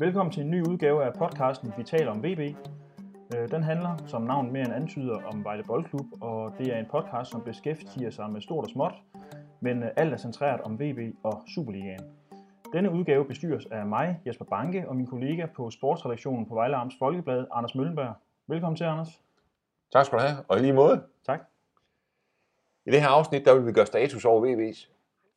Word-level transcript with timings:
Velkommen 0.00 0.32
til 0.32 0.42
en 0.42 0.50
ny 0.50 0.62
udgave 0.66 1.04
af 1.04 1.12
podcasten 1.14 1.72
Vi 1.76 1.82
taler 1.82 2.10
om 2.10 2.24
VB. 2.24 2.40
Øh, 3.36 3.50
Den 3.50 3.62
handler, 3.62 3.96
som 4.06 4.22
navnet 4.22 4.52
mere 4.52 4.64
end 4.64 4.74
antyder, 4.74 5.22
om 5.26 5.44
Vejle 5.44 5.64
Boldklub, 5.64 6.06
og 6.20 6.54
det 6.58 6.74
er 6.74 6.78
en 6.78 6.86
podcast, 6.90 7.30
som 7.30 7.42
beskæftiger 7.42 8.10
sig 8.10 8.30
med 8.30 8.40
stort 8.40 8.64
og 8.64 8.70
småt, 8.70 8.92
men 9.60 9.82
øh, 9.82 9.90
alt 9.96 10.12
er 10.12 10.16
centreret 10.16 10.60
om 10.60 10.80
VB 10.80 11.16
og 11.22 11.42
Superligaen. 11.54 12.00
Denne 12.72 12.90
udgave 12.90 13.24
bestyres 13.24 13.66
af 13.70 13.86
mig, 13.86 14.20
Jesper 14.26 14.44
Banke, 14.44 14.88
og 14.88 14.96
min 14.96 15.06
kollega 15.06 15.46
på 15.46 15.70
sportsredaktionen 15.70 16.46
på 16.46 16.54
Vejle 16.54 16.76
Amts 16.76 16.96
Folkeblad, 16.98 17.44
Anders 17.52 17.74
Møllenberg. 17.74 18.14
Velkommen 18.46 18.76
til, 18.76 18.84
Anders. 18.84 19.20
Tak 19.92 20.06
skal 20.06 20.18
du 20.18 20.24
have, 20.24 20.36
og 20.48 20.58
i 20.58 20.60
lige 20.60 20.72
måde. 20.72 21.02
Tak. 21.26 21.40
I 22.86 22.90
det 22.90 23.00
her 23.00 23.08
afsnit, 23.08 23.44
der 23.44 23.54
vil 23.54 23.66
vi 23.66 23.72
gøre 23.72 23.86
status 23.86 24.24
over 24.24 24.46
VB's 24.46 24.88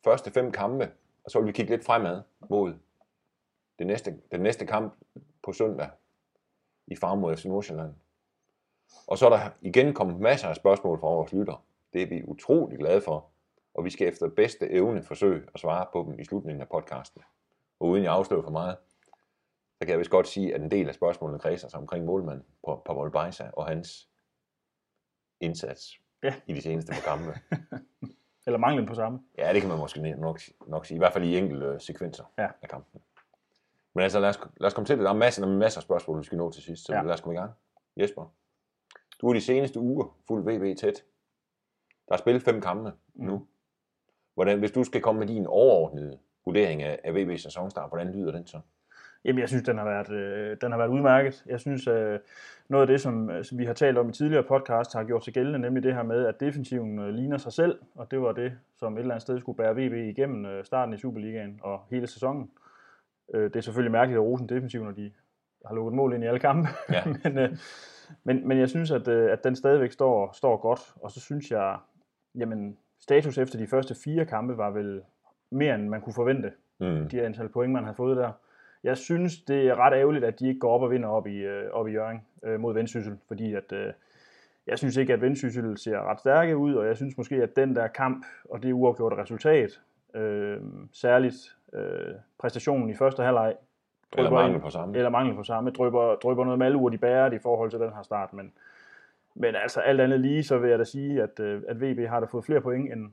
første 0.03 0.31
fem 0.31 0.51
kampe, 0.51 0.91
og 1.23 1.31
så 1.31 1.39
vil 1.39 1.47
vi 1.47 1.51
kigge 1.51 1.71
lidt 1.71 1.85
fremad 1.85 2.21
mod 2.49 2.73
det 3.79 3.87
næste, 3.87 4.21
den 4.31 4.39
næste 4.41 4.65
kamp 4.65 4.93
på 5.43 5.53
søndag 5.53 5.89
i 6.87 6.95
Farm 6.95 7.17
mod 7.17 7.37
FC 7.37 7.45
Nordsjælland. 7.45 7.93
Og 9.07 9.17
så 9.17 9.25
er 9.25 9.29
der 9.29 9.49
igen 9.61 9.93
kommet 9.93 10.19
masser 10.19 10.47
af 10.47 10.55
spørgsmål 10.55 10.99
fra 10.99 11.07
vores 11.07 11.33
lytter. 11.33 11.65
Det 11.93 12.01
er 12.01 12.07
vi 12.07 12.23
utrolig 12.23 12.77
glade 12.79 13.01
for, 13.01 13.29
og 13.73 13.85
vi 13.85 13.89
skal 13.89 14.07
efter 14.07 14.29
bedste 14.29 14.69
evne 14.71 15.03
forsøge 15.03 15.47
at 15.53 15.59
svare 15.59 15.85
på 15.93 16.03
dem 16.09 16.19
i 16.19 16.23
slutningen 16.25 16.61
af 16.61 16.69
podcasten. 16.69 17.21
Og 17.79 17.87
uden 17.87 18.03
jeg 18.03 18.13
afslører 18.13 18.41
for 18.43 18.51
meget, 18.51 18.77
så 19.77 19.85
kan 19.85 19.89
jeg 19.89 19.99
vist 19.99 20.11
godt 20.11 20.27
sige, 20.27 20.55
at 20.55 20.61
en 20.61 20.71
del 20.71 20.87
af 20.87 20.95
spørgsmålene 20.95 21.39
kredser 21.39 21.67
sig 21.67 21.79
omkring 21.79 22.05
målmanden 22.05 22.45
på 22.65 22.81
Pavel 22.85 23.11
Beisa 23.11 23.49
og 23.53 23.67
hans 23.67 24.09
indsats 25.39 26.01
Ja. 26.23 26.33
i 26.47 26.53
de 26.53 26.61
seneste 26.61 26.93
par 26.93 27.01
kampe. 27.01 27.39
Eller 28.45 28.57
manglen 28.57 28.85
på 28.85 28.95
samme. 28.95 29.19
Ja, 29.37 29.53
det 29.53 29.61
kan 29.61 29.69
man 29.69 29.79
måske 29.79 30.01
nok, 30.15 30.39
nok 30.67 30.85
sige. 30.85 30.95
I 30.95 30.97
hvert 30.97 31.13
fald 31.13 31.23
i 31.23 31.37
enkelte 31.37 31.79
sekvenser 31.79 32.23
Ja. 32.37 32.47
af 32.61 32.69
kampen. 32.69 33.01
Men 33.93 34.03
altså, 34.03 34.19
lad 34.19 34.29
os, 34.29 34.39
lad 34.59 34.67
os 34.67 34.73
komme 34.73 34.85
til 34.85 34.97
det. 34.97 35.03
Der 35.05 35.09
er 35.09 35.15
masser, 35.15 35.45
der 35.45 35.53
er 35.53 35.57
masser 35.57 35.79
af 35.79 35.83
spørgsmål, 35.83 36.19
vi 36.19 36.23
skal 36.23 36.37
nå 36.37 36.51
til 36.51 36.63
sidst, 36.63 36.85
så 36.85 36.93
Ja. 36.93 37.01
lad 37.01 37.13
os 37.13 37.21
komme 37.21 37.35
i 37.35 37.39
gang. 37.39 37.51
Jesper, 37.97 38.33
du 39.21 39.29
er 39.29 39.33
de 39.33 39.41
seneste 39.41 39.79
uger 39.79 40.17
fuld 40.27 40.43
VB 40.43 40.77
tæt. 40.77 41.03
Der 42.07 42.13
er 42.13 42.17
spillet 42.17 42.43
fem 42.43 42.61
kampe 42.61 42.91
Mm. 43.15 43.25
nu. 43.25 43.47
Hvordan, 44.33 44.59
hvis 44.59 44.71
du 44.71 44.83
skal 44.83 45.01
komme 45.01 45.19
med 45.19 45.27
din 45.27 45.47
overordnede 45.47 46.17
vurdering 46.45 46.83
af, 46.83 46.99
af 47.03 47.11
VB's 47.11 47.37
sæsonstart, 47.37 47.89
hvordan 47.89 48.11
lyder 48.11 48.31
den 48.31 48.47
så? 48.47 48.59
Jamen, 49.25 49.39
jeg 49.39 49.47
synes, 49.49 49.63
den 49.63 49.77
har 49.77 49.85
været, 49.85 50.11
øh, 50.11 50.57
den 50.61 50.71
har 50.71 50.77
været 50.77 50.89
udmærket. 50.89 51.43
Jeg 51.45 51.59
synes, 51.59 51.87
øh, 51.87 52.19
noget 52.69 52.81
af 52.81 52.87
det, 52.87 53.01
som, 53.01 53.29
øh, 53.29 53.45
som 53.45 53.57
vi 53.57 53.65
har 53.65 53.73
talt 53.73 53.97
om 53.97 54.09
i 54.09 54.13
tidligere 54.13 54.43
podcast, 54.43 54.93
har 54.93 55.03
gjort 55.03 55.25
sig 55.25 55.33
gældende, 55.33 55.59
nemlig 55.59 55.83
det 55.83 55.93
her 55.95 56.03
med, 56.03 56.25
at 56.25 56.39
defensiven 56.39 56.99
øh, 56.99 57.09
ligner 57.09 57.37
sig 57.37 57.53
selv, 57.53 57.79
og 57.95 58.11
det 58.11 58.21
var 58.21 58.31
det, 58.31 58.53
som 58.75 58.93
et 58.93 58.99
eller 58.99 59.13
andet 59.13 59.21
sted 59.21 59.39
skulle 59.39 59.57
bære 59.57 59.73
VB 59.75 59.93
igennem 59.93 60.45
øh, 60.45 60.65
starten 60.65 60.93
i 60.93 60.97
Superligaen 60.97 61.59
og 61.63 61.81
hele 61.89 62.07
sæsonen. 62.07 62.41
Øh, 62.43 62.70
det 63.33 63.55
er 63.55 63.61
selvfølgelig 63.61 63.91
mærkeligt 63.91 64.17
at 64.17 64.23
rose 64.23 64.41
en 64.43 64.49
defensiv, 64.49 64.83
når 64.83 64.91
de 64.91 65.11
har 65.65 65.75
lukket 65.75 65.93
mål 65.93 66.13
ind 66.13 66.23
i 66.23 66.27
alle 66.27 66.39
kampe, 66.39 66.67
Ja. 66.89 67.03
men, 67.23 67.37
øh, 67.37 67.57
men, 68.23 68.47
men 68.47 68.59
jeg 68.59 68.69
synes, 68.69 68.91
at, 68.91 69.07
øh, 69.07 69.31
at 69.31 69.43
den 69.43 69.55
stadigvæk 69.55 69.91
står, 69.91 70.31
står 70.33 70.57
godt, 70.57 70.79
og 70.95 71.11
så 71.11 71.19
synes 71.19 71.51
jeg, 71.51 71.77
jamen, 72.35 72.77
status 72.99 73.37
efter 73.37 73.57
de 73.57 73.67
første 73.67 73.95
fire 74.03 74.25
kampe 74.25 74.57
var 74.57 74.71
vel 74.71 75.01
mere, 75.51 75.75
end 75.75 75.89
man 75.89 76.01
kunne 76.01 76.13
forvente 76.13 76.51
Mm. 76.79 77.09
de 77.09 77.21
antal 77.21 77.49
point, 77.49 77.73
man 77.73 77.83
har 77.83 77.93
fået 77.93 78.17
der. 78.17 78.31
Jeg 78.83 78.97
synes, 78.97 79.41
det 79.41 79.67
er 79.67 79.75
ret 79.75 79.93
ærgerligt, 79.93 80.25
at 80.25 80.39
de 80.39 80.47
ikke 80.47 80.59
går 80.59 80.71
op 80.75 80.81
og 80.81 80.91
vinder 80.91 81.09
op 81.09 81.27
i, 81.27 81.37
øh, 81.37 81.71
op 81.71 81.87
i 81.87 81.91
Jørgen 81.91 82.21
øh, 82.43 82.59
mod 82.59 82.73
Vendsyssel, 82.73 83.17
fordi 83.27 83.53
at, 83.53 83.71
øh, 83.73 83.93
jeg 84.67 84.77
synes 84.77 84.97
ikke, 84.97 85.13
at 85.13 85.21
Vendsyssel 85.21 85.77
ser 85.77 86.09
ret 86.11 86.19
stærke 86.19 86.57
ud, 86.57 86.73
og 86.73 86.87
jeg 86.87 86.95
synes 86.97 87.17
måske, 87.17 87.35
at 87.35 87.55
den 87.55 87.75
der 87.75 87.87
kamp 87.87 88.25
og 88.49 88.63
det 88.63 88.73
uafgjorte 88.73 89.15
resultat, 89.15 89.81
øh, 90.15 90.57
særligt 90.93 91.35
øh, 91.73 92.15
præstationen 92.37 92.89
i 92.89 92.95
første 92.95 93.23
halvleg, 93.23 93.55
Eller 94.17 94.31
mangel 94.31 94.61
på 94.61 94.69
samme. 94.69 94.97
eller 94.97 95.09
mangel 95.09 95.35
på 95.35 95.43
samme, 95.43 95.69
drypper, 95.71 96.15
drypper 96.15 96.43
noget 96.43 96.59
malurt 96.59 96.93
i 96.93 96.97
bæret 96.97 97.33
i 97.33 97.39
forhold 97.39 97.69
til 97.69 97.79
den 97.79 97.93
her 97.93 98.01
start, 98.01 98.33
men, 98.33 98.53
men 99.35 99.55
altså 99.55 99.79
alt 99.79 100.01
andet 100.01 100.19
lige, 100.19 100.43
så 100.43 100.57
vil 100.57 100.69
jeg 100.69 100.79
da 100.79 100.83
sige, 100.83 101.23
at, 101.23 101.39
øh, 101.39 101.63
at 101.67 101.81
VB 101.81 102.07
har 102.07 102.19
da 102.19 102.25
fået 102.25 102.45
flere 102.45 102.61
point, 102.61 102.93
end 102.93 103.11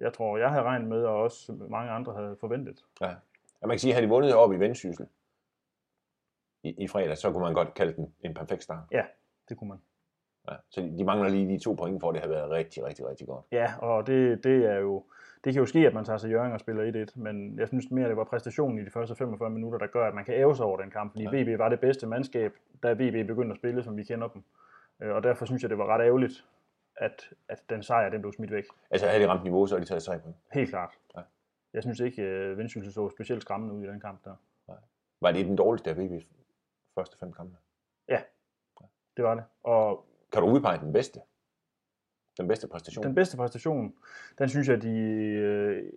jeg 0.00 0.12
tror, 0.12 0.36
jeg 0.38 0.50
havde 0.50 0.62
regnet 0.62 0.88
med, 0.88 1.04
og 1.04 1.16
også 1.22 1.52
mange 1.68 1.90
andre 1.90 2.14
havde 2.14 2.36
forventet. 2.40 2.84
Ja. 3.00 3.08
ja. 3.08 3.14
man 3.62 3.70
kan 3.70 3.78
sige, 3.78 3.90
at 3.90 3.94
havde 3.94 4.06
de 4.06 4.10
vundet 4.10 4.34
op 4.34 4.52
i 4.52 4.56
Vendsyssel 4.56 5.06
i, 6.62 6.84
i 6.84 6.88
fredag, 6.88 7.18
så 7.18 7.32
kunne 7.32 7.42
man 7.42 7.54
godt 7.54 7.74
kalde 7.74 7.92
den 7.92 8.14
en 8.20 8.34
perfekt 8.34 8.62
start. 8.62 8.84
Ja, 8.92 9.02
det 9.48 9.56
kunne 9.58 9.68
man. 9.68 9.78
Ja. 10.50 10.56
Så 10.70 10.80
de, 10.80 10.98
de 10.98 11.04
mangler 11.04 11.28
lige 11.28 11.48
de 11.48 11.58
to 11.58 11.72
point, 11.72 12.00
for 12.00 12.08
at 12.08 12.14
det 12.14 12.22
har 12.22 12.28
været 12.28 12.50
rigtig, 12.50 12.84
rigtig, 12.84 13.08
rigtig 13.08 13.26
godt. 13.26 13.44
Ja, 13.52 13.72
og 13.78 14.06
det, 14.06 14.44
det 14.44 14.64
er 14.64 14.78
jo, 14.78 15.04
det 15.44 15.52
kan 15.52 15.60
jo 15.60 15.66
ske, 15.66 15.86
at 15.86 15.94
man 15.94 16.04
tager 16.04 16.16
sig 16.18 16.30
Jørgen 16.30 16.52
og 16.52 16.60
spiller 16.60 17.06
1-1, 17.06 17.20
men 17.20 17.58
jeg 17.58 17.68
synes 17.68 17.90
mere, 17.90 18.08
det 18.08 18.16
var 18.16 18.24
præstationen 18.24 18.78
i 18.78 18.84
de 18.84 18.90
første 18.90 19.14
45 19.16 19.50
minutter, 19.50 19.78
der 19.78 19.86
gør, 19.86 20.08
at 20.08 20.14
man 20.14 20.24
kan 20.24 20.34
æve 20.34 20.56
sig 20.56 20.66
over 20.66 20.80
den 20.80 20.90
kamp, 20.90 21.12
fordi 21.12 21.24
Ja. 21.36 21.42
VB 21.54 21.58
var 21.58 21.68
det 21.68 21.80
bedste 21.80 22.06
mandskab, 22.06 22.52
da 22.82 22.92
VB 22.92 23.26
begyndte 23.26 23.52
at 23.52 23.56
spille, 23.58 23.82
som 23.82 23.96
vi 23.96 24.04
kender 24.04 24.28
dem. 24.28 24.42
Øh, 25.02 25.14
Og 25.14 25.22
derfor 25.22 25.46
synes 25.46 25.62
jeg, 25.62 25.70
det 25.70 25.78
var 25.78 25.86
ret 25.86 26.04
ærgerligt, 26.04 26.44
at, 26.96 27.30
at 27.48 27.62
den 27.70 27.82
sejr, 27.82 28.10
den 28.10 28.20
blev 28.20 28.32
smidt 28.32 28.50
væk. 28.52 28.64
Altså 28.90 29.06
havde 29.06 29.22
de 29.24 29.28
ramt 29.28 29.42
niveau, 29.42 29.66
så 29.66 29.74
havde 29.74 29.84
de 29.84 29.88
taget 29.90 30.02
tre 30.02 30.18
point. 30.18 30.36
Helt 30.52 30.68
klart. 30.70 30.90
Ja. 31.16 31.20
Jeg 31.72 31.82
synes 31.82 32.00
ikke, 32.00 32.22
at 32.22 32.56
Vendsyssel 32.58 32.92
så 32.92 33.10
specielt 33.10 33.42
skræmmende 33.42 33.74
ud 33.74 33.84
i 33.84 33.86
den 33.86 34.00
kamp 34.00 34.24
der. 34.24 34.34
Var 35.20 35.32
det 35.32 35.46
den 35.46 35.56
dårligste 35.56 35.90
af 35.90 35.94
VB's 35.94 36.26
første 36.94 37.18
fem 37.18 37.32
kampe? 37.32 37.56
Det 39.16 39.24
var 39.26 39.34
det. 39.34 39.44
Og 39.62 40.04
Kan 40.32 40.42
du 40.42 40.48
udpege 40.48 40.78
den 40.80 40.92
bedste? 40.92 41.20
Den 42.38 42.48
bedste 42.48 42.68
præstation? 42.68 43.04
den 43.04 43.14
bedste 43.14 43.36
præstation, 43.36 43.94
den 44.38 44.48
synes 44.48 44.68
jeg, 44.68 44.82
de... 44.82 44.90
øh, 44.98 45.92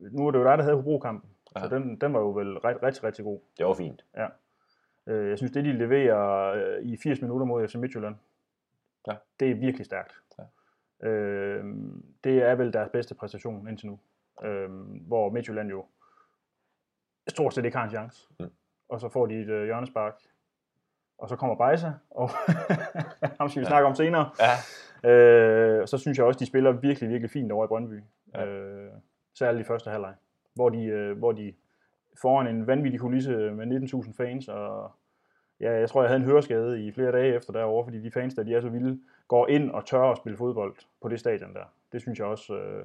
Nu 0.00 0.26
er 0.26 0.30
det 0.30 0.38
jo 0.38 0.44
dig, 0.44 0.58
der 0.58 0.64
havde 0.64 0.76
Hobro-kampen, 0.76 1.30
så 1.46 1.58
Ja. 1.58 1.68
den, 1.68 1.96
den 2.00 2.12
var 2.12 2.20
jo 2.20 2.30
vel 2.30 2.58
ret, 2.58 2.82
rigtig, 2.82 3.04
rigtig 3.04 3.24
god. 3.24 3.40
Det 3.58 3.66
var 3.66 3.74
fint. 3.74 4.04
Øh, 5.06 5.28
Jeg 5.28 5.38
synes, 5.38 5.52
det 5.52 5.64
de 5.64 5.72
leverer 5.72 6.52
øh, 6.52 6.82
i 6.82 6.96
80 7.02 7.20
minutter 7.22 7.46
mod 7.46 7.68
FC 7.68 7.74
Midtjylland, 7.74 8.14
Ja. 9.06 9.14
det 9.40 9.50
er 9.50 9.54
virkelig 9.54 9.86
stærkt. 9.86 10.12
Ja. 10.38 11.08
Øh, 11.08 11.64
det 12.24 12.42
er 12.42 12.54
vel 12.54 12.72
deres 12.72 12.88
bedste 12.92 13.14
præstation 13.14 13.68
indtil 13.68 13.86
nu. 13.88 13.98
Øh, 14.44 14.70
hvor 15.06 15.30
Midtjylland 15.30 15.70
jo 15.70 15.84
stort 17.28 17.54
set 17.54 17.64
ikke 17.64 17.76
har 17.76 17.84
en 17.84 17.90
chance. 17.90 18.28
Mm. 18.40 18.50
Og 18.88 19.00
så 19.00 19.08
får 19.08 19.26
de 19.26 19.34
et 19.40 19.48
øh, 19.48 19.64
hjørnespark. 19.64 20.14
Og 21.18 21.28
så 21.28 21.36
kommer 21.36 21.56
Bejsa, 21.56 21.90
og 22.10 22.30
ham 23.40 23.48
skal 23.48 23.60
vi 23.60 23.64
Ja. 23.64 23.68
snakke 23.70 23.86
om 23.88 23.94
senere. 23.94 24.30
Ja. 24.40 24.50
Øh, 25.04 25.86
så 25.86 25.98
synes 25.98 26.18
jeg 26.18 26.26
også, 26.26 26.38
de 26.38 26.46
spiller 26.46 26.72
virkelig, 26.72 27.08
virkelig 27.10 27.30
fint 27.30 27.52
over 27.52 27.64
i 27.64 27.68
Brøndby. 27.68 28.00
Ja. 28.34 28.46
Øh, 28.46 28.90
særligt 29.34 29.64
i 29.64 29.66
første 29.66 29.90
halvleg, 29.90 30.14
hvor 30.54 30.68
de, 30.68 30.84
øh, 30.84 31.18
hvor 31.18 31.32
de 31.32 31.52
foran 32.20 32.46
en 32.46 32.66
vanvittig 32.66 33.00
kulisse 33.00 33.36
med 33.36 33.66
19.000 33.66 34.12
fans, 34.16 34.48
og 34.48 34.90
ja, 35.60 35.72
jeg 35.72 35.88
tror, 35.88 36.02
jeg 36.02 36.08
havde 36.08 36.20
en 36.20 36.26
høreskade 36.30 36.86
i 36.86 36.92
flere 36.92 37.12
dage 37.12 37.34
efter 37.34 37.52
derovre, 37.52 37.84
fordi 37.84 38.00
de 38.02 38.10
fans, 38.10 38.34
der 38.34 38.42
de 38.42 38.54
er 38.54 38.60
så 38.60 38.68
vilde, 38.68 39.00
går 39.28 39.48
ind 39.48 39.70
og 39.70 39.86
tør 39.86 40.02
at 40.02 40.16
spille 40.18 40.36
fodbold 40.36 40.74
på 41.02 41.08
det 41.08 41.20
stadion 41.20 41.54
der. 41.54 41.64
Det 41.92 42.00
synes 42.00 42.18
jeg 42.18 42.26
også 42.26 42.54
øh, 42.56 42.84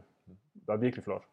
var 0.68 0.76
virkelig 0.78 1.04
flot. 1.04 1.24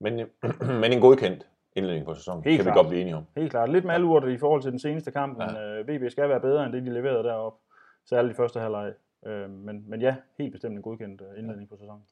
Men, 0.00 0.12
men 0.82 0.92
en 0.92 1.00
godkendt 1.00 1.46
indledning 1.76 2.06
på 2.06 2.14
sæsonen, 2.14 2.44
Helt 2.44 2.56
kan 2.56 2.64
klart. 2.64 2.74
vi 2.74 2.78
godt 2.78 2.88
blive 2.88 3.00
enige 3.00 3.16
om. 3.16 3.24
Helt 3.36 3.50
klart. 3.50 3.68
Lidt 3.72 3.84
malurt 3.84 4.28
i 4.28 4.38
forhold 4.38 4.62
til 4.62 4.70
den 4.70 4.78
seneste 4.78 5.10
kamp, 5.10 5.38
men 5.38 5.48
Ja. 5.50 5.80
øh, 5.80 5.88
VB 5.88 6.10
skal 6.10 6.28
være 6.28 6.40
bedre 6.40 6.64
end 6.64 6.72
det, 6.72 6.82
de 6.82 6.92
leverede 6.92 7.22
deroppe. 7.24 7.58
Særligt 8.04 8.32
i 8.32 8.36
første 8.36 8.60
halvleg. 8.60 8.94
Øh, 9.26 9.50
men, 9.50 9.84
men 9.90 10.00
ja, 10.00 10.16
helt 10.38 10.52
bestemt 10.52 10.76
en 10.76 10.82
godkendt 10.82 11.20
øh, 11.22 11.38
indledning 11.38 11.68
på 11.68 11.76
sæsonen. 11.76 12.06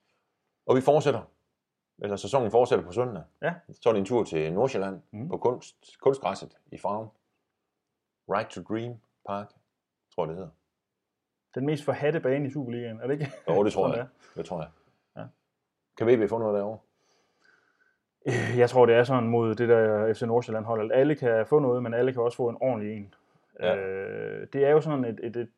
Og 0.67 0.77
vi 0.77 0.81
fortsætter. 0.81 1.23
Eller 1.99 2.17
sæsonen 2.17 2.51
fortsætter 2.51 2.85
på 2.85 2.93
søndag. 2.93 3.23
Ja. 3.43 3.55
Så 3.73 3.89
er 3.89 3.93
det 3.93 4.01
en 4.01 4.07
tur 4.07 4.25
til 4.25 4.53
Nordsjælland 4.53 5.01
Mhm. 5.11 5.29
på 5.29 5.37
kunst, 5.37 5.77
kunstgræsset 6.01 6.59
i 6.73 6.79
Farm. 6.79 7.09
Right 8.31 8.51
to 8.51 8.63
Dream 8.63 8.95
Park, 9.27 9.53
tror 10.15 10.25
jeg 10.25 10.29
det 10.29 10.37
hedder. 10.37 10.51
Den 11.55 11.67
mest 11.67 11.85
forhatte 11.85 12.21
bane 12.21 12.47
i 12.47 12.51
Superligaen, 12.51 13.01
er 13.01 13.07
det 13.07 13.13
ikke? 13.15 13.33
Jo, 13.49 13.65
det 13.65 13.73
tror 13.73 13.95
jeg. 13.97 14.07
Det 14.37 14.45
tror 14.45 14.59
jeg. 14.61 14.69
Ja. 15.17 15.25
Kan 15.99 16.07
VB 16.07 16.29
få 16.29 16.39
noget 16.39 16.55
derovre? 16.57 16.79
Jeg 18.57 18.71
tror, 18.71 18.87
det 18.87 18.95
er 18.95 19.05
sådan 19.05 19.29
mod 19.29 19.55
det 19.55 19.69
der 19.69 20.15
FC 20.15 20.23
Nordsjælland 20.23 20.65
hold, 20.65 20.93
at 20.93 20.99
alle 20.99 21.15
kan 21.15 21.47
få 21.47 21.59
noget, 21.59 21.83
men 21.83 21.95
alle 21.95 22.13
kan 22.13 22.23
også 22.23 22.37
få 22.37 22.49
en 22.49 22.57
ordentlig 22.61 22.97
en. 22.97 23.15
Ja. 23.61 23.77
Øh, 23.77 24.47
det 24.53 24.65
er 24.65 24.71
jo 24.71 24.81
sådan 24.81 25.05
et, 25.05 25.21
et, 25.23 25.37
et, 25.37 25.49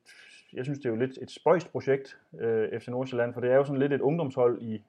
jeg 0.53 0.65
synes, 0.65 0.79
det 0.79 0.87
er 0.87 0.91
jo 0.91 0.97
lidt 0.97 1.19
et 1.23 1.31
spøjst 1.31 1.73
projekt, 1.73 2.19
øh, 2.41 2.81
FC 2.81 2.89
Nordsjælland, 2.89 3.35
for 3.35 3.41
det 3.41 3.51
er 3.51 3.57
jo 3.57 3.65
sådan 3.65 3.81
lidt 3.81 3.93
et 3.93 4.01
ungdomshold 4.01 4.63
i, 4.63 4.83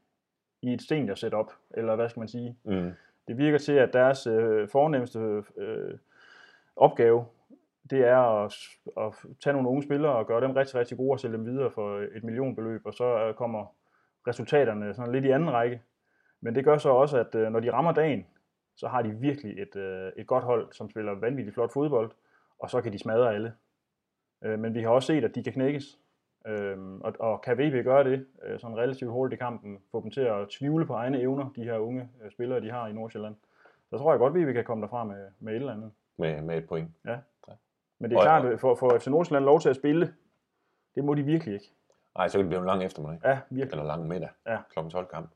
i 0.62 0.74
et 0.74 0.82
senior 0.82 1.16
setup, 1.16 1.52
eller 1.72 1.96
hvad 1.96 2.10
skal 2.10 2.20
man 2.20 2.28
sige. 2.28 2.58
Mm. 2.64 2.92
Det 3.28 3.38
virker 3.38 3.58
til, 3.58 3.72
at 3.72 3.94
deres 3.94 4.28
øh, 4.28 4.70
fornemmeste 4.70 5.44
øh, 5.58 5.98
opgave, 6.76 7.26
det 7.90 8.08
er 8.08 8.18
at, 8.18 8.54
at 8.98 9.14
tage 9.44 9.54
nogle 9.54 9.70
unge 9.70 9.84
spillere 9.84 10.16
og 10.16 10.28
gøre 10.28 10.42
dem 10.42 10.52
rigtig, 10.52 10.76
rigtig 10.76 10.98
gode 10.98 11.12
og 11.12 11.20
sælge 11.20 11.38
dem 11.38 11.46
videre 11.46 11.72
for 11.72 12.00
et 12.16 12.24
millionbeløb, 12.24 12.86
og 12.86 12.94
så 12.94 13.28
øh, 13.28 13.34
kommer 13.34 13.76
resultaterne 14.28 14.94
sådan 14.94 15.12
lidt 15.12 15.26
i 15.26 15.30
anden 15.30 15.52
række. 15.52 15.82
Men 16.42 16.56
det 16.56 16.66
gør 16.66 16.78
så 16.78 16.90
også, 16.90 17.18
at 17.18 17.36
øh, 17.36 17.52
når 17.52 17.60
de 17.60 17.72
rammer 17.72 17.92
dagen, 17.92 18.26
så 18.76 18.88
har 18.88 19.02
de 19.02 19.10
virkelig 19.10 19.62
et, 19.62 19.76
øh, 19.76 20.12
et 20.18 20.28
godt 20.28 20.44
hold, 20.44 20.74
som 20.74 20.90
spiller 20.90 21.14
vanvittigt 21.14 21.54
flot 21.54 21.74
fodbold, 21.74 22.12
og 22.60 22.70
så 22.70 22.82
kan 22.82 22.94
de 22.94 23.00
smadre 23.00 23.34
alle. 23.36 23.54
Øh, 24.44 24.60
men 24.60 24.74
vi 24.74 24.82
har 24.82 24.90
også 24.90 25.06
set, 25.08 25.24
at 25.24 25.36
de 25.36 25.44
kan 25.44 25.54
knækkes. 25.54 26.00
Øh, 26.48 26.78
og, 27.02 27.14
og 27.20 27.42
kan 27.42 27.58
VB 27.58 27.84
gøre 27.84 28.04
det 28.04 28.28
øh, 28.44 28.60
sådan 28.60 28.78
relativt 28.78 29.12
hurtigt 29.12 29.40
i 29.40 29.44
kampen, 29.44 29.80
få 29.92 30.02
dem 30.02 30.12
til 30.12 30.22
at 30.22 30.50
tvivle 30.50 30.86
på 30.86 30.94
egne 30.94 31.20
evner, 31.22 31.50
de 31.56 31.64
her 31.64 31.78
unge 31.78 32.10
øh, 32.24 32.32
spillere, 32.32 32.62
de 32.62 32.72
har 32.72 32.88
i 32.88 32.94
Nordsjælland, 32.94 33.36
så 33.90 33.98
tror 33.98 34.12
jeg 34.12 34.20
godt, 34.20 34.38
at 34.38 34.48
vi 34.48 34.54
kan 34.54 34.64
komme 34.64 34.82
derfra 34.82 35.04
med, 35.04 35.28
med 35.40 35.54
et 35.54 35.56
eller 35.60 35.74
andet. 35.74 35.92
med, 36.18 36.42
med 36.42 36.58
et 36.58 36.68
point. 36.68 36.90
Men 38.00 38.10
det 38.10 38.16
er 38.16 38.20
Og- 38.20 38.24
klart, 38.26 38.46
at 38.46 38.60
for, 38.60 38.76
for 38.76 38.98
FC 38.98 39.08
Nordsjælland 39.08 39.46
lov 39.46 39.60
til 39.60 39.70
at 39.70 39.76
spille, 39.76 40.14
det 40.96 41.04
må 41.04 41.14
de 41.14 41.24
virkelig 41.24 41.54
ikke. 41.54 41.72
Nej, 42.18 42.28
så 42.28 42.38
kan 42.38 42.40
det 42.44 42.50
blive 42.50 42.60
en 42.60 42.66
lang 42.66 42.84
eftermiddag. 42.84 43.20
Ja, 43.24 43.40
virkelig. 43.50 43.72
Eller 43.72 43.84
lang 43.84 44.08
middag. 44.08 44.30
Ja. 44.46 44.58
Klokken 44.70 44.92
12 44.92 45.08
kamp. 45.08 45.30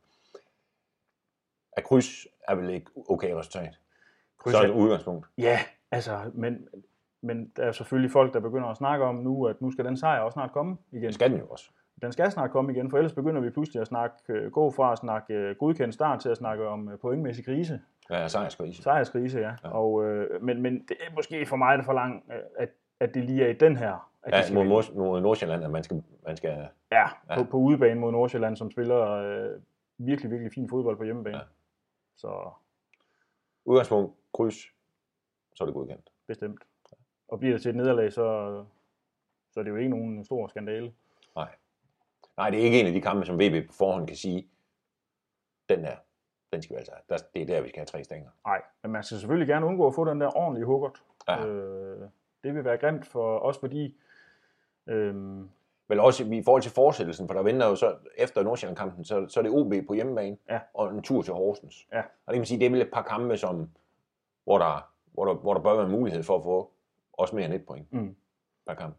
At 1.71 1.83
kryds 1.83 2.27
er 2.47 2.55
vel 2.55 2.69
ikke 2.69 2.91
okay 3.09 3.33
resultat. 3.33 3.79
Kryds 4.37 4.51
så 4.53 4.57
er 4.57 4.61
det 4.67 4.69
et 4.75 4.75
udgangspunkt. 4.81 5.27
Ja, 5.37 5.59
altså, 5.91 6.31
men, 6.33 6.67
men 7.21 7.51
der 7.55 7.63
er 7.63 7.71
selvfølgelig 7.71 8.11
folk, 8.11 8.33
der 8.33 8.39
begynder 8.39 8.67
at 8.67 8.77
snakke 8.77 9.05
om 9.05 9.15
nu, 9.15 9.45
at 9.47 9.61
nu 9.61 9.71
skal 9.71 9.85
den 9.85 9.97
sejr 9.97 10.19
også 10.19 10.33
snart 10.33 10.51
komme 10.51 10.77
igen. 10.91 11.03
Det 11.03 11.13
skal 11.13 11.31
den 11.31 11.39
jo 11.39 11.45
også. 11.45 11.69
Den 12.01 12.11
skal 12.11 12.31
snart 12.31 12.51
komme 12.51 12.71
igen, 12.73 12.89
for 12.89 12.97
ellers 12.97 13.13
begynder 13.13 13.41
vi 13.41 13.49
pludselig 13.49 13.81
at 13.81 13.87
snakke, 13.87 14.15
øh, 14.29 14.51
gå 14.51 14.71
fra 14.71 14.91
at 14.91 14.97
snakke 14.97 15.33
øh, 15.33 15.55
godkendt 15.55 15.93
start 15.93 16.19
til 16.19 16.29
at 16.29 16.37
snakke 16.37 16.67
om 16.67 16.89
øh, 16.89 16.99
pointmæssig 16.99 17.45
krise. 17.45 17.81
Ja, 18.09 18.27
sejrskrise. 18.27 18.83
Sejrskrise, 18.83 19.39
ja. 19.39 19.51
Ja. 19.63 19.69
Og, 19.69 20.05
øh, 20.05 20.43
men, 20.43 20.61
men 20.61 20.73
det 20.73 20.97
er 21.07 21.15
måske 21.15 21.45
for 21.45 21.55
mig 21.55 21.77
det 21.77 21.85
for 21.85 21.93
langt, 21.93 22.31
at, 22.57 22.69
at 22.99 23.13
det 23.13 23.23
lige 23.25 23.43
er 23.45 23.49
i 23.49 23.53
den 23.53 23.77
her. 23.77 24.09
At 24.23 24.49
Ja, 24.49 24.53
mod, 24.53 24.65
mod, 24.65 24.95
mod 24.95 25.21
Nordsjælland, 25.21 25.63
at 25.63 25.71
man 25.71 25.83
skal, 25.83 26.03
man 26.25 26.37
skal 26.37 26.67
ja, 26.91 27.07
Ja. 27.29 27.35
på, 27.37 27.43
på 27.43 27.57
udebane 27.57 27.99
mod 27.99 28.11
Nordsjælland, 28.11 28.55
som 28.55 28.71
spiller 28.71 29.01
øh, 29.09 29.61
virkelig, 29.97 30.31
virkelig 30.31 30.51
fin 30.53 30.69
fodbold 30.69 30.97
på 30.97 31.03
hjemmebane. 31.03 31.37
Ja. 31.37 31.43
Så 32.15 32.49
udgangspunkt, 33.65 34.13
kryds, 34.33 34.55
så 35.55 35.63
er 35.63 35.65
det 35.65 35.73
godkendt. 35.75 36.09
bestemt. 36.27 36.61
Og 37.31 37.39
bliver 37.39 37.53
det 37.53 37.61
til 37.61 37.69
et 37.69 37.75
nederlag, 37.75 38.13
så, 38.13 38.23
så 39.51 39.59
er 39.59 39.63
det 39.63 39.71
jo 39.71 39.75
ikke 39.75 39.89
nogen 39.89 40.25
stor 40.25 40.47
skandale. 40.47 40.93
Nej. 41.35 41.47
Nej, 42.37 42.49
det 42.49 42.59
er 42.59 42.63
ikke 42.63 42.79
en 42.79 42.87
af 42.87 42.93
de 42.93 43.01
kampe, 43.01 43.25
som 43.25 43.39
VB 43.39 43.67
på 43.67 43.73
forhånd 43.73 44.07
kan 44.07 44.15
sige, 44.15 44.47
den 45.69 45.83
der, 45.83 45.95
den 46.53 46.61
skal 46.61 46.73
vi 46.73 46.77
altså 46.77 46.91
have. 47.09 47.19
Det 47.33 47.41
er 47.41 47.45
der, 47.45 47.61
vi 47.61 47.69
skal 47.69 47.79
have 47.79 47.85
tre 47.85 48.03
stænger. 48.03 48.29
Nej, 48.45 48.61
men 48.83 48.91
man 48.91 49.03
skal 49.03 49.17
selvfølgelig 49.17 49.47
gerne 49.47 49.65
undgå 49.65 49.87
at 49.87 49.95
få 49.95 50.05
den 50.05 50.21
der 50.21 50.37
ordentlige 50.37 50.65
hukkert. 50.65 51.03
Ja. 51.27 51.45
Øh, 51.45 52.07
det 52.43 52.55
vil 52.55 52.65
være 52.65 52.77
grimt 52.77 53.05
for 53.05 53.39
os, 53.39 53.57
fordi 53.57 53.97
øh, 54.87 55.15
Vel 55.87 55.99
også 55.99 56.23
i 56.23 56.43
forhold 56.43 56.61
til 56.61 56.71
fortsættelsen, 56.71 57.27
for 57.27 57.33
der 57.33 57.43
venter 57.43 57.67
jo 57.67 57.75
så, 57.75 57.95
efter 58.17 58.43
Nordsjælland-kampen, 58.43 59.03
så, 59.05 59.25
så 59.27 59.39
er 59.39 59.41
det 59.41 59.51
OB 59.51 59.73
på 59.87 59.93
hjemmebane, 59.93 60.37
Ja. 60.49 60.59
og 60.73 60.89
en 60.91 61.01
tur 61.01 61.21
til 61.21 61.33
Horsens. 61.33 61.87
Ja. 61.91 61.99
Og 61.99 62.03
det 62.27 62.33
kan 62.33 62.39
man 62.39 62.45
sige, 62.45 62.59
det 62.59 62.65
er 62.65 62.69
vel 62.69 62.81
et 62.81 62.91
par 62.93 63.01
kampe, 63.01 63.37
som, 63.37 63.69
hvor, 64.43 64.57
der, 64.57 64.89
hvor, 65.13 65.25
der, 65.25 65.33
hvor 65.33 65.53
der 65.53 65.61
bør 65.61 65.73
være 65.75 65.85
en 65.85 65.91
mulighed 65.91 66.23
for 66.23 66.37
at 66.37 66.43
få 66.43 66.71
også 67.19 67.35
mere 67.35 67.45
end 67.45 67.53
et 67.53 67.65
point 67.65 67.93
Mm. 67.93 68.15
per 68.67 68.73
kamp. 68.73 68.95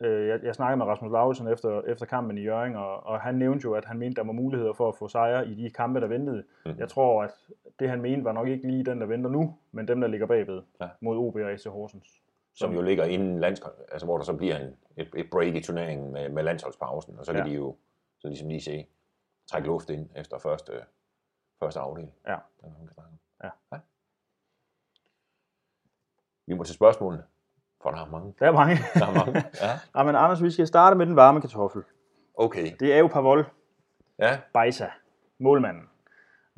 øh, 0.00 0.28
jeg, 0.28 0.40
jeg 0.44 0.54
snakkede 0.54 0.76
med 0.76 0.86
Rasmus 0.86 1.12
Lauritsen 1.12 1.48
efter, 1.48 1.82
efter 1.82 2.06
kampen 2.06 2.38
i 2.38 2.42
Jørgen, 2.42 2.76
og, 2.76 3.06
og 3.06 3.20
han 3.20 3.34
nævnte 3.34 3.64
jo, 3.64 3.74
at 3.74 3.84
han 3.84 3.98
mente, 3.98 4.16
der 4.20 4.26
var 4.26 4.32
muligheder 4.32 4.72
for 4.72 4.88
at 4.88 4.96
få 4.96 5.08
sejre 5.08 5.48
i 5.48 5.54
de 5.54 5.70
kampe, 5.70 6.00
der 6.00 6.06
ventede. 6.06 6.44
Mhm. 6.66 6.78
Jeg 6.78 6.88
tror, 6.88 7.22
at 7.22 7.30
det 7.78 7.88
han 7.90 8.00
mente 8.02 8.24
var 8.24 8.32
nok 8.32 8.48
ikke 8.48 8.66
lige 8.66 8.84
den, 8.84 9.00
der 9.00 9.06
venter 9.06 9.30
nu, 9.30 9.58
men 9.72 9.88
dem, 9.88 10.00
der 10.00 10.08
ligger 10.08 10.26
bagved 10.26 10.62
Ja. 10.80 10.88
mod 11.00 11.16
OB 11.18 11.34
og 11.36 11.50
AC 11.50 11.64
Horsens. 11.64 12.22
Som 12.54 12.72
jo 12.74 12.82
ligger 12.82 13.04
inden 13.04 13.40
lands, 13.40 13.62
altså 13.92 14.06
hvor 14.06 14.16
der 14.16 14.24
så 14.24 14.36
bliver 14.36 14.56
en, 14.58 14.76
et, 14.96 15.10
et 15.16 15.30
break 15.30 15.54
i 15.54 15.62
turneringen 15.62 16.12
med, 16.12 16.28
med 16.28 16.42
landsholdspausen, 16.42 17.18
og 17.18 17.24
så 17.24 17.32
kan 17.32 17.44
Ja. 17.46 17.50
de 17.50 17.54
jo 17.56 17.76
så 18.18 18.28
ligesom 18.28 18.48
lige 18.48 18.60
se, 18.60 18.86
trække 19.50 19.68
luft 19.68 19.90
ind 19.90 20.08
efter 20.16 20.38
første, 20.38 20.72
første 21.60 21.80
afdeling. 21.80 22.14
Ja. 22.28 22.36
Den, 22.60 22.74
kan. 22.94 23.04
Ja. 23.44 23.50
ja. 23.72 23.78
Vi 26.46 26.54
må 26.54 26.64
til 26.64 26.74
spørgsmålene, 26.74 27.22
for 27.82 27.90
der 27.90 27.98
er 28.04 28.10
mange. 28.10 28.34
Der 28.38 28.46
er 28.46 28.52
mange. 28.52 28.78
Der 28.94 29.06
er 29.06 29.14
mange. 29.14 29.44
Ja. 29.60 29.70
ja, 29.98 30.04
men 30.04 30.16
Anders, 30.16 30.42
vi 30.42 30.50
skal 30.50 30.66
starte 30.66 30.96
med 30.96 31.06
den 31.06 31.16
varme 31.16 31.40
kartoffel. 31.40 31.82
Okay. 32.34 32.72
Det 32.80 32.94
er 32.94 32.98
jo 32.98 33.06
Pavol 33.06 33.46
Ja, 34.18 34.38
Beisa, 34.54 34.86
målmanden. 35.38 35.88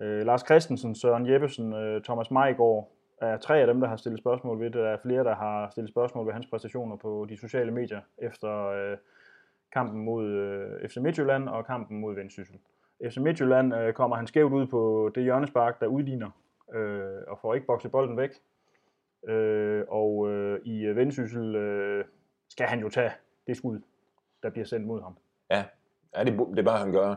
Øh, 0.01 0.27
Lars 0.27 0.41
Christensen, 0.41 0.95
Søren 0.95 1.31
Jeppesen, 1.31 1.73
øh, 1.73 2.03
Thomas 2.03 2.31
Majgaard 2.31 2.91
er 3.21 3.37
tre 3.37 3.61
af 3.61 3.67
dem, 3.67 3.81
der 3.81 3.89
har 3.89 3.97
stillet 3.97 4.21
spørgsmål 4.21 4.61
ved 4.61 4.67
det. 4.67 4.75
Der 4.75 4.89
er 4.89 4.99
flere, 5.03 5.25
der 5.25 5.35
har 5.35 5.71
stillet 5.71 5.91
spørgsmål 5.91 6.27
ved 6.27 6.33
hans 6.33 6.47
præstationer 6.47 6.97
på 6.97 7.27
de 7.29 7.37
sociale 7.37 7.71
medier 7.71 8.01
efter 8.19 8.67
øh, 8.67 8.97
kampen 9.73 10.05
mod 10.05 10.25
øh, 10.27 10.89
FC 10.89 10.97
Midtjylland 10.97 11.49
og 11.49 11.67
kampen 11.67 12.01
mod 12.01 12.15
Vendsyssel. 12.15 12.59
FC 13.11 13.17
Midtjylland 13.17 13.75
øh, 13.75 13.93
kommer 13.93 14.17
han 14.17 14.27
skævt 14.27 14.53
ud 14.53 14.67
på 14.67 15.11
det 15.15 15.23
hjørnespark, 15.23 15.81
der 15.81 15.87
udligner 15.87 16.31
øh, 16.75 17.23
og 17.29 17.39
får 17.39 17.55
ikke 17.55 17.67
bokset 17.67 17.91
bolden 17.91 18.17
væk. 18.17 18.31
Øh, 19.29 19.85
og 19.89 20.31
øh, 20.31 20.61
i 20.65 20.85
øh, 20.85 20.97
Vendsyssel 20.97 21.55
øh, 21.57 22.05
skal 22.49 22.67
han 22.67 22.81
jo 22.81 22.89
tage 22.89 23.13
det 23.47 23.57
skud, 23.57 23.81
der 24.43 24.51
bliver 24.51 24.67
sendt 24.67 24.87
mod 24.87 25.03
ham. 25.03 25.17
ja. 25.51 25.65
ja 26.17 26.25
det, 26.25 26.57
det 26.57 26.65
bør 26.65 26.77
han 26.77 26.93
gøre. 26.93 27.17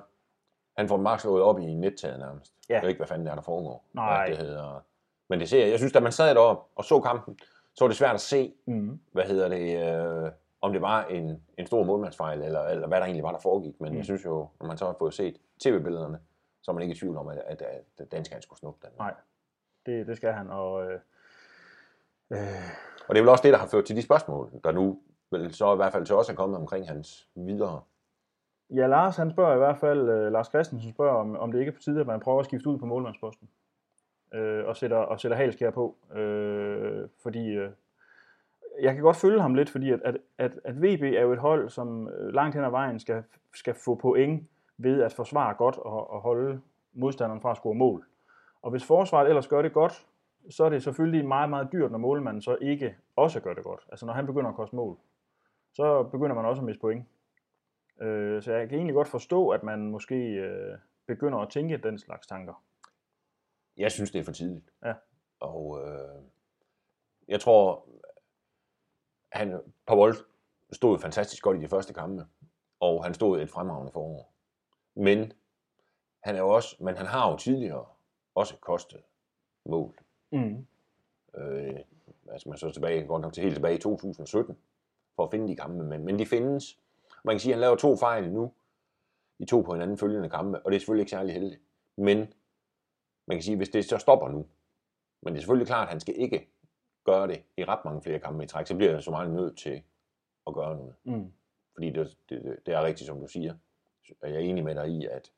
Han 0.78 0.88
får 0.88 0.98
Mark 0.98 1.20
slået 1.20 1.44
op 1.44 1.60
i 1.60 1.74
nettaget 1.74 2.20
nærmest. 2.20 2.54
Ja. 2.70 2.74
Jeg 2.74 2.82
ved 2.82 2.90
ikke, 2.90 3.00
hvad 3.00 3.08
fanden 3.08 3.26
det 3.26 3.32
er, 3.32 3.36
der 3.36 3.42
foregår. 3.42 3.86
Nej. 3.94 4.28
Hvad 4.28 4.38
det 4.38 4.46
hedder. 4.46 4.86
Men 5.30 5.40
det 5.40 5.50
ser 5.50 5.62
jeg. 5.64 5.72
Jeg 5.72 5.80
synes, 5.80 5.94
da 5.94 6.00
man 6.00 6.12
sad 6.12 6.36
deroppe 6.36 6.72
og 6.76 6.84
så 6.84 7.00
kampen, 7.00 7.40
så 7.74 7.84
var 7.84 7.88
det 7.88 7.98
svært 7.98 8.14
at 8.14 8.22
se, 8.22 8.54
Mm. 8.66 9.00
hvad 9.12 9.24
hedder 9.24 9.48
det, 9.50 9.90
øh, 10.26 10.32
om 10.62 10.72
det 10.74 10.82
var 10.82 11.06
en, 11.06 11.44
en 11.58 11.68
stor 11.68 11.84
målmandsfejl, 11.84 12.42
eller, 12.42 12.62
eller 12.62 12.88
hvad 12.88 12.98
der 12.98 13.06
egentlig 13.06 13.24
var, 13.24 13.32
der 13.32 13.40
foregik. 13.40 13.82
Men 13.82 13.92
mm. 13.92 13.98
Jeg 13.98 14.06
synes 14.06 14.26
jo, 14.26 14.48
når 14.60 14.68
man 14.68 14.78
så 14.78 14.86
har 14.86 14.96
fået 15.00 15.14
set 15.14 15.38
tv-billederne, 15.60 16.20
så 16.62 16.72
er 16.72 16.74
man 16.74 16.82
ikke 16.84 16.94
i 16.96 16.98
tvivl 16.98 17.18
om, 17.18 17.28
at, 17.28 17.38
at, 17.38 17.62
at, 18.12 18.28
han 18.32 18.42
skulle 18.42 18.60
snuppe 18.60 18.88
den. 18.88 18.96
Nej, 18.98 19.14
det, 19.86 20.08
det 20.08 20.18
skal 20.18 20.34
han. 20.34 20.50
Og, 20.50 20.86
øh, 20.92 21.00
øh, 22.32 22.38
Og 23.08 23.16
det 23.16 23.18
er 23.18 23.24
vel 23.24 23.30
også 23.30 23.44
det, 23.44 23.54
der 23.54 23.60
har 23.60 23.68
ført 23.68 23.86
til 23.86 23.96
de 23.96 24.02
spørgsmål, 24.02 24.52
der 24.64 24.72
nu 24.72 25.00
vel 25.32 25.54
så 25.54 25.74
i 25.74 25.76
hvert 25.76 25.92
fald 25.92 26.06
til 26.06 26.16
os 26.16 26.30
er 26.30 26.34
kommet 26.34 26.60
omkring 26.60 26.88
hans 26.88 27.30
videre. 27.36 27.82
ja, 28.76 28.88
Lars 28.88 29.18
han 29.18 29.32
spørger 29.32 29.56
i 29.56 29.58
hvert 29.58 29.78
fald, 29.78 30.10
øh, 30.10 30.32
Lars 30.32 30.48
Christensen 30.48 30.92
spørger, 30.92 31.14
om, 31.14 31.36
om 31.36 31.52
det 31.52 31.60
ikke 31.60 31.70
er 31.70 31.74
på 31.74 31.82
tide, 31.82 32.02
at 32.02 32.08
man 32.08 32.20
prøver 32.20 32.40
at 32.40 32.46
skifte 32.46 32.70
ud 32.70 32.78
på 32.78 32.86
målmandsposten. 32.86 33.50
Øh, 34.34 34.66
og 34.66 34.78
sætter, 34.78 34.98
og 34.98 35.20
sætter 35.20 35.38
halskær 35.38 35.70
på. 35.70 35.96
Øh, 36.16 37.08
fordi 37.24 37.50
øh, 37.50 37.70
jeg 38.82 38.94
kan 38.94 39.04
godt 39.04 39.16
følge 39.16 39.42
ham 39.42 39.56
lidt, 39.56 39.70
fordi 39.70 39.92
at, 39.92 40.02
at, 40.06 40.18
at, 40.38 40.52
at 40.64 40.82
VB 40.82 41.04
er 41.04 41.22
jo 41.22 41.34
et 41.34 41.40
hold, 41.40 41.70
som 41.70 42.10
øh, 42.10 42.34
langt 42.34 42.56
hen 42.56 42.64
ad 42.64 42.70
vejen 42.70 43.00
skal, 43.00 43.24
skal 43.54 43.74
få 43.74 43.96
point 43.96 44.50
ved 44.78 45.02
at 45.02 45.14
forsvare 45.14 45.54
godt 45.54 45.78
og, 45.78 46.12
og 46.12 46.22
holde 46.22 46.62
modstanderen 46.94 47.42
fra 47.42 47.52
at 47.52 47.58
score 47.58 47.76
mål. 47.76 48.06
Og 48.62 48.72
hvis 48.72 48.86
forsvaret 48.86 49.30
ellers 49.30 49.48
gør 49.48 49.62
det 49.62 49.74
godt, 49.74 50.06
så 50.50 50.64
er 50.64 50.70
det 50.70 50.84
selvfølgelig 50.84 51.28
meget, 51.28 51.50
meget 51.50 51.70
dyrt, 51.72 51.92
når 51.92 51.98
målmanden 51.98 52.42
så 52.42 52.58
ikke 52.62 52.98
også 53.16 53.40
gør 53.40 53.54
det 53.54 53.64
godt. 53.64 53.86
Altså 53.90 54.06
når 54.06 54.14
han 54.14 54.26
begynder 54.26 54.50
at 54.50 54.56
koste 54.56 54.76
mål, 54.76 54.98
så 55.74 56.04
begynder 56.04 56.36
man 56.36 56.46
også 56.46 56.62
at 56.62 56.66
miste 56.66 56.82
point. 56.82 57.06
Øh, 58.02 58.44
så 58.44 58.54
jeg 58.54 58.70
kan 58.70 58.78
egentlig 58.78 58.96
godt 58.96 59.08
forstå, 59.08 59.50
at 59.50 59.64
man 59.64 59.92
måske 59.92 60.16
øh, 60.16 60.78
begynder 61.08 61.40
at 61.40 61.50
tænke 61.50 61.78
den 61.78 62.00
slags 62.00 62.28
tanker. 62.28 62.64
Jeg 63.78 63.92
synes, 63.92 64.12
det 64.12 64.20
er 64.20 64.24
for 64.24 64.32
tidligt. 64.32 64.70
Ja. 64.86 64.94
Og 65.40 65.82
øh, 65.82 66.24
jeg 67.28 67.40
tror, 67.40 67.88
han, 69.32 69.62
Pavol 69.88 70.14
stod 70.72 71.00
fantastisk 71.00 71.44
godt 71.44 71.58
i 71.58 71.62
de 71.62 71.68
første 71.68 71.94
kampe, 71.94 72.26
og 72.80 73.04
han 73.04 73.14
stod 73.14 73.42
et 73.42 73.50
fremragende 73.50 73.92
forår. 73.92 74.34
Men 74.96 75.34
han 76.24 76.36
er 76.36 76.40
jo 76.40 76.50
også, 76.50 76.76
men 76.80 76.96
han 76.96 77.06
har 77.06 77.32
jo 77.32 77.38
tidligere 77.38 77.86
også 78.36 78.58
kostet 78.62 79.02
mål. 79.66 80.00
Mm. 80.32 80.68
Øh, 81.38 81.80
altså 82.32 82.50
man 82.50 82.58
så 82.58 82.72
tilbage, 82.72 83.08
godt 83.08 83.22
nok 83.22 83.34
til 83.34 83.44
helt 83.44 83.56
tilbage 83.56 83.76
i 83.76 83.80
2017, 83.80 84.58
for 85.16 85.24
at 85.24 85.32
finde 85.32 85.48
de 85.48 85.56
kampe, 85.56 85.84
men, 85.84 86.06
men 86.06 86.20
de 86.20 86.26
findes. 86.26 86.80
Man 87.26 87.34
kan 87.34 87.40
sige, 87.40 87.52
at 87.52 87.56
han 87.56 87.62
laver 87.62 87.76
to 87.76 87.96
fejl 87.96 88.32
nu, 88.32 88.54
i 89.40 89.46
to 89.46 89.62
på 89.62 89.74
hinanden 89.74 89.98
følgende 89.98 90.30
kampe, 90.30 90.66
og 90.66 90.72
det 90.72 90.76
er 90.76 90.80
selvfølgelig 90.80 91.02
ikke 91.02 91.12
særlig 91.12 91.34
heldigt. 91.34 91.62
Men 91.96 92.18
man 93.26 93.38
kan 93.38 93.42
sige, 93.42 93.58
hvis 93.58 93.70
det 93.70 93.86
så 93.86 93.98
stopper 93.98 94.30
nu, 94.30 94.48
men 95.22 95.34
det 95.34 95.38
er 95.38 95.42
selvfølgelig 95.42 95.68
klart, 95.68 95.88
at 95.88 95.92
han 95.92 96.00
skal 96.00 96.14
ikke 96.18 96.50
gøre 97.04 97.28
det 97.28 97.44
i 97.58 97.66
ret 97.66 97.86
mange 97.86 98.02
flere 98.02 98.20
kampe 98.20 98.44
i 98.44 98.48
træk, 98.48 98.68
så 98.68 98.76
bliver 98.76 98.92
han 98.92 99.02
så 99.02 99.12
meget 99.12 99.32
nødt 99.32 99.58
til 99.58 99.84
at 100.48 100.54
gøre 100.54 100.76
noget. 100.76 100.96
Mm. 101.04 101.34
Fordi 101.74 101.90
det, 101.90 102.18
det, 102.30 102.60
det 102.66 102.74
er 102.74 102.84
rigtigt, 102.84 103.08
som 103.08 103.20
du 103.20 103.28
siger. 103.28 103.56
Jeg 104.22 104.32
er 104.32 104.40
enig 104.40 104.64
med 104.64 104.76
dig 104.76 104.90
i, 104.90 105.06
at, 105.06 105.32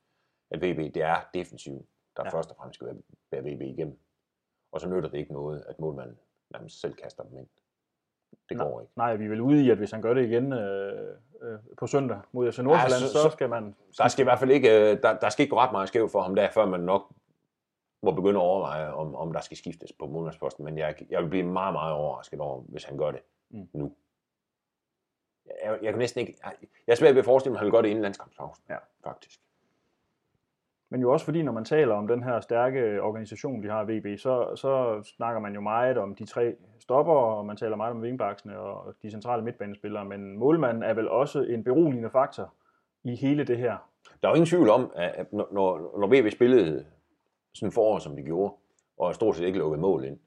at 0.51 0.62
VB, 0.62 0.93
det 0.93 1.01
er 1.01 1.29
defensivt, 1.34 1.86
der. 2.17 2.24
Ja. 2.25 2.29
først 2.29 2.50
og 2.51 2.58
fremmest 2.58 2.75
skal 2.75 2.88
være, 2.88 2.96
være 3.31 3.41
VB 3.41 3.62
igennem. 3.62 4.00
Og 4.72 4.82
så 4.82 4.90
nytter 4.90 5.10
det 5.10 5.18
ikke 5.18 5.34
noget, 5.34 5.64
at 5.70 5.80
målmanden 5.80 6.18
nærmest 6.50 6.82
selv 6.82 6.94
kaster 6.94 7.24
dem 7.24 7.38
ind. 7.38 7.48
Det 8.50 8.58
Nej. 8.58 8.68
går 8.68 8.82
ikke. 8.82 8.94
Nej, 8.96 9.16
vi 9.16 9.26
er 9.26 9.30
vel 9.30 9.42
ude 9.42 9.64
i, 9.66 9.70
at 9.70 9.78
hvis 9.78 9.92
han 9.92 10.02
gør 10.02 10.14
det 10.14 10.26
igen 10.26 10.54
øh, 10.54 11.16
øh, 11.42 11.60
på 11.78 11.88
søndag 11.88 12.20
mod 12.32 12.52
FC 12.52 12.60
Nordsjælland, 12.60 13.02
Ja, 13.04 13.08
så- 13.08 13.22
så, 13.24 13.30
skal 13.30 13.50
man... 13.50 13.76
Der 13.98 14.08
skal 14.08 14.24
i 14.24 14.28
hvert 14.28 14.40
fald 14.40 14.52
ikke, 14.52 14.70
øh, 14.92 15.02
der, 15.02 15.20
der 15.20 15.30
skal 15.30 15.44
ikke 15.44 15.50
gå 15.56 15.60
ret 15.60 15.72
meget 15.72 15.88
skævt 15.88 16.12
for 16.12 16.22
ham 16.22 16.36
der, 16.36 16.50
før 16.50 16.66
man 16.66 16.80
nok 16.80 17.14
må 18.04 18.12
begynde 18.12 18.40
at 18.40 18.44
overveje, 18.44 18.94
om, 18.94 19.16
om 19.16 19.34
der 19.34 19.40
skal 19.42 19.58
skiftes 19.58 19.92
på 19.94 20.06
målmandsposten. 20.08 20.66
Men 20.66 20.78
jeg, 20.78 20.96
jeg 21.10 21.24
vil 21.24 21.30
blive 21.30 21.44
meget, 21.44 21.74
meget 21.74 21.94
overrasket 21.94 22.40
over, 22.40 22.62
hvis 22.62 22.84
han 22.84 22.98
gør 22.98 23.12
det 23.12 23.22
Mm. 23.52 23.68
nu. 23.74 23.96
Jeg, 25.64 25.80
jeg 25.82 25.92
kan 25.92 26.00
næsten 26.00 26.20
ikke... 26.22 26.38
Jeg, 26.44 26.54
jeg 26.88 26.94
er 26.94 26.96
svært 26.98 27.16
ved 27.16 27.20
at 27.20 27.26
forestille 27.26 27.52
mig, 27.52 27.58
at 27.58 27.60
han 27.60 27.66
vil 27.66 27.72
gøre 27.72 27.82
det 27.82 27.90
inden 27.90 28.02
landskampspausen. 28.02 28.64
Ja. 28.70 28.78
Faktisk. 29.04 29.42
Men 30.91 31.01
jo 31.01 31.12
også 31.12 31.25
fordi, 31.25 31.41
når 31.41 31.51
man 31.51 31.65
taler 31.65 31.96
om 31.96 32.08
den 32.08 32.24
her 32.24 32.39
stærke 32.39 33.01
organisation, 33.01 33.63
de 33.63 33.69
har 33.69 33.89
i 33.89 33.98
VB, 33.98 34.19
så, 34.19 34.55
så 34.55 35.01
snakker 35.17 35.41
man 35.41 35.53
jo 35.53 35.62
meget 35.62 35.98
om 35.98 36.15
de 36.15 36.25
tre 36.25 36.55
stopper, 36.79 37.13
og 37.13 37.46
man 37.46 37.58
taler 37.58 37.75
meget 37.75 37.91
om 37.91 38.01
vingbaksene 38.01 38.60
og 38.60 38.96
de 39.03 39.12
centrale 39.12 39.43
midtbanespillere, 39.43 40.05
men 40.05 40.38
målmanden 40.38 40.84
er 40.84 40.93
vel 40.93 41.10
også 41.10 41.41
en 41.41 41.63
beroligende 41.63 42.10
faktor 42.10 42.53
i 43.03 43.15
hele 43.15 43.43
det 43.43 43.58
her. 43.58 43.77
Der 44.22 44.27
er 44.27 44.31
jo 44.31 44.36
ingen 44.36 44.46
tvivl 44.46 44.69
om, 44.69 44.91
at 44.96 45.34
når, 45.34 45.48
når 45.51 46.00
når 46.00 46.08
VB 46.08 46.31
spillede 46.31 46.86
sådan 47.53 47.72
forår, 47.72 48.00
som 48.00 48.15
de 48.15 48.24
gjorde, 48.24 48.53
og 48.98 49.15
stort 49.15 49.36
set 49.36 49.46
ikke 49.46 49.60
lukkede 49.60 49.81
mål 49.81 50.05
ind, 50.05 50.19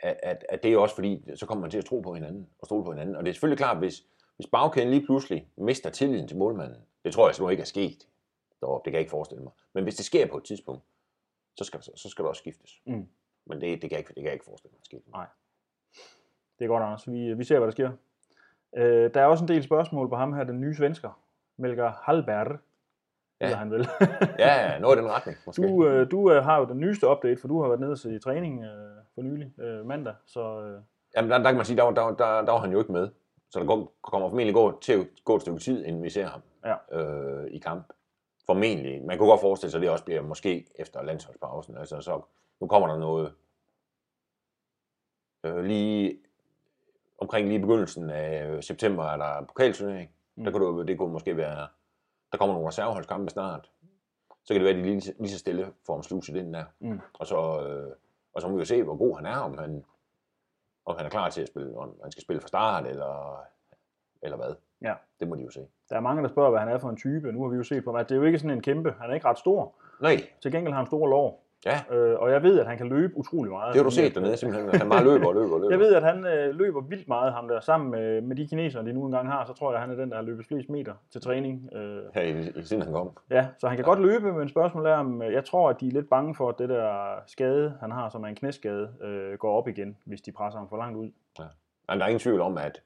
at, 0.00 0.16
at, 0.22 0.44
at 0.48 0.62
det 0.62 0.72
er 0.72 0.78
også 0.78 0.94
fordi, 0.94 1.24
så 1.34 1.46
kommer 1.46 1.60
man 1.60 1.70
til 1.70 1.78
at 1.78 1.84
tro 1.84 2.00
på 2.00 2.14
hinanden, 2.14 2.48
og 2.58 2.66
stole 2.66 2.84
på 2.84 2.92
hinanden. 2.92 3.16
Og 3.16 3.24
det 3.24 3.28
er 3.28 3.34
selvfølgelig 3.34 3.58
klart, 3.58 3.78
hvis, 3.78 3.94
hvis 4.36 4.46
bagkæden 4.46 4.90
lige 4.90 5.06
pludselig 5.06 5.48
mister 5.56 5.90
tilliden 5.90 6.28
til 6.28 6.36
målmanden, 6.36 6.78
det 7.04 7.12
tror 7.12 7.28
jeg 7.28 7.34
simpelthen 7.34 7.52
ikke 7.52 7.60
er 7.60 7.64
sket 7.64 8.06
deroppe, 8.62 8.84
det 8.84 8.90
kan 8.92 8.96
jeg 8.98 9.00
ikke 9.00 9.10
forestille 9.10 9.42
mig. 9.42 9.52
Men 9.72 9.82
hvis 9.84 9.94
det 9.94 10.04
sker 10.04 10.26
på 10.26 10.36
et 10.36 10.44
tidspunkt, 10.44 10.82
så 11.56 11.64
skal, 11.64 11.82
så 11.82 12.08
skal 12.08 12.22
der 12.22 12.28
også 12.28 12.40
skiftes. 12.40 12.80
Mm. 12.86 13.08
Men 13.46 13.60
det, 13.60 13.70
det, 13.70 13.80
kan 13.80 13.90
jeg 13.90 13.98
ikke, 13.98 14.08
det 14.08 14.16
kan 14.16 14.24
jeg 14.24 14.32
ikke 14.32 14.44
forestille 14.44 14.72
mig 14.72 14.80
at. 14.82 15.10
Nej. 15.12 15.26
Det 16.58 16.64
er 16.64 16.68
godt, 16.68 16.82
Anders. 16.82 17.10
Vi, 17.10 17.34
vi 17.34 17.44
ser, 17.44 17.58
hvad 17.58 17.66
der 17.66 17.72
sker. 17.72 17.90
Øh, 18.76 19.14
der 19.14 19.20
er 19.20 19.26
også 19.26 19.44
en 19.44 19.48
del 19.48 19.62
spørgsmål 19.62 20.08
på 20.08 20.16
ham 20.16 20.32
her, 20.32 20.44
den 20.44 20.60
nye 20.60 20.74
svensker, 20.74 21.22
Melker 21.56 21.92
Hallberg. 22.02 22.58
Ja. 23.40 23.54
Han 23.56 23.70
vel. 23.70 23.88
Ja, 24.38 24.70
ja, 24.72 24.78
noget 24.78 24.96
i 24.96 25.00
den 25.00 25.10
retning, 25.10 25.38
måske. 25.46 25.62
du 25.62 25.86
øh, 25.86 26.10
du 26.10 26.32
øh, 26.32 26.44
har 26.44 26.58
jo 26.58 26.64
den 26.64 26.80
nyeste 26.80 27.08
update, 27.08 27.40
for 27.40 27.48
du 27.48 27.60
har 27.62 27.68
været 27.68 27.80
nede 27.80 27.96
til 27.96 28.20
træning 28.20 28.64
øh, 28.64 28.96
for 29.14 29.22
nylig, 29.22 29.60
øh, 29.60 29.86
mandag. 29.86 30.14
Så 30.26 30.60
øh, 30.60 30.80
Jamen, 31.16 31.30
der, 31.30 31.38
der 31.38 31.44
kan 31.44 31.56
man 31.56 31.64
sige, 31.64 31.76
der, 31.76 31.90
der, 31.90 32.06
der, 32.06 32.42
der 32.42 32.52
var 32.52 32.58
han 32.58 32.72
jo 32.72 32.78
ikke 32.78 32.92
med. 32.92 33.08
Så 33.50 33.58
der 33.58 33.66
går, 33.66 33.92
kommer 34.02 34.28
formentlig 34.28 34.54
gå 34.54 34.80
til 34.80 35.08
gå 35.24 35.36
et 35.36 35.42
stykke 35.42 35.58
tid, 35.58 35.84
inden 35.84 36.02
vi 36.02 36.10
ser 36.10 36.26
ham 36.26 36.40
Ja. 36.64 36.98
øh, 37.00 37.50
i 37.50 37.58
kamp. 37.58 37.92
Formentlig. 38.46 39.02
Man 39.02 39.18
kunne 39.18 39.28
godt 39.28 39.40
forestille 39.40 39.70
sig, 39.70 39.78
at 39.78 39.82
det 39.82 39.90
også 39.90 40.04
bliver 40.04 40.22
måske 40.22 40.66
efter 40.74 41.02
landsholdspausen. 41.02 41.76
Altså, 41.76 42.00
så 42.00 42.20
nu 42.60 42.66
kommer 42.66 42.88
der 42.88 42.98
noget 42.98 43.34
øh, 45.44 45.64
lige 45.64 46.18
omkring 47.18 47.48
lige 47.48 47.60
begyndelsen 47.60 48.10
af 48.10 48.64
september 48.64 49.04
er 49.04 49.16
der 49.16 49.46
pokalturnering. 49.46 50.10
Mm. 50.36 50.44
Der 50.44 50.50
kunne 50.50 50.78
det, 50.78 50.88
det 50.88 50.98
kunne 50.98 51.12
måske 51.12 51.36
være, 51.36 51.68
der 52.32 52.38
kommer 52.38 52.54
nogle 52.54 52.68
reserveholdskampe 52.68 53.30
snart. 53.30 53.70
Så 54.44 54.54
kan 54.54 54.56
det 54.56 54.64
være, 54.64 54.74
at 54.74 54.84
de 54.84 54.90
lige, 54.90 55.14
lige 55.18 55.30
så 55.30 55.38
stille 55.38 55.72
får 55.86 55.94
ham 55.94 56.02
sluset 56.02 56.36
ind 56.36 56.54
der. 56.54 56.64
Mm. 56.78 57.00
Og, 57.14 57.26
så, 57.26 57.66
øh, 57.66 57.96
og 58.34 58.40
så 58.42 58.48
må 58.48 58.54
vi 58.54 58.60
jo 58.60 58.64
se, 58.64 58.82
hvor 58.82 58.96
god 58.96 59.16
han 59.16 59.26
er, 59.26 59.36
om 59.36 59.58
han, 59.58 59.84
om 60.84 60.96
han 60.96 61.06
er 61.06 61.10
klar 61.10 61.30
til 61.30 61.42
at 61.42 61.48
spille, 61.48 61.78
om 61.78 61.96
han 62.02 62.12
skal 62.12 62.22
spille 62.22 62.40
fra 62.40 62.48
start, 62.48 62.86
eller, 62.86 63.44
eller 64.22 64.36
hvad. 64.36 64.54
Ja. 64.82 64.94
Det 65.20 65.28
må 65.28 65.34
de 65.36 65.42
jo 65.42 65.50
se. 65.50 65.60
der 65.90 65.96
er 65.96 66.00
mange, 66.00 66.22
der 66.22 66.28
spørger, 66.28 66.50
hvad 66.50 66.60
han 66.60 66.68
er 66.68 66.78
for 66.78 66.88
en 66.88 66.96
type. 66.96 67.32
Nu 67.32 67.42
har 67.42 67.50
vi 67.50 67.56
jo 67.56 67.62
set 67.62 67.84
på 67.84 67.90
ham, 67.90 68.00
at 68.00 68.08
det 68.08 68.14
er 68.14 68.18
jo 68.18 68.24
ikke 68.24 68.38
sådan 68.38 68.50
en 68.56 68.62
kæmpe. 68.62 68.94
Han 69.00 69.10
er 69.10 69.14
ikke 69.14 69.26
ret 69.28 69.38
stor. 69.38 69.74
Nej, 70.00 70.16
Til 70.42 70.52
gengæld 70.52 70.72
har 70.72 70.78
han 70.80 70.86
store 70.86 71.10
lår. 71.10 71.44
ja, 71.66 71.80
Øh, 71.96 72.18
og 72.20 72.30
jeg 72.30 72.42
ved, 72.42 72.60
at 72.60 72.66
han 72.66 72.76
kan 72.78 72.88
løbe 72.88 73.16
utrolig 73.16 73.52
meget. 73.52 73.72
det 73.74 73.80
har 73.80 73.84
du 73.84 73.90
set 73.90 74.14
dernede 74.14 74.36
simpelthen, 74.36 74.70
at 74.70 74.76
han 74.80 74.88
bare 74.90 75.04
løber 75.04 75.26
og 75.28 75.34
løber 75.34 75.54
og 75.54 75.60
løber. 75.60 75.70
Jeg 75.70 75.78
ved, 75.78 75.94
at 75.94 76.02
han 76.02 76.26
øh, 76.26 76.54
løber 76.54 76.80
vildt 76.80 77.08
meget, 77.08 77.32
ham 77.32 77.48
der. 77.48 77.60
Sammen 77.60 77.90
med, 77.90 78.20
med 78.20 78.36
de 78.36 78.46
kinesere, 78.48 78.84
de 78.84 78.92
nu 78.92 79.04
engang 79.04 79.28
har, 79.28 79.44
så 79.44 79.52
tror 79.52 79.70
jeg, 79.72 79.82
at 79.82 79.88
han 79.88 79.90
er 79.98 80.00
den, 80.02 80.10
der 80.10 80.16
har 80.16 80.22
løbet 80.22 80.46
flest 80.46 80.68
meter 80.70 80.94
til 81.12 81.20
træning. 81.20 81.68
Øh, 81.74 82.02
Her 82.14 82.22
i, 82.22 82.48
i 82.58 82.62
siden 82.62 82.82
han 82.82 82.92
kom. 82.92 83.10
ja, 83.30 83.46
så 83.58 83.66
han 83.68 83.76
kan 83.76 83.84
ja. 83.84 83.90
godt 83.90 84.00
løbe, 84.00 84.32
men 84.32 84.48
spørgsmålet 84.48 84.90
er, 84.92 84.96
om 84.96 85.22
øh, 85.22 85.32
jeg 85.32 85.44
tror, 85.44 85.70
at 85.70 85.80
de 85.80 85.88
er 85.88 85.92
lidt 85.92 86.08
bange 86.10 86.34
for, 86.34 86.48
at 86.48 86.58
det 86.58 86.68
der 86.68 87.14
skade, 87.26 87.74
han 87.80 87.90
har, 87.90 88.08
som 88.08 88.22
er 88.24 88.28
en 88.28 88.34
knæskade, 88.34 88.88
øh, 89.02 89.38
går 89.38 89.58
op 89.58 89.68
igen, 89.68 89.96
hvis 90.04 90.20
de 90.20 90.32
presser 90.32 90.58
ham 90.58 90.68
for 90.68 90.76
langt 90.76 90.96
ud. 90.98 91.10
Men 91.38 91.98
der 91.98 92.04
er 92.04 92.08
ingen 92.08 92.20
tvivl 92.20 92.40
om, 92.40 92.58
at, 92.58 92.82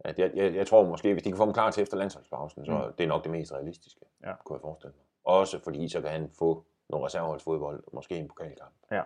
at 0.00 0.18
jeg, 0.18 0.30
jeg, 0.34 0.54
jeg 0.54 0.66
tror 0.66 0.86
måske, 0.88 1.12
hvis 1.12 1.22
de 1.22 1.30
kan 1.30 1.36
få 1.36 1.44
ham 1.44 1.52
klar 1.54 1.70
til 1.70 1.82
efter 1.82 1.96
landsholdspausen, 1.96 2.64
så 2.64 2.72
Mm. 2.86 2.92
det 2.98 3.04
er 3.04 3.08
nok 3.08 3.24
det 3.24 3.30
mest 3.32 3.52
realistiske, 3.52 4.00
Ja. 4.24 4.34
kunne 4.44 4.54
jeg 4.56 4.60
forestille 4.60 4.94
mig. 4.96 5.04
Også 5.24 5.58
fordi 5.60 5.88
så 5.88 6.00
kan 6.00 6.10
han 6.10 6.30
få 6.38 6.64
noget 6.88 7.04
reserveholdsfodbold, 7.06 7.84
måske 7.92 8.16
en 8.18 8.28
pokalkamp. 8.28 8.72
Ja. 8.90 9.00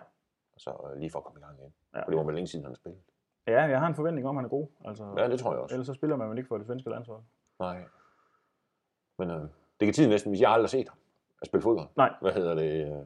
Og 0.55 0.61
så 0.61 0.89
øh, 0.93 0.99
lige 0.99 1.11
for 1.11 1.19
at 1.19 1.25
komme 1.25 1.39
i 1.39 1.43
gang 1.43 1.59
igen. 1.59 1.73
Ja. 1.95 1.99
For 2.03 2.09
det 2.09 2.17
var 2.17 2.23
vel 2.23 2.35
længe 2.35 2.47
siden, 2.47 2.65
han 2.65 2.71
har 2.71 2.75
spillet. 2.75 3.01
Ja, 3.47 3.61
jeg 3.63 3.79
har 3.79 3.87
en 3.87 3.95
forventning 3.95 4.27
om, 4.27 4.37
at 4.37 4.41
han 4.41 4.45
er 4.45 4.49
god. 4.49 4.67
Altså, 4.85 5.13
Ja, 5.17 5.27
det 5.29 5.39
tror 5.39 5.51
jeg 5.53 5.61
også. 5.61 5.75
Ellers 5.75 5.87
så 5.87 5.93
spiller 5.93 6.15
man 6.15 6.29
vel 6.29 6.37
ikke 6.37 6.47
for 6.47 6.57
det 6.57 6.65
svenske 6.67 6.89
landshold. 6.89 7.21
Nej. 7.59 7.83
Men 9.19 9.29
øh, 9.31 9.41
det 9.79 9.85
kan 9.85 9.93
tiden 9.93 10.09
næsten, 10.09 10.31
hvis 10.31 10.41
jeg 10.41 10.51
aldrig 10.51 10.63
har 10.63 10.67
set 10.67 10.89
ham 10.89 10.97
at 11.41 11.47
spille 11.47 11.61
fodbold. 11.61 11.87
Nej. 11.95 12.13
Hvad 12.21 12.31
hedder 12.31 12.53
det? 12.55 12.87
Øh, 12.91 13.05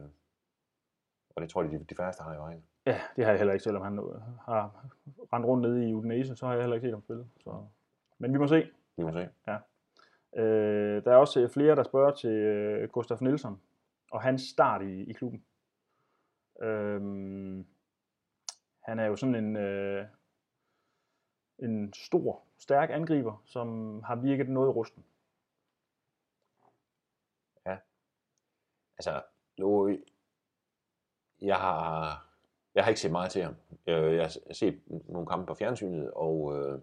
og 1.36 1.42
det 1.42 1.50
tror 1.50 1.62
jeg, 1.62 1.70
de, 1.70 1.84
de 1.84 1.94
færreste 1.94 2.22
har 2.22 2.34
i 2.34 2.38
vejen. 2.38 2.64
Ja, 2.86 3.00
det 3.16 3.24
har 3.24 3.32
jeg 3.32 3.38
heller 3.38 3.52
ikke, 3.52 3.62
selvom 3.62 3.82
han 3.82 3.98
øh, 3.98 4.20
har 4.44 4.86
rendt 5.32 5.46
rundt 5.46 5.62
nede 5.62 5.88
i 5.90 5.94
Udinese, 5.94 6.36
så 6.36 6.46
har 6.46 6.52
jeg 6.52 6.62
heller 6.62 6.74
ikke 6.76 6.86
set 6.86 6.92
ham 6.92 7.02
spille. 7.02 7.26
Så. 7.44 7.64
Men 8.18 8.32
vi 8.32 8.38
må 8.38 8.46
se. 8.46 8.70
Vi 8.96 9.04
må 9.04 9.12
se. 9.12 9.28
Øh, 10.36 11.04
der 11.04 11.12
er 11.12 11.16
også 11.16 11.40
øh, 11.40 11.50
flere, 11.50 11.76
der 11.76 11.82
spørger 11.82 12.10
til 12.10 12.30
øh, 12.30 12.88
Gustaf 12.88 13.20
Nielsen 13.20 13.60
og 14.10 14.22
hans 14.22 14.42
start 14.42 14.82
i, 14.82 15.10
i 15.10 15.12
klubben. 15.12 15.44
Øhm, 16.62 17.66
han 18.80 18.98
er 18.98 19.04
jo 19.06 19.16
sådan 19.16 19.34
en, 19.34 19.56
øh, 19.56 20.06
en 21.58 21.92
stor, 21.92 22.42
stærk 22.58 22.90
angriber, 22.90 23.42
som 23.44 24.00
har 24.02 24.16
virket 24.16 24.48
noget 24.48 24.76
rusten. 24.76 25.04
Altså, 28.98 29.22
nu, 29.58 29.98
jeg 31.40 31.56
har, 31.56 32.26
jeg 32.74 32.84
har 32.84 32.88
ikke 32.88 33.00
set 33.00 33.12
meget 33.12 33.30
til 33.30 33.42
ham. 33.42 33.54
Jeg, 33.86 34.14
jeg 34.14 34.22
har 34.22 34.54
set 34.54 34.82
nogle 34.86 35.26
kampe 35.26 35.46
på 35.46 35.54
fjernsynet, 35.54 36.10
og 36.10 36.56
øh, 36.56 36.80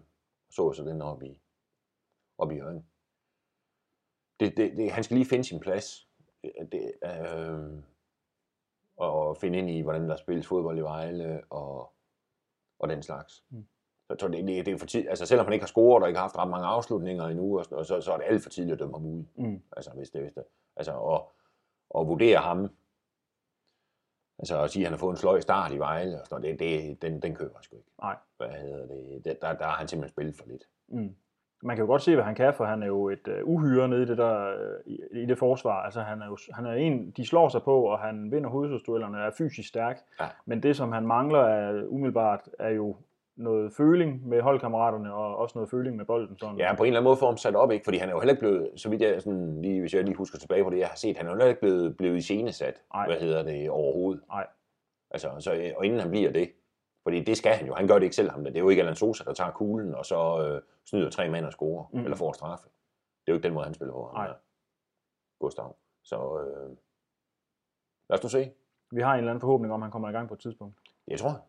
så 0.56 0.72
så 0.72 0.84
den 0.84 1.02
oppe 1.02 1.26
i, 1.26 1.42
oppe 2.38 2.54
i 2.54 2.58
Jørgen. 2.58 2.86
Det, 4.40 4.56
det, 4.56 4.76
det, 4.76 4.90
han 4.90 5.04
skal 5.04 5.16
lige 5.16 5.28
finde 5.28 5.44
sin 5.44 5.60
plads. 5.60 6.08
Det, 6.72 6.92
øh, 7.04 7.82
og 8.96 9.36
finde 9.36 9.58
ind 9.58 9.70
i, 9.70 9.80
hvordan 9.80 10.08
der 10.08 10.16
spilles 10.16 10.46
fodbold 10.46 10.78
i 10.78 10.82
Vejle, 10.82 11.42
og, 11.50 11.92
og 12.78 12.88
den 12.88 13.02
slags. 13.02 13.44
Mm. 13.50 13.66
Så 14.06 14.12
jeg 14.12 14.18
tror, 14.18 14.28
det, 14.28 14.48
det, 14.48 14.66
det 14.66 14.74
er 14.74 14.78
for 14.78 14.86
tid, 14.86 15.08
altså 15.08 15.26
selvom 15.26 15.46
han 15.46 15.52
ikke 15.52 15.62
har 15.62 15.74
scoret 15.74 16.02
og 16.02 16.08
ikke 16.08 16.18
har 16.18 16.24
haft 16.24 16.38
ret 16.38 16.50
mange 16.50 16.66
afslutninger 16.66 17.24
endnu, 17.24 17.58
og, 17.58 17.64
sådan 17.64 17.74
noget, 17.74 17.86
så, 17.86 18.00
så 18.00 18.12
er 18.12 18.16
det 18.16 18.24
alt 18.28 18.42
for 18.42 18.50
tidligt 18.50 18.72
at 18.72 18.78
dømme 18.78 18.94
ham 18.94 19.06
ud. 19.06 19.24
Mm. 19.34 19.62
Altså, 19.76 19.90
hvis 19.90 20.10
det, 20.10 20.22
hvis 20.22 20.32
det, 20.32 20.44
altså, 20.76 20.92
og, 20.92 21.32
og 21.90 22.08
vurdere 22.08 22.38
ham, 22.38 22.68
altså 24.38 24.62
at 24.62 24.70
sige, 24.70 24.82
at 24.82 24.86
han 24.86 24.92
har 24.92 24.98
fået 24.98 25.12
en 25.12 25.16
sløj 25.16 25.40
start 25.40 25.72
i 25.72 25.78
Vejle, 25.78 26.20
og 26.20 26.26
sådan 26.26 26.42
noget, 26.42 26.58
det, 26.58 26.68
det, 26.68 27.02
den, 27.02 27.22
den 27.22 27.34
køber 27.34 27.54
jeg 27.54 27.64
sgu 27.64 27.76
ikke. 27.76 27.90
Nej. 28.02 28.16
Hvad 28.36 28.48
hedder 28.48 28.86
det? 28.86 29.24
det 29.24 29.42
der, 29.42 29.52
der 29.52 29.64
har 29.64 29.76
han 29.76 29.88
simpelthen 29.88 30.14
spillet 30.14 30.36
for 30.36 30.44
lidt. 30.46 30.62
Mm. 30.88 31.14
Man 31.62 31.76
kan 31.76 31.82
jo 31.82 31.86
godt 31.86 32.02
se, 32.02 32.14
hvad 32.14 32.24
han 32.24 32.34
kan, 32.34 32.54
for 32.54 32.64
han 32.64 32.82
er 32.82 32.86
jo 32.86 33.08
et 33.08 33.28
uh, 33.28 33.54
uhyre 33.54 33.88
nede 33.88 34.02
i 34.02 34.06
det, 34.06 34.18
der, 34.18 34.54
uh, 34.86 34.92
i, 35.22 35.26
det 35.26 35.38
forsvar. 35.38 35.82
Altså, 35.82 36.00
han 36.00 36.22
er 36.22 36.26
jo 36.26 36.38
han 36.52 36.66
er 36.66 36.72
en, 36.72 37.10
de 37.10 37.26
slår 37.26 37.48
sig 37.48 37.62
på, 37.62 37.82
og 37.82 37.98
han 37.98 38.30
vinder 38.32 38.50
hovedstødsduellerne, 38.50 39.18
er 39.18 39.30
fysisk 39.38 39.68
stærk. 39.68 39.98
Ja. 40.20 40.26
Men 40.46 40.62
det, 40.62 40.76
som 40.76 40.92
han 40.92 41.06
mangler 41.06 41.40
er, 41.40 41.86
umiddelbart, 41.86 42.48
er 42.58 42.68
jo 42.68 42.96
noget 43.36 43.72
føling 43.72 44.28
med 44.28 44.40
holdkammeraterne, 44.42 45.14
og 45.14 45.36
også 45.36 45.58
noget 45.58 45.70
føling 45.70 45.96
med 45.96 46.04
bolden. 46.04 46.38
Sådan. 46.38 46.58
Ja, 46.58 46.74
på 46.76 46.82
en 46.82 46.86
eller 46.86 47.00
anden 47.00 47.08
måde 47.08 47.16
får 47.16 47.26
ham 47.26 47.36
sat 47.36 47.56
op, 47.56 47.70
ikke? 47.70 47.84
fordi 47.84 47.98
han 47.98 48.08
er 48.08 48.12
jo 48.12 48.20
heller 48.20 48.32
ikke 48.32 48.40
blevet, 48.40 48.80
så 48.80 48.90
vidt 48.90 49.02
jeg, 49.02 49.22
sådan, 49.22 49.62
lige, 49.62 49.80
hvis 49.80 49.94
jeg 49.94 50.04
lige 50.04 50.16
husker 50.16 50.38
tilbage 50.38 50.64
på 50.64 50.70
det, 50.70 50.78
jeg 50.78 50.88
har 50.88 50.96
set, 50.96 51.16
han 51.16 51.26
er 51.26 51.30
jo 51.30 51.34
heller 51.36 51.48
ikke 51.48 51.60
blevet, 51.60 51.96
blevet 51.96 52.16
iscenesat, 52.16 52.82
Nej. 52.94 53.06
hvad 53.06 53.16
hedder 53.20 53.42
det, 53.42 53.70
overhovedet. 53.70 54.22
Nej. 54.28 54.46
Altså, 55.10 55.30
så, 55.38 55.72
og 55.76 55.84
inden 55.86 56.00
han 56.00 56.10
bliver 56.10 56.30
det, 56.32 56.52
fordi 57.02 57.24
det 57.24 57.36
skal 57.36 57.52
han 57.52 57.66
jo, 57.66 57.74
han 57.74 57.86
gør 57.88 57.94
det 57.94 58.02
ikke 58.02 58.16
selv 58.16 58.30
ham, 58.30 58.44
det 58.44 58.56
er 58.56 58.60
jo 58.60 58.68
ikke 58.68 58.82
Alan 58.82 58.94
Sosa, 58.94 59.24
der 59.24 59.32
tager 59.32 59.50
kuglen, 59.50 59.94
og 59.94 60.04
så 60.06 60.46
øh, 60.46 60.62
snyder 60.84 61.10
tre 61.10 61.28
mænd 61.30 61.44
og 61.46 61.52
scorer, 61.52 61.84
Mm. 61.92 61.98
mm. 61.98 62.04
eller 62.04 62.16
får 62.16 62.32
straffe. 62.32 62.64
Det 62.64 63.28
er 63.28 63.32
jo 63.32 63.34
ikke 63.36 63.46
den 63.46 63.54
måde, 63.54 63.64
han 63.64 63.74
spiller 63.74 63.92
på, 63.94 64.10
Nej. 64.14 64.26
han 64.26 64.34
Gustav. 65.40 65.76
Så 66.04 66.16
øh, 66.16 66.76
lad 68.10 68.18
os 68.18 68.22
nu 68.22 68.28
se. 68.28 68.50
Vi 68.90 69.00
har 69.00 69.12
en 69.12 69.18
eller 69.18 69.30
anden 69.30 69.40
forhåbning 69.40 69.72
om, 69.74 69.82
at 69.82 69.84
han 69.84 69.92
kommer 69.92 70.08
i 70.08 70.12
gang 70.12 70.28
på 70.28 70.34
et 70.34 70.40
tidspunkt. 70.40 70.78
Jeg 71.08 71.18
tror, 71.18 71.40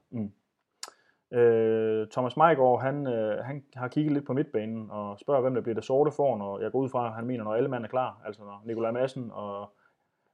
Øh, 1.32 2.08
Thomas 2.08 2.38
Meigård, 2.38 2.82
han, 2.82 3.08
øh, 3.08 3.44
han 3.46 3.64
har 3.76 3.88
kigget 3.88 4.14
lidt 4.14 4.26
på 4.26 4.34
midtbanen 4.34 4.92
og 4.92 5.20
spørger, 5.20 5.42
hvem 5.42 5.54
der 5.54 5.62
bliver 5.62 5.76
det 5.76 5.84
sorte 5.84 6.12
for, 6.12 6.38
når 6.38 6.60
jeg 6.60 6.72
går 6.72 6.80
ud 6.80 6.90
fra, 6.90 7.10
han 7.10 7.26
mener, 7.26 7.44
når 7.44 7.54
alle 7.54 7.70
mand 7.70 7.84
er 7.84 7.88
klar. 7.88 8.22
Altså 8.26 8.42
når 8.42 8.62
Nikolaj 8.66 8.92
Madsen 8.92 9.32
og 9.34 9.74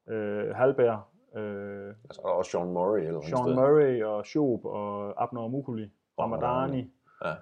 øh, 0.10 0.56
Halberg, 0.56 1.02
øh, 1.38 1.96
altså, 2.04 2.22
er 2.26 2.30
også 2.30 2.52
Sean 2.52 2.74
Murray 2.74 3.02
eller 3.02 3.22
Sean 3.22 3.38
sted. 3.38 3.56
Murray 3.56 4.04
og 4.04 4.26
Schoop 4.26 4.66
og 4.66 5.24
Abner 5.24 5.48
Mukuli, 5.48 5.92
Ramadani. 6.20 6.92
Ja. 7.26 7.34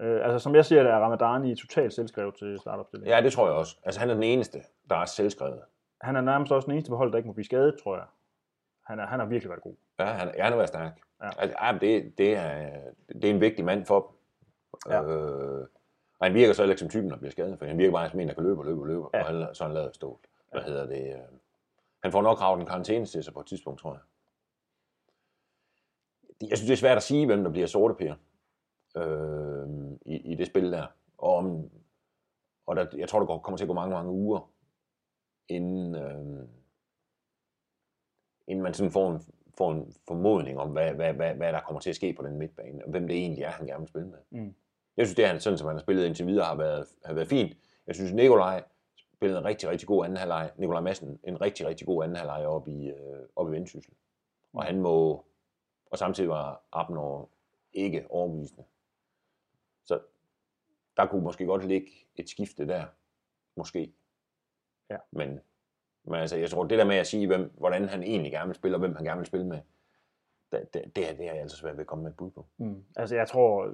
Øh, 0.00 0.24
altså 0.24 0.38
som 0.38 0.54
jeg 0.54 0.64
siger, 0.64 0.82
det 0.82 0.92
er 0.92 0.98
Ramadani 0.98 1.56
totalt 1.56 1.92
selvskrevet 1.92 2.34
til 2.34 2.58
startopstillingen. 2.58 3.14
Ja, 3.14 3.20
det 3.20 3.32
tror 3.32 3.46
jeg 3.46 3.56
også. 3.56 3.76
Altså, 3.84 4.00
han 4.00 4.10
er 4.10 4.14
den 4.14 4.22
eneste, 4.22 4.58
der 4.90 4.96
er 4.96 5.04
selvskrevet. 5.04 5.60
Han 6.00 6.16
er 6.16 6.20
nærmest 6.20 6.52
også 6.52 6.66
den 6.66 6.72
eneste 6.72 6.90
på 6.90 6.96
holdet, 6.96 7.12
der 7.12 7.16
ikke 7.16 7.26
må 7.26 7.32
blive 7.32 7.44
skadet, 7.44 7.76
tror 7.82 7.96
jeg. 7.96 8.04
Han, 8.86 8.98
er, 8.98 9.06
han 9.06 9.20
har 9.20 9.26
virkelig 9.26 9.50
været 9.50 9.62
god. 9.62 9.74
Ja, 9.98 10.04
han, 10.04 10.28
han 10.38 10.52
har 10.52 10.56
været 10.56 10.68
stærk. 10.68 11.00
Ja. 11.22 11.30
Altså, 11.38 11.56
ja, 11.62 11.72
men 11.72 11.80
det, 11.80 12.18
det, 12.18 12.34
er, 12.36 12.80
det 13.08 13.24
er 13.24 13.30
en 13.34 13.40
vigtig 13.40 13.64
mand 13.64 13.84
for 13.86 14.00
dem. 14.00 14.16
Ja. 14.92 15.02
Øh, 15.02 15.66
og 16.18 16.26
han 16.26 16.34
virker 16.34 16.52
så 16.52 16.62
heller 16.62 16.72
ikke 16.72 16.80
som 16.80 16.88
typen, 16.88 17.10
der 17.10 17.16
bliver 17.16 17.30
skadet, 17.30 17.58
for 17.58 17.66
han 17.66 17.78
virker 17.78 17.92
bare 17.92 18.10
som 18.10 18.20
en, 18.20 18.28
der 18.28 18.34
kan 18.34 18.42
løbe 18.42 18.60
og 18.60 18.64
løbe 18.64 18.80
og 18.80 18.86
løbe, 18.86 19.04
Ja. 19.14 19.18
ja. 19.18 19.24
og 19.24 19.46
han, 19.46 19.54
så 19.54 19.64
han 19.64 19.74
lavet 19.74 19.94
stå. 19.94 20.20
Hvad 20.52 20.62
hedder 20.62 20.86
det? 20.86 21.14
øh, 21.14 21.20
Han 22.02 22.12
får 22.12 22.22
nok 22.22 22.40
ravet 22.40 22.60
en 22.60 22.66
karantæne 22.66 23.06
til 23.06 23.24
sig 23.24 23.34
på 23.34 23.40
et 23.40 23.46
tidspunkt, 23.46 23.80
tror 23.80 23.92
jeg. 23.92 24.00
Jeg 26.50 26.58
synes, 26.58 26.68
det 26.68 26.72
er 26.72 26.76
svært 26.80 26.96
at 26.96 27.02
sige, 27.02 27.26
hvem 27.26 27.44
der 27.44 27.50
bliver 27.50 27.66
sorte 27.66 27.94
per 27.94 28.14
øh, 28.96 29.68
i, 30.06 30.16
i 30.32 30.34
det 30.34 30.46
spil 30.46 30.72
der. 30.72 30.86
Og, 31.18 31.34
om, 31.36 31.70
og 32.66 32.76
der, 32.76 32.86
jeg 32.96 33.08
tror, 33.08 33.18
der 33.18 33.26
går- 33.26 33.38
kommer 33.38 33.56
til 33.56 33.64
at 33.64 33.68
gå 33.68 33.74
mange, 33.74 33.94
mange 33.94 34.10
uger, 34.10 34.50
inden, 35.48 35.94
øh, 35.94 36.48
inden 38.46 38.62
man 38.62 38.74
sådan 38.74 38.92
får 38.92 39.10
en, 39.12 39.22
får 39.58 39.72
en 39.72 39.94
formodning 40.08 40.58
om, 40.58 40.70
hvad, 40.70 40.94
hvad, 40.94 41.12
hvad, 41.12 41.34
hvad 41.34 41.52
der 41.52 41.60
kommer 41.60 41.80
til 41.80 41.90
at 41.90 41.96
ske 41.96 42.12
på 42.12 42.22
den 42.22 42.38
midtbane, 42.38 42.84
og 42.84 42.90
hvem 42.90 43.08
det 43.08 43.16
egentlig 43.16 43.44
er, 43.44 43.50
han 43.50 43.66
gerne 43.66 43.80
vil 43.80 43.88
spille 43.88 44.08
med. 44.08 44.18
Mm. 44.30 44.54
Jeg 44.96 45.06
synes, 45.06 45.16
det 45.16 45.24
er 45.24 45.38
sådan, 45.38 45.58
som 45.58 45.66
han 45.66 45.76
har 45.76 45.80
spillet 45.80 46.06
indtil 46.06 46.26
videre, 46.26 46.44
har 46.44 46.56
været, 46.56 46.86
har 47.04 47.14
været 47.14 47.28
fint. 47.28 47.56
Jeg 47.86 47.94
synes, 47.94 48.12
Nikolaj 48.12 48.64
spillede 49.14 49.38
en 49.38 49.44
rigtig, 49.44 49.68
rigtig 49.68 49.88
god 49.88 50.04
anden 50.04 50.16
halvleg. 50.16 50.50
Nikolaj 50.56 50.80
Madsen, 50.80 51.20
en 51.24 51.40
rigtig, 51.40 51.66
rigtig 51.66 51.86
god 51.86 52.04
anden 52.04 52.16
halvleg 52.16 52.46
oppe 52.46 52.70
i, 52.70 52.88
øh, 52.88 53.18
oppe 53.36 53.52
i 53.52 53.56
Vendsyssel. 53.56 53.92
Og 54.52 54.64
han 54.64 54.80
må, 54.80 55.24
Og 55.90 55.98
samtidig 55.98 56.30
var 56.30 56.62
Abner 56.72 57.28
ikke 57.72 58.06
overbevisende. 58.10 58.64
Så 59.84 60.00
der 60.96 61.06
kunne 61.06 61.22
måske 61.22 61.46
godt 61.46 61.64
ligge 61.64 61.90
et 62.16 62.28
skifte 62.28 62.68
der. 62.68 62.84
Måske. 63.56 63.92
Ja. 64.90 64.96
Men, 65.10 65.40
men 66.06 66.20
altså, 66.20 66.36
jeg 66.36 66.50
tror, 66.50 66.64
det 66.64 66.78
der 66.78 66.84
med 66.84 66.96
at 66.96 67.06
sige, 67.06 67.26
hvem, 67.26 67.52
hvordan 67.58 67.88
han 67.88 68.02
egentlig 68.02 68.32
gerne 68.32 68.46
vil 68.46 68.54
spille, 68.54 68.76
og 68.76 68.80
hvem 68.80 68.94
han 68.94 69.04
gerne 69.04 69.18
vil 69.18 69.26
spille 69.26 69.46
med, 69.46 69.58
det, 70.52 70.74
det, 70.74 70.96
det, 70.96 71.10
er, 71.10 71.16
det 71.16 71.28
er 71.28 71.32
jeg 71.32 71.42
altså 71.42 71.56
svært 71.56 71.72
ved 71.72 71.80
at 71.80 71.86
komme 71.86 72.02
med 72.02 72.10
et 72.10 72.16
bud 72.16 72.30
på. 72.30 72.46
Mm. 72.58 72.84
Altså 72.96 73.16
jeg 73.16 73.28
tror, 73.28 73.70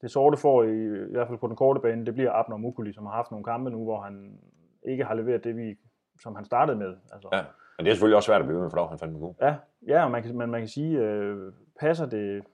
det 0.00 0.10
sorte 0.10 0.36
får 0.36 0.62
i, 0.62 0.84
i 0.84 1.12
hvert 1.12 1.28
fald 1.28 1.38
på 1.38 1.46
den 1.46 1.56
korte 1.56 1.80
bane, 1.80 2.06
det 2.06 2.14
bliver 2.14 2.32
Abner 2.32 2.56
Mukuli, 2.56 2.92
som 2.92 3.06
har 3.06 3.12
haft 3.12 3.30
nogle 3.30 3.44
kampe 3.44 3.70
nu, 3.70 3.84
hvor 3.84 4.00
han 4.00 4.38
ikke 4.82 5.04
har 5.04 5.14
leveret 5.14 5.44
det, 5.44 5.56
vi, 5.56 5.76
som 6.22 6.34
han 6.34 6.44
startede 6.44 6.78
med. 6.78 6.96
Altså, 7.12 7.28
Ja. 7.32 7.42
Men 7.78 7.86
det 7.86 7.90
er 7.90 7.94
selvfølgelig 7.94 8.16
også 8.16 8.26
svært 8.26 8.40
at 8.40 8.46
blive 8.46 8.60
med, 8.60 8.70
for 8.70 8.80
var 8.80 8.88
han 8.88 8.98
fandme 8.98 9.18
god. 9.18 9.34
Ja, 9.40 9.54
ja 9.86 10.04
og 10.04 10.10
man 10.10 10.22
kan, 10.22 10.36
man, 10.36 10.48
man 10.48 10.60
kan 10.60 10.68
sige, 10.68 10.98
øh, 10.98 11.52
passer 11.80 12.06
det, 12.06 12.44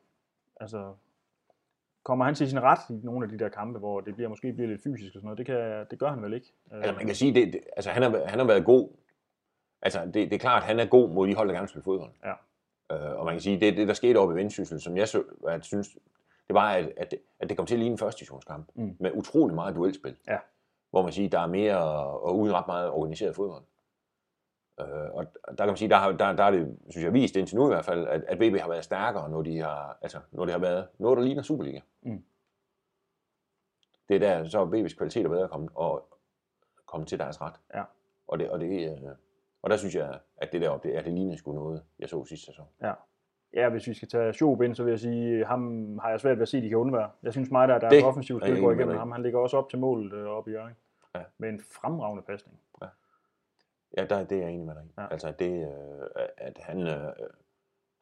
altså, 0.60 0.92
kommer 2.04 2.24
han 2.24 2.34
til 2.34 2.48
sin 2.48 2.62
ret 2.62 2.78
i 2.90 3.00
nogle 3.02 3.24
af 3.24 3.30
de 3.30 3.38
der 3.38 3.48
kampe, 3.48 3.78
hvor 3.78 4.00
det 4.00 4.14
bliver 4.14 4.28
måske 4.28 4.52
bliver 4.52 4.68
lidt 4.68 4.82
fysisk 4.82 5.14
og 5.14 5.20
sådan 5.20 5.26
noget, 5.26 5.38
det, 5.38 5.46
kan, 5.46 5.86
det 5.90 5.98
gør 5.98 6.08
han 6.08 6.22
vel 6.22 6.32
ikke. 6.32 6.52
Øh, 6.72 6.78
Altså, 6.78 6.94
man 6.96 7.06
kan 7.06 7.14
sige, 7.14 7.34
det, 7.34 7.52
det, 7.52 7.60
altså, 7.76 7.90
han, 7.90 8.02
har, 8.02 8.26
han 8.26 8.38
har 8.38 8.46
været 8.46 8.64
god. 8.64 8.88
Altså, 9.82 10.04
det, 10.04 10.14
det 10.14 10.32
er 10.32 10.38
klart, 10.38 10.62
at 10.62 10.66
han 10.66 10.80
er 10.80 10.86
god 10.86 11.08
mod 11.08 11.28
de 11.28 11.34
hold, 11.34 11.48
der 11.48 11.54
gerne 11.54 11.62
vil 11.62 11.68
spille 11.68 11.84
fodbold. 11.84 12.12
Ja. 12.24 12.34
Øh, 12.92 13.18
og 13.18 13.24
man 13.24 13.34
kan 13.34 13.40
sige, 13.40 13.60
det, 13.60 13.76
det 13.76 13.88
der 13.88 13.94
skete 13.94 14.16
oppe 14.18 14.34
i 14.34 14.36
Vendsyssel, 14.36 14.80
som 14.80 14.96
jeg, 14.96 15.08
så, 15.08 15.22
jeg 15.44 15.64
synes, 15.64 15.88
det 16.46 16.54
var, 16.54 16.72
at, 16.72 16.92
at, 16.96 17.10
det, 17.10 17.18
at 17.40 17.48
det 17.48 17.56
kom 17.56 17.66
til 17.66 17.74
at 17.74 17.78
ligne 17.78 17.92
en 17.92 17.98
første 17.98 18.18
divisionskamp. 18.18 18.68
Mm. 18.74 18.96
Med 19.00 19.10
utrolig 19.14 19.54
meget 19.54 19.76
duelspil. 19.76 20.16
Ja. 20.28 20.38
Hvor 20.90 21.02
man 21.02 21.12
siger, 21.12 21.28
der 21.28 21.40
er 21.40 21.46
mere 21.46 21.78
og 22.02 22.38
uden 22.38 22.54
ret 22.54 22.66
meget 22.66 22.90
organiseret 22.90 23.36
fodbold. 23.36 23.62
Øh, 24.80 25.10
og 25.12 25.26
der 25.46 25.56
kan 25.56 25.66
man 25.66 25.76
sige, 25.76 25.88
der, 25.88 25.96
har, 25.96 26.12
der, 26.12 26.32
der 26.32 26.44
er 26.44 26.50
det, 26.50 26.78
synes 26.90 27.04
jeg, 27.04 27.12
vist 27.12 27.36
indtil 27.36 27.56
nu 27.56 27.64
i 27.64 27.74
hvert 27.74 27.84
fald, 27.84 28.06
at, 28.06 28.24
at 28.28 28.40
VB 28.40 28.60
har 28.60 28.68
været 28.68 28.84
stærkere, 28.84 29.30
når 29.30 29.42
de 29.42 29.58
har, 29.58 29.98
altså, 30.02 30.20
når 30.30 30.44
det 30.44 30.52
har 30.52 30.60
været 30.60 30.88
noget, 30.98 31.18
der 31.18 31.24
ligner 31.24 31.42
Superliga. 31.42 31.80
Mm. 32.02 32.24
Det 34.08 34.14
er 34.14 34.18
der, 34.18 34.44
så 34.44 34.60
er 34.60 34.66
VB's 34.66 34.96
kvalitet 34.96 35.24
er 35.24 35.28
bedre 35.28 35.44
at 35.44 35.50
komme, 35.50 35.68
og 35.74 36.18
komme 36.86 37.06
til 37.06 37.18
deres 37.18 37.40
ret. 37.40 37.54
Ja. 37.74 37.82
Og, 38.28 38.38
det, 38.38 38.50
og, 38.50 38.60
det, 38.60 38.92
øh, 38.92 39.08
og 39.62 39.70
der 39.70 39.76
synes 39.76 39.94
jeg, 39.94 40.18
at 40.36 40.52
det 40.52 40.60
deroppe, 40.60 40.88
det, 40.88 40.96
er 40.96 41.02
det 41.02 41.12
lignende 41.12 41.38
sgu 41.38 41.52
noget, 41.52 41.82
jeg 41.98 42.08
så 42.08 42.24
sidste 42.24 42.46
sæson. 42.46 42.66
Ja. 42.82 42.92
Ja, 43.54 43.68
hvis 43.68 43.86
vi 43.86 43.94
skal 43.94 44.08
tage 44.08 44.32
Schob 44.32 44.62
ind, 44.62 44.74
så 44.74 44.84
vil 44.84 44.90
jeg 44.90 45.00
sige, 45.00 45.44
ham 45.44 45.98
har 45.98 46.10
jeg 46.10 46.20
svært 46.20 46.36
ved 46.36 46.42
at 46.42 46.48
se, 46.48 46.56
at 46.56 46.62
de 46.62 46.68
kan 46.68 46.78
undvære. 46.78 47.10
Jeg 47.22 47.32
synes 47.32 47.50
mig, 47.50 47.68
der, 47.68 47.78
der 47.78 47.86
er 47.86 47.90
Det 47.90 47.98
et 47.98 48.04
offensivt 48.04 48.42
er 48.42 48.46
spil 48.46 48.60
går 48.60 48.72
igennem 48.72 48.96
ham. 48.96 49.12
Han 49.12 49.22
ligger 49.22 49.38
også 49.38 49.56
op 49.56 49.70
til 49.70 49.78
målet 49.78 50.12
øh, 50.12 50.26
oppe 50.26 50.50
i 50.50 50.54
Jørgen. 50.54 50.74
Ja. 51.14 51.20
Med 51.38 51.48
en 51.48 51.60
fremragende 51.60 52.22
pasning. 52.22 52.60
Ja, 53.96 54.04
der, 54.04 54.24
det 54.24 54.38
er 54.38 54.42
jeg 54.42 54.50
enig 54.50 54.66
med 54.66 54.74
dig. 54.74 54.82
Ja. 54.98 55.06
Altså, 55.10 55.32
det, 55.38 55.52
øh, 55.52 56.26
at 56.36 56.58
han, 56.58 56.80
øh, 56.80 57.12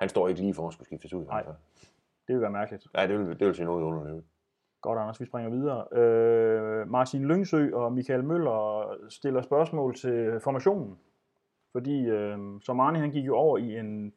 han 0.00 0.08
står 0.08 0.28
ikke 0.28 0.40
lige 0.40 0.54
for 0.54 0.66
at 0.66 0.72
skulle 0.72 0.86
skiftes 0.86 1.12
ud. 1.12 1.26
Nej. 1.26 1.42
Det 2.26 2.34
vil 2.34 2.40
være 2.40 2.50
mærkeligt. 2.50 2.86
Nej, 2.94 3.06
det 3.06 3.18
vil, 3.18 3.38
det 3.38 3.46
vil 3.46 3.54
sige 3.54 3.66
noget 3.66 3.82
underligt. 3.82 4.24
Godt, 4.80 4.98
Anders, 4.98 5.20
vi 5.20 5.26
springer 5.26 5.50
videre. 5.50 5.86
Øh, 5.92 6.88
Martin 6.88 7.24
Lyngsø 7.24 7.74
og 7.74 7.92
Michael 7.92 8.24
Møller 8.24 8.94
stiller 9.08 9.42
spørgsmål 9.42 9.94
til 9.94 10.40
formationen. 10.40 10.98
Fordi 11.72 12.04
øh, 12.04 12.38
som 12.62 12.80
Arne, 12.80 12.98
han 12.98 13.10
gik 13.10 13.26
jo 13.26 13.36
over 13.36 13.58
i 13.58 13.78
en 13.78 14.12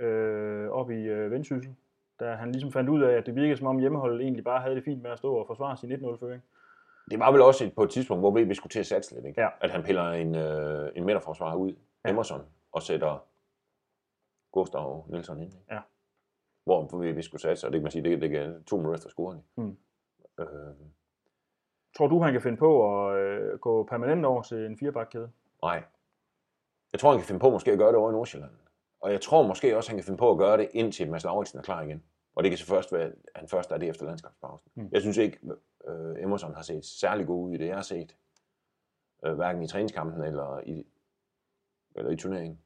4-3-3 0.00 0.02
øh, 0.04 0.68
op 0.70 0.90
i 0.90 0.94
øh, 1.02 1.30
Vendsyssel, 1.30 1.74
da 2.20 2.34
han 2.34 2.52
ligesom 2.52 2.72
fandt 2.72 2.90
ud 2.90 3.02
af, 3.02 3.12
at 3.16 3.26
det 3.26 3.34
virkede 3.34 3.56
som 3.56 3.66
om 3.66 3.78
hjemmeholdet 3.78 4.20
egentlig 4.20 4.44
bare 4.44 4.60
havde 4.60 4.74
det 4.74 4.84
fint 4.84 5.02
med 5.02 5.10
at 5.10 5.18
stå 5.18 5.34
og 5.34 5.46
forsvare 5.46 5.76
sin 5.76 5.92
1-0-føring. 5.92 6.42
Det 7.10 7.18
var 7.18 7.32
vel 7.32 7.42
også 7.42 7.64
et, 7.64 7.74
på 7.74 7.82
et 7.82 7.90
tidspunkt, 7.90 8.22
hvor 8.22 8.30
VB 8.40 8.54
skulle 8.54 8.70
til 8.70 8.80
at 8.80 8.86
satse 8.86 9.14
lidt, 9.14 9.26
ikke? 9.26 9.40
Ja. 9.40 9.48
At 9.60 9.70
han 9.70 9.82
piller 9.82 10.10
en, 10.10 10.34
øh, 10.34 10.90
en 10.94 11.04
midterforsvarer 11.04 11.56
ud, 11.56 11.72
Ja. 12.04 12.10
Emerson, 12.10 12.40
og 12.72 12.82
sætter 12.82 13.24
Gustav 14.52 15.04
Nielsen 15.08 15.36
ind. 15.42 15.52
ikke? 15.54 15.66
Ja. 15.70 15.80
Hvor 16.64 17.12
VB 17.12 17.22
skulle 17.22 17.40
satse, 17.42 17.66
og 17.66 17.72
det 17.72 17.78
kan 17.78 17.82
man 17.82 17.92
sige, 17.92 18.04
det, 18.04 18.20
det 18.20 18.30
kan 18.30 18.64
to 18.64 18.76
minutter 18.76 18.96
efter 18.98 19.08
scoren. 19.10 19.42
Mm. 19.56 19.76
Øh, 20.40 20.46
Tror 21.96 22.06
du, 22.06 22.20
han 22.20 22.32
kan 22.32 22.42
finde 22.42 22.56
på 22.56 23.00
at 23.08 23.18
øh, 23.18 23.58
gå 23.58 23.84
permanent 23.84 24.24
over 24.24 24.42
til 24.42 24.66
en 24.66 24.78
firebakkæde? 24.78 25.30
Nej. 25.62 25.84
Jeg 26.92 27.00
tror, 27.00 27.10
han 27.10 27.18
kan 27.18 27.26
finde 27.26 27.40
på 27.40 27.50
måske 27.50 27.72
at 27.72 27.78
gøre 27.78 27.88
det 27.88 27.96
over 27.96 28.10
i 28.10 28.12
Nordsjælland. 28.12 28.52
Og 29.00 29.12
jeg 29.12 29.20
tror 29.20 29.46
måske 29.46 29.76
også, 29.76 29.90
han 29.90 29.96
kan 29.96 30.04
finde 30.04 30.18
på 30.18 30.30
at 30.30 30.38
gøre 30.38 30.56
det, 30.56 30.68
indtil 30.72 31.10
Mads 31.10 31.24
Lauritsen 31.24 31.58
er 31.58 31.62
klar 31.62 31.82
igen. 31.82 32.02
Og 32.34 32.42
det 32.42 32.50
kan 32.50 32.58
så 32.58 32.66
først 32.66 32.92
være, 32.92 33.02
at 33.02 33.14
han 33.34 33.48
først 33.48 33.70
er 33.70 33.78
det 33.78 33.88
efter 33.88 34.06
landskabspausen. 34.06 34.72
Mm. 34.74 34.88
Jeg 34.92 35.00
synes 35.00 35.16
ikke, 35.16 35.38
øh, 35.88 36.22
Emerson 36.22 36.54
har 36.54 36.62
set 36.62 36.84
særlig 36.84 37.26
god 37.26 37.48
ud 37.48 37.54
i 37.54 37.58
det, 37.58 37.66
jeg 37.66 37.74
har 37.74 37.82
set. 37.82 38.16
Øh, 39.26 39.34
hverken 39.34 39.62
i 39.62 39.68
træningskampen 39.68 40.24
eller 40.24 40.60
i, 40.66 40.86
eller 41.94 42.10
i 42.10 42.16
turneringen. 42.16 42.60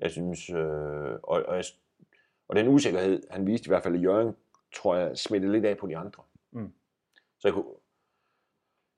Jeg 0.00 0.10
synes, 0.10 0.50
øh, 0.50 1.12
og, 1.22 1.42
og, 1.48 1.56
jeg, 1.56 1.64
og 2.48 2.56
den 2.56 2.68
usikkerhed, 2.68 3.22
han 3.30 3.46
viste 3.46 3.66
i 3.66 3.70
hvert 3.70 3.82
fald 3.82 3.94
i 3.94 4.02
Jørgen, 4.02 4.36
tror 4.74 4.96
jeg 4.96 5.18
smittede 5.18 5.52
lidt 5.52 5.64
af 5.64 5.78
på 5.78 5.86
de 5.86 5.96
andre. 5.96 6.22
Mm. 6.50 6.72
Så 7.38 7.48
jeg 7.48 7.54
kunne, 7.54 7.74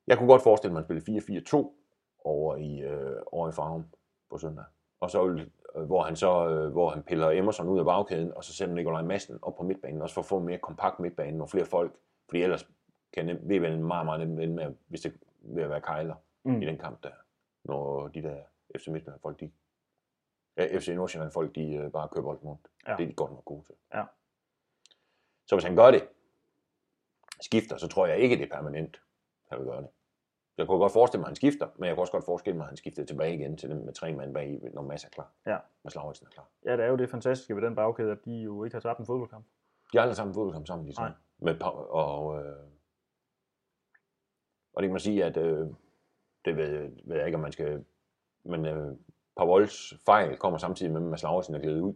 jeg 0.06 0.18
kunne 0.18 0.28
godt 0.28 0.42
forestille 0.42 0.72
mig, 0.72 0.80
at 0.80 0.86
han 0.88 1.00
spille 1.00 1.40
4-4-2 1.48 1.79
over 2.24 2.56
i, 2.56 2.80
øh, 2.80 3.16
over 3.26 3.48
i 3.48 3.52
Farum 3.52 3.84
på 4.30 4.38
søndag. 4.38 4.64
Og 5.00 5.10
så 5.10 5.26
vil, 5.26 5.50
øh, 5.76 5.82
hvor 5.82 6.02
han 6.02 6.16
så 6.16 6.48
øh, 6.48 6.72
hvor 6.72 6.90
han 6.90 7.02
piller 7.02 7.30
Emerson 7.30 7.68
ud 7.68 7.78
af 7.78 7.84
bagkæden, 7.84 8.32
og 8.34 8.44
så 8.44 8.52
sætter 8.54 8.74
Nikolaj 8.74 9.02
Madsen 9.02 9.38
op 9.42 9.56
på 9.56 9.62
midtbanen, 9.62 10.02
også 10.02 10.14
for 10.14 10.20
at 10.20 10.26
få 10.26 10.38
en 10.38 10.44
mere 10.44 10.58
kompakt 10.58 11.00
midtbane, 11.00 11.38
nogle 11.38 11.48
flere 11.50 11.64
folk, 11.66 11.96
fordi 12.28 12.42
ellers 12.42 12.68
kan 13.12 13.26
ved 13.42 13.60
vel 13.60 13.78
meget, 13.80 14.06
meget 14.06 14.20
nemt 14.20 14.40
ende 14.40 14.54
med, 14.54 14.74
hvis 14.86 15.00
det 15.00 15.12
vil 15.40 15.68
være 15.68 15.80
kejler 15.80 16.14
Mm. 16.44 16.62
i 16.62 16.66
den 16.66 16.78
kamp 16.78 17.02
der, 17.02 17.12
når 17.64 18.08
de 18.08 18.22
der 18.22 18.36
FC 18.78 18.88
Midtjylland 18.88 19.20
folk, 19.20 19.40
de, 19.40 19.50
ja, 20.56 20.78
FC 20.78 20.88
Nordsjælland 20.88 21.30
folk, 21.32 21.54
de 21.54 21.74
øh, 21.74 21.90
bare 21.92 22.08
kører 22.08 22.22
bolden 22.22 22.48
rundt. 22.48 22.68
Ja. 22.86 22.96
Det 22.96 23.02
er 23.02 23.06
de 23.06 23.14
godt 23.14 23.30
nok 23.30 23.44
gode 23.44 23.64
til. 23.66 23.74
Ja. 23.94 24.04
Så 25.46 25.54
hvis 25.56 25.64
han 25.64 25.76
gør 25.76 25.90
det, 25.90 26.08
skifter, 27.40 27.76
så 27.76 27.88
tror 27.88 28.06
jeg 28.06 28.18
ikke, 28.18 28.36
det 28.36 28.42
er 28.42 28.54
permanent, 28.54 29.02
han 29.50 29.58
vil 29.58 29.66
gøre 29.66 29.82
det. 29.82 29.88
Jeg 30.60 30.68
kunne 30.68 30.78
godt 30.78 30.92
forestille 30.92 31.20
mig, 31.20 31.24
at 31.26 31.28
han 31.28 31.36
skifter, 31.36 31.68
men 31.76 31.86
jeg 31.86 31.94
kunne 31.96 32.02
også 32.02 32.12
godt 32.12 32.24
forestille 32.24 32.56
mig, 32.56 32.64
at 32.64 32.68
han 32.68 32.76
skifter 32.76 33.04
tilbage 33.04 33.34
igen 33.34 33.56
til 33.56 33.70
den 33.70 33.84
med 33.84 33.92
tre 33.92 34.12
mand 34.14 34.34
bag, 34.34 34.70
når 34.74 34.82
Mads 34.82 35.04
er 35.04 35.08
klar. 35.08 35.32
Ja. 35.46 35.58
Mads 35.84 35.94
Lauritsen 35.94 36.26
er 36.26 36.30
klar. 36.30 36.48
Ja, 36.64 36.76
det 36.76 36.84
er 36.84 36.88
jo 36.88 36.96
det 36.96 37.10
fantastiske 37.10 37.56
ved 37.56 37.62
den 37.62 37.74
bagkæde, 37.74 38.12
at 38.12 38.24
de 38.24 38.32
jo 38.32 38.64
ikke 38.64 38.74
har 38.74 38.80
tabt 38.80 38.98
en 38.98 39.06
fodboldkamp. 39.06 39.44
De 39.92 39.98
har 39.98 40.02
aldrig 40.02 40.16
sammen 40.16 40.34
fodboldkamp 40.34 40.66
sammen, 40.66 40.88
de. 40.88 40.92
Nej. 40.98 41.10
Med, 41.38 41.54
Pa- 41.54 41.90
og, 41.90 42.44
øh, 42.44 42.56
og 44.72 44.82
det 44.82 44.88
kan 44.88 44.92
man 44.92 45.00
sige, 45.00 45.24
at 45.24 45.36
øh, 45.36 45.68
det 46.44 46.56
ved, 46.56 46.90
ved 47.04 47.16
jeg 47.16 47.26
ikke, 47.26 47.36
om 47.36 47.42
man 47.42 47.52
skal... 47.52 47.84
Men 48.44 48.66
øh, 48.66 48.96
Pavols 49.36 49.94
fejl 50.06 50.36
kommer 50.36 50.58
samtidig 50.58 50.92
med, 50.92 51.00
at 51.00 51.06
Mads 51.06 51.22
Lauritsen 51.22 51.54
er 51.54 51.58
glædet 51.58 51.80
ud. 51.80 51.94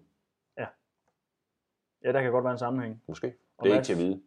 Ja, 2.04 2.12
der 2.12 2.22
kan 2.22 2.32
godt 2.32 2.44
være 2.44 2.52
en 2.52 2.58
sammenhæng. 2.58 3.02
Måske. 3.08 3.34
Og 3.58 3.64
Det 3.64 3.70
er 3.70 3.74
Mads- 3.76 3.78
ikke 3.78 3.84
til 3.86 3.92
at 3.92 3.98
vide. 4.08 4.22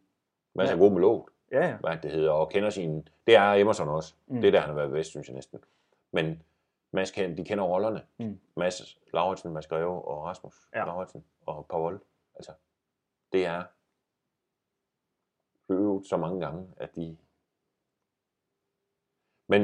Mads 0.56 0.70
Ja. 0.70 0.76
er 0.76 0.80
god 0.80 0.92
med 0.92 1.00
låget, 1.02 1.24
Ja, 1.52 1.68
ja. 1.68 1.78
hvad 1.78 1.98
det 1.98 2.12
hedder, 2.12 2.32
og 2.32 2.50
kender 2.50 2.70
sin... 2.70 3.08
Det 3.28 3.36
er 3.36 3.52
Emerson 3.54 3.88
også. 3.90 4.16
Mm. 4.28 4.42
Det 4.42 4.48
er 4.48 4.52
der, 4.52 4.60
han 4.60 4.70
har 4.70 4.76
været 4.76 4.92
bedst, 4.92 5.10
synes 5.10 5.28
jeg 5.28 5.36
næsten. 5.36 5.60
Men 6.12 6.44
Mads 6.92 7.12
kan, 7.12 7.38
de 7.38 7.46
kender 7.46 7.64
rollerne. 7.64 8.02
Mm. 8.18 8.40
Mads 8.56 8.98
Lauritsen, 9.14 9.54
Mads 9.54 9.68
Greve 9.68 10.06
og 10.08 10.24
Rasmus 10.24 10.70
Ja. 10.74 10.80
ja. 10.80 10.86
Lauritsen 10.86 11.24
og 11.46 11.66
Pavol. 11.70 12.02
Altså, 12.36 12.52
det 13.32 13.46
er 13.46 13.64
øvet 15.70 16.06
så 16.08 16.18
mange 16.18 16.40
gange, 16.46 16.68
at 16.78 16.96
de... 16.96 17.18
Men 19.50 19.62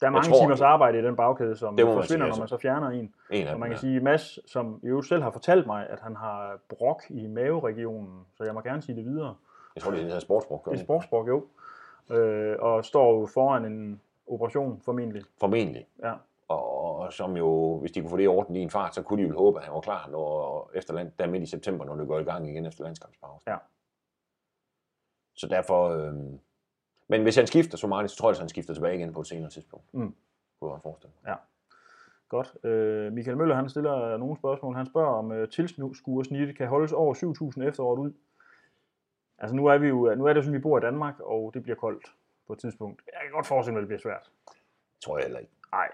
Der 0.00 0.06
er 0.06 0.10
mange 0.10 0.28
tror- 0.30 0.40
timers 0.40 0.60
arbejde 0.60 0.98
i 0.98 1.02
den 1.02 1.16
bagkæde, 1.16 1.56
som 1.56 1.76
Det 1.76 1.84
forsvinder, 1.86 2.06
sige, 2.06 2.18
når 2.18 2.26
altså. 2.26 2.40
man 2.40 2.48
så 2.48 2.56
fjerner 2.58 2.88
en. 2.90 3.14
en 3.30 3.48
Og 3.48 3.60
man 3.60 3.68
kan 3.68 3.76
er- 3.76 3.80
sige, 3.80 4.00
Mads, 4.00 4.50
som 4.50 4.80
jo 4.84 5.02
selv 5.02 5.22
har 5.22 5.30
fortalt 5.30 5.66
mig, 5.66 5.88
at 5.88 6.00
han 6.00 6.16
har 6.16 6.58
brok 6.68 7.02
i 7.10 7.26
maveregionen, 7.26 8.26
så 8.34 8.44
jeg 8.44 8.54
må 8.54 8.60
gerne 8.60 8.82
sige 8.82 8.96
det 8.96 9.04
videre. 9.04 9.36
Jeg 9.76 9.82
tror, 9.82 9.90
det 9.90 10.00
er 10.00 10.04
det 10.04 10.12
her 10.12 10.20
sportsbrug. 10.20 10.62
gør 10.62 10.72
Det 10.72 10.76
er 10.76 10.80
det? 10.80 10.86
sportsbrok, 10.86 11.28
jo. 11.28 11.44
Øh, 12.16 12.56
og 12.58 12.84
står 12.84 13.20
jo 13.20 13.26
foran 13.26 13.64
en 13.64 14.00
operation, 14.26 14.80
formentlig. 14.80 15.22
Formentlig. 15.40 15.86
Ja. 16.02 16.12
Og, 16.48 16.96
og, 16.98 17.12
som 17.12 17.36
jo, 17.36 17.78
hvis 17.78 17.92
de 17.92 18.00
kunne 18.00 18.10
få 18.10 18.16
det 18.16 18.28
orden 18.28 18.56
i 18.56 18.60
en 18.60 18.70
fart, 18.70 18.94
så 18.94 19.02
kunne 19.02 19.22
de 19.22 19.28
jo 19.28 19.38
håbe, 19.38 19.58
at 19.58 19.64
han 19.64 19.74
var 19.74 19.80
klar 19.80 20.08
når, 20.08 20.70
efter 20.74 20.94
land, 20.94 21.12
der 21.18 21.26
midt 21.26 21.42
i 21.42 21.46
september, 21.46 21.84
når 21.84 21.96
det 21.96 22.06
går 22.06 22.18
i 22.18 22.24
gang 22.24 22.48
igen 22.48 22.66
efter 22.66 22.84
landskampspausen. 22.84 23.50
Ja. 23.50 23.56
Så 25.34 25.46
derfor... 25.46 25.88
Øh, 25.88 26.14
men 27.08 27.22
hvis 27.22 27.36
han 27.36 27.46
skifter 27.46 27.78
så 27.78 27.86
meget, 27.86 28.10
så 28.10 28.16
tror 28.16 28.28
jeg, 28.28 28.34
at 28.34 28.40
han 28.40 28.48
skifter 28.48 28.74
tilbage 28.74 28.96
igen 28.96 29.12
på 29.12 29.20
et 29.20 29.26
senere 29.26 29.50
tidspunkt. 29.50 29.94
Mm. 29.94 30.14
Kunne 30.60 30.72
jeg 30.72 30.80
forestille 30.82 31.12
mig. 31.24 31.36
Godt. 32.28 32.64
Øh, 32.64 33.12
Michael 33.12 33.36
Møller, 33.36 33.54
han 33.54 33.68
stiller 33.68 34.16
nogle 34.16 34.36
spørgsmål. 34.36 34.74
Han 34.74 34.86
spørger, 34.86 35.08
om 35.08 35.32
øh, 35.32 35.48
tilskuersnittet 35.48 36.56
kan 36.56 36.68
holdes 36.68 36.92
over 36.92 37.14
7.000 37.14 37.62
efteråret 37.68 37.98
ud. 37.98 38.12
Altså 39.38 39.56
nu 39.56 39.66
er, 39.66 39.78
vi 39.78 39.88
jo, 39.88 40.14
nu 40.14 40.24
er 40.24 40.28
det 40.32 40.36
jo 40.36 40.42
sådan, 40.42 40.58
vi 40.58 40.62
bor 40.62 40.78
i 40.78 40.80
Danmark, 40.80 41.20
og 41.20 41.54
det 41.54 41.62
bliver 41.62 41.76
koldt 41.76 42.12
på 42.46 42.52
et 42.52 42.58
tidspunkt. 42.58 43.02
Jeg 43.06 43.20
kan 43.22 43.30
godt 43.32 43.46
forestille 43.46 43.72
mig, 43.72 43.78
at 43.78 43.82
det 43.82 43.88
bliver 43.88 44.00
svært. 44.00 44.30
Tror 45.04 45.18
jeg 45.18 45.24
heller 45.24 45.38
ikke. 45.40 45.52
Nej. 45.72 45.88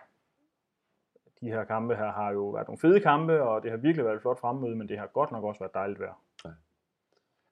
De 1.40 1.46
her 1.50 1.64
kampe 1.64 1.94
her 1.96 2.12
har 2.12 2.30
jo 2.32 2.48
været 2.48 2.66
nogle 2.68 2.78
fede 2.80 3.00
kampe, 3.00 3.42
og 3.42 3.62
det 3.62 3.70
har 3.70 3.78
virkelig 3.78 4.04
været 4.04 4.16
et 4.16 4.22
flot 4.22 4.38
fremmøde, 4.40 4.76
men 4.76 4.88
det 4.88 4.98
har 4.98 5.06
godt 5.06 5.32
nok 5.32 5.44
også 5.44 5.58
været 5.58 5.74
dejligt 5.74 6.00
vejr. 6.00 6.14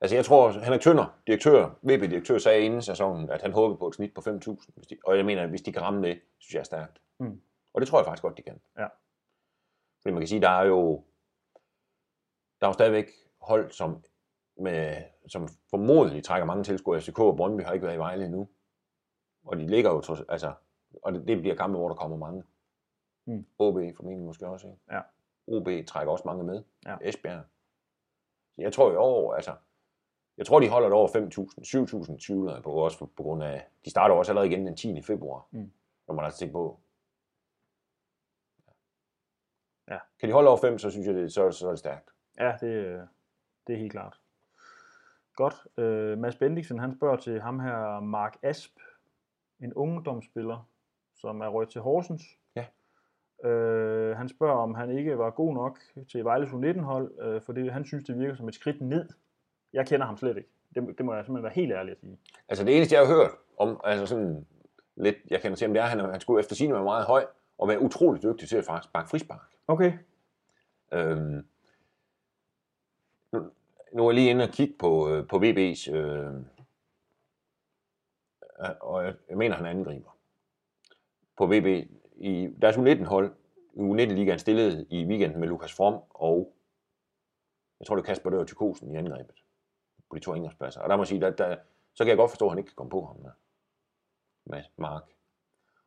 Altså 0.01 0.17
jeg 0.17 0.25
tror, 0.25 0.51
Henrik 0.51 0.81
Tønder, 0.81 1.19
direktør, 1.27 1.71
VB-direktør, 1.83 2.39
sagde 2.39 2.61
inden 2.61 2.83
sæsonen, 2.83 3.31
at 3.31 3.43
han 3.43 3.53
håbede 3.53 3.79
på 3.79 3.89
et 3.89 3.95
snit 3.95 4.15
på 4.15 4.21
5.000. 4.21 4.57
hvis 4.75 4.87
de- 4.87 4.99
Og 5.05 5.17
jeg 5.17 5.25
mener, 5.25 5.43
at 5.43 5.49
hvis 5.49 5.63
de 5.63 5.73
kan 5.73 5.83
ramme 5.83 6.09
det, 6.09 6.21
synes 6.39 6.55
jeg 6.55 6.61
er 6.61 6.65
stærkt. 6.65 7.01
Mm. 7.19 7.41
Og 7.75 7.81
det 7.81 7.89
tror 7.89 7.99
jeg 7.99 8.07
faktisk 8.07 8.23
godt, 8.23 8.37
de 8.37 8.43
kan. 8.43 8.61
Ja. 8.79 8.87
Fordi 10.03 10.13
man 10.13 10.21
kan 10.21 10.29
sige, 10.29 10.41
der 10.41 10.49
er 10.49 10.65
jo... 10.67 11.05
der 12.61 12.67
er 12.67 12.69
jo 12.69 12.73
stadigvæk 12.73 13.11
hold, 13.41 13.71
som, 13.71 14.05
med, 14.61 15.03
som 15.29 15.49
formodentlig 15.71 16.25
trækker 16.25 16.47
mange 16.47 16.65
tilskuere. 16.65 17.01
FCK 17.01 17.19
og 17.19 17.37
Brøndby 17.37 17.63
har 17.63 17.73
ikke 17.73 17.87
været 17.87 17.97
i 17.97 17.99
Vejle 17.99 18.25
endnu. 18.25 18.49
Og 19.45 19.57
de 19.57 19.67
ligger 19.67 19.91
jo, 19.91 20.01
trods- 20.01 20.25
altså, 20.29 20.55
og 21.03 21.13
det, 21.13 21.29
det 21.29 21.39
bliver 21.41 21.57
kampe, 21.57 21.79
hvor 21.79 21.89
der 21.89 21.95
kommer 21.95 22.17
mange. 22.17 22.43
Mm. 23.27 23.47
OB 23.59 23.75
formentlig 23.97 24.27
måske 24.27 24.47
også, 24.47 24.67
ikke? 24.67 24.79
Ja. 24.91 25.01
OB 25.47 25.87
trækker 25.87 26.13
også 26.13 26.23
mange 26.27 26.45
med. 26.45 26.63
Ja. 26.87 26.97
Esbjerg. 27.03 27.45
Jeg 28.59 28.73
tror 28.73 28.93
i 28.93 28.97
år, 28.97 29.35
altså, 29.35 29.55
jeg 30.37 30.47
tror, 30.47 30.61
de 30.61 30.69
holder 30.69 30.89
det 30.89 30.97
over 30.97 31.09
5.000, 31.09 32.13
7.000 32.13 32.27
tvivler 32.27 32.55
jeg 32.55 32.63
på, 32.63 32.73
også 32.73 32.99
på, 32.99 33.11
grund 33.23 33.43
af, 33.43 33.67
de 33.85 33.91
starter 33.91 34.15
også 34.15 34.33
allerede 34.33 34.49
igen 34.51 34.67
den 34.67 34.77
10. 34.77 35.03
februar, 35.03 35.49
Mm. 35.51 35.73
når 36.07 36.15
man 36.15 36.25
altså 36.25 36.39
tænke 36.39 36.53
på. 36.53 36.81
Ja. 39.89 39.99
Kan 40.21 40.29
de 40.29 40.33
holde 40.33 40.49
over 40.49 40.59
5, 40.59 40.79
så 40.79 40.91
synes 40.91 41.07
jeg, 41.07 41.15
det, 41.15 41.33
så, 41.33 41.51
så 41.51 41.67
er 41.67 41.71
det 41.71 41.79
stærkt. 41.79 42.11
Ja, 42.39 42.57
det, 42.61 43.09
det 43.67 43.73
er 43.75 43.79
helt 43.79 43.93
klart. 43.93 44.21
Godt. 45.37 45.55
Øh, 45.77 46.19
Mads 46.19 46.37
Bendiksen, 46.37 46.79
han 46.79 46.93
spørger 46.93 47.17
til 47.17 47.41
ham 47.41 47.61
her, 47.61 48.01
Mark 48.01 48.37
Asp, 48.43 48.73
en 49.61 49.75
ungdomsspiller, 49.75 50.69
som 51.17 51.41
er 51.41 51.49
rødt 51.49 51.71
til 51.71 51.81
Horsens. 51.81 52.23
Ja. 52.57 52.65
Øh, 53.49 54.17
han 54.17 54.29
spørger, 54.29 54.55
om 54.55 54.75
han 54.75 54.99
ikke 54.99 55.19
var 55.19 55.31
god 55.31 55.55
nok 55.55 55.79
til 56.13 56.25
Vejles 56.25 56.51
U19-hold, 56.51 57.21
øh, 57.21 57.43
fordi 57.43 57.69
han 57.69 57.85
synes, 57.85 58.05
det 58.05 58.19
virker 58.19 58.35
som 58.35 58.49
et 58.49 58.55
skridt 58.55 58.81
ned. 58.81 59.09
Jeg 59.73 59.87
kender 59.87 60.07
ham 60.07 60.17
slet 60.17 60.37
ikke. 60.37 60.49
Det, 60.75 60.99
det 60.99 61.05
må 61.05 61.15
jeg 61.15 61.25
simpelthen 61.25 61.45
være 61.45 61.53
helt 61.53 61.73
ærlig 61.73 61.91
at 61.91 61.99
sige. 62.01 62.19
Altså 62.49 62.65
det 62.65 62.77
eneste, 62.77 62.95
jeg 62.95 63.07
har 63.07 63.15
hørt 63.15 63.31
om, 63.59 63.81
altså 63.85 64.07
sådan 64.07 64.47
lidt, 64.97 65.17
jeg 65.31 65.41
kender 65.41 65.57
til 65.57 65.65
ham, 65.65 65.75
det 65.75 65.81
er, 65.81 65.85
at 65.85 65.91
han, 65.91 66.01
han 66.01 66.21
skulle 66.21 66.41
efter 66.41 66.55
sin 66.55 66.73
være 66.73 66.85
meget 66.85 67.07
høj, 67.07 67.25
og 67.59 67.69
være 67.69 67.81
utrolig 67.81 68.23
dygtig 68.23 68.49
til 68.49 68.57
at 68.57 68.65
faktisk 68.65 68.91
sparke 68.91 69.09
frispark. 69.09 69.41
Okay. 69.69 69.93
Øhm, 70.93 71.47
nu, 73.93 74.07
er 74.07 74.11
jeg 74.11 74.15
lige 74.15 74.31
inde 74.31 74.45
og 74.45 74.51
kigge 74.51 74.75
på, 74.79 75.09
øh, 75.11 75.29
på 75.29 75.37
VB's, 75.37 75.93
øh, 75.93 76.35
øh, 78.61 78.71
og 78.81 79.05
jeg, 79.05 79.15
jeg 79.29 79.37
mener, 79.37 79.57
han 79.57 79.67
angriber. 79.67 80.17
På 81.37 81.47
VB, 81.47 81.89
i 82.17 82.49
deres 82.63 82.77
U19-hold, 82.77 83.33
i 83.75 83.81
U19-ligaen 83.81 84.39
stillede 84.39 84.87
i 84.91 85.05
weekenden 85.05 85.41
med 85.41 85.49
Lukas 85.49 85.73
From 85.73 86.03
og 86.11 86.55
jeg 87.81 87.87
tror, 87.87 87.97
det 87.97 88.03
er 88.03 88.07
Kasper 88.07 88.31
Dør 88.31 88.45
Tykosen 88.45 88.91
i 88.91 88.97
angrebet 88.97 89.45
på 90.11 90.17
de 90.17 90.21
to 90.21 90.35
indgangspladser. 90.35 90.81
Og 90.81 90.89
der 90.89 90.97
må 90.97 91.03
jeg 91.03 91.09
sige, 91.09 91.21
der, 91.21 91.31
der, 91.31 91.57
så 91.95 92.05
kan 92.05 92.09
jeg 92.09 92.17
godt 92.17 92.31
forstå, 92.31 92.45
at 92.45 92.51
han 92.51 92.59
ikke 92.59 92.69
kan 92.69 92.77
komme 92.77 92.91
på 92.91 93.05
ham 93.05 93.17
med, 93.17 93.31
med 94.45 94.63
Mark. 94.77 95.03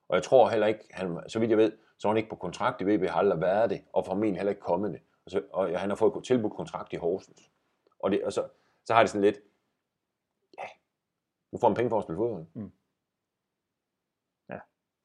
Og 0.09 0.15
jeg 0.15 0.23
tror 0.23 0.49
heller 0.49 0.67
ikke, 0.67 0.85
han, 0.91 1.19
så 1.27 1.39
vidt 1.39 1.49
jeg 1.49 1.57
ved, 1.57 1.71
så 1.97 2.07
er 2.07 2.11
han 2.11 2.17
ikke 2.17 2.29
på 2.29 2.35
kontrakt 2.35 2.81
i 2.81 2.83
VB, 2.83 3.09
har 3.09 3.19
aldrig 3.19 3.41
været 3.41 3.69
det, 3.69 3.83
og 3.93 4.05
formentlig 4.05 4.39
heller 4.39 4.49
ikke 4.49 4.61
kommet 4.61 4.91
det. 4.91 5.01
Og, 5.25 5.31
så, 5.31 5.41
og 5.53 5.79
han 5.79 5.89
har 5.89 5.95
fået 5.95 6.23
tilbudt 6.23 6.53
kontrakt 6.53 6.93
i 6.93 6.95
Horsens. 6.95 7.51
Og, 8.03 8.11
det, 8.11 8.23
og 8.23 8.33
så, 8.33 8.47
så 8.85 8.93
har 8.93 9.01
det 9.01 9.09
sådan 9.09 9.21
lidt, 9.21 9.39
ja, 10.57 10.67
nu 11.51 11.57
får 11.59 11.67
han 11.67 11.75
penge 11.75 11.89
for 11.89 11.97
at 11.97 12.03
spille 12.03 12.17
fodbold. 12.17 12.45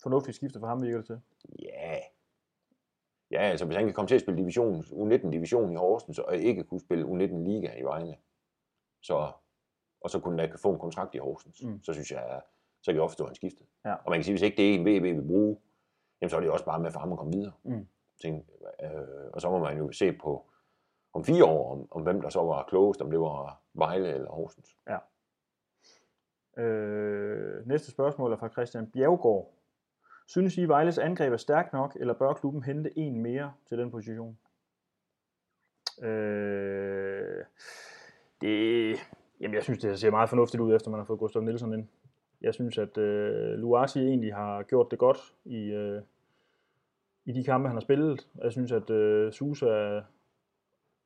Fornuftigt 0.03 0.37
skifte 0.37 0.61
for 0.61 0.67
ham, 0.67 0.83
virker 0.83 0.97
det 0.99 1.07
til. 1.07 1.21
Ja. 1.63 1.97
Ja, 3.31 3.41
altså 3.43 3.65
hvis 3.67 3.77
han 3.77 3.85
kan 3.85 3.95
komme 3.95 4.09
til 4.09 4.15
at 4.15 4.21
spille 4.21 4.41
division, 4.41 4.81
U19-division 4.81 5.73
i 5.73 5.75
Horsens, 5.75 6.19
og 6.19 6.37
ikke 6.37 6.65
kunne 6.65 6.81
spille 6.81 7.05
U19-liga 7.05 7.79
i 7.79 7.83
Vejle, 7.83 8.17
så, 9.03 9.33
og 10.01 10.11
så 10.11 10.21
kunne 10.21 10.41
han 10.41 10.59
få 10.59 10.73
en 10.73 10.79
kontrakt 10.79 11.15
i 11.15 11.19
Horsens, 11.19 11.63
Mm. 11.63 11.71
mm. 11.71 11.83
så 11.83 11.93
synes 11.93 12.11
jeg, 12.13 12.43
så 12.83 12.91
kan 12.91 12.95
jeg 12.95 13.03
opstå, 13.03 13.25
at 13.25 13.29
han 13.29 13.35
skiftet. 13.35 13.67
Ja. 13.85 13.95
Og 13.95 14.11
man 14.11 14.19
kan 14.19 14.25
sige, 14.25 14.33
hvis 14.33 14.43
ikke 14.43 14.57
det 14.57 14.71
er 14.71 14.75
en 14.75 14.83
VB 14.87 15.03
vil 15.17 15.27
bruge, 15.27 15.61
jamen 16.21 16.31
så 16.31 16.37
er 16.37 16.41
det 16.41 16.51
også 16.51 16.65
bare 16.65 16.81
med 16.81 16.91
for 16.93 17.01
ham 17.01 17.13
at 17.13 17.19
komme 17.19 17.33
videre. 17.33 17.53
Mm. 17.65 17.89
Tænk, 18.23 18.49
øh, 18.83 19.31
og 19.33 19.41
så 19.41 19.51
må 19.51 19.59
man 19.59 19.79
jo 19.79 19.93
se 19.93 20.13
på 20.13 20.51
om 21.13 21.25
fire 21.25 21.45
år, 21.45 21.73
om, 21.73 21.89
om 21.91 22.03
hvem 22.03 22.21
der 22.21 22.29
så 22.29 22.43
var 22.43 22.65
klogest, 22.69 23.03
om 23.03 23.11
det 23.11 23.21
var 23.21 23.61
Vejle 23.75 24.09
eller 24.09 24.31
Horsens. 24.31 24.77
Ja. 24.89 24.99
Øh, 26.63 27.67
næste 27.67 27.91
spørgsmål 27.91 28.33
er 28.33 28.37
fra 28.37 28.49
Christian 28.49 28.91
Bjergård. 28.91 29.55
Synes 30.27 30.59
I, 30.59 30.65
Vejles 30.65 30.99
angreb 30.99 31.33
er 31.33 31.37
stærkt 31.37 31.73
nok, 31.73 31.97
eller 32.01 32.15
bør 32.15 32.33
klubben 32.33 32.63
hente 32.63 32.99
en 32.99 33.21
mere 33.23 33.53
til 33.69 33.79
den 33.79 33.91
position? 33.91 34.39
Øh, 36.03 37.45
det, 38.41 38.97
jamen 39.41 39.55
jeg 39.55 39.63
synes, 39.63 39.79
det 39.79 40.01
ser 40.01 40.11
meget 40.11 40.29
fornuftigt 40.29 40.61
ud, 40.61 40.75
efter 40.75 40.91
man 40.91 41.01
har 41.01 41.05
fået 41.05 41.19
Gustav 41.19 41.43
Nielsen 41.43 41.73
ind. 41.73 41.89
Jeg 42.41 42.55
synes, 42.55 42.79
at 42.79 42.99
øh, 42.99 43.59
Luasi 43.59 44.01
egentlig 44.01 44.35
har 44.35 44.63
gjort 44.63 44.91
det 44.91 44.99
godt 44.99 45.35
i, 45.45 45.57
øh, 45.57 46.03
i 47.25 47.33
de 47.33 47.45
kampe, 47.45 47.69
han 47.69 47.77
har 47.77 47.81
spillet. 47.81 48.29
Jeg 48.43 48.53
synes, 48.53 48.73
at 48.73 48.91
øh, 48.91 49.33
Susa 49.33 50.01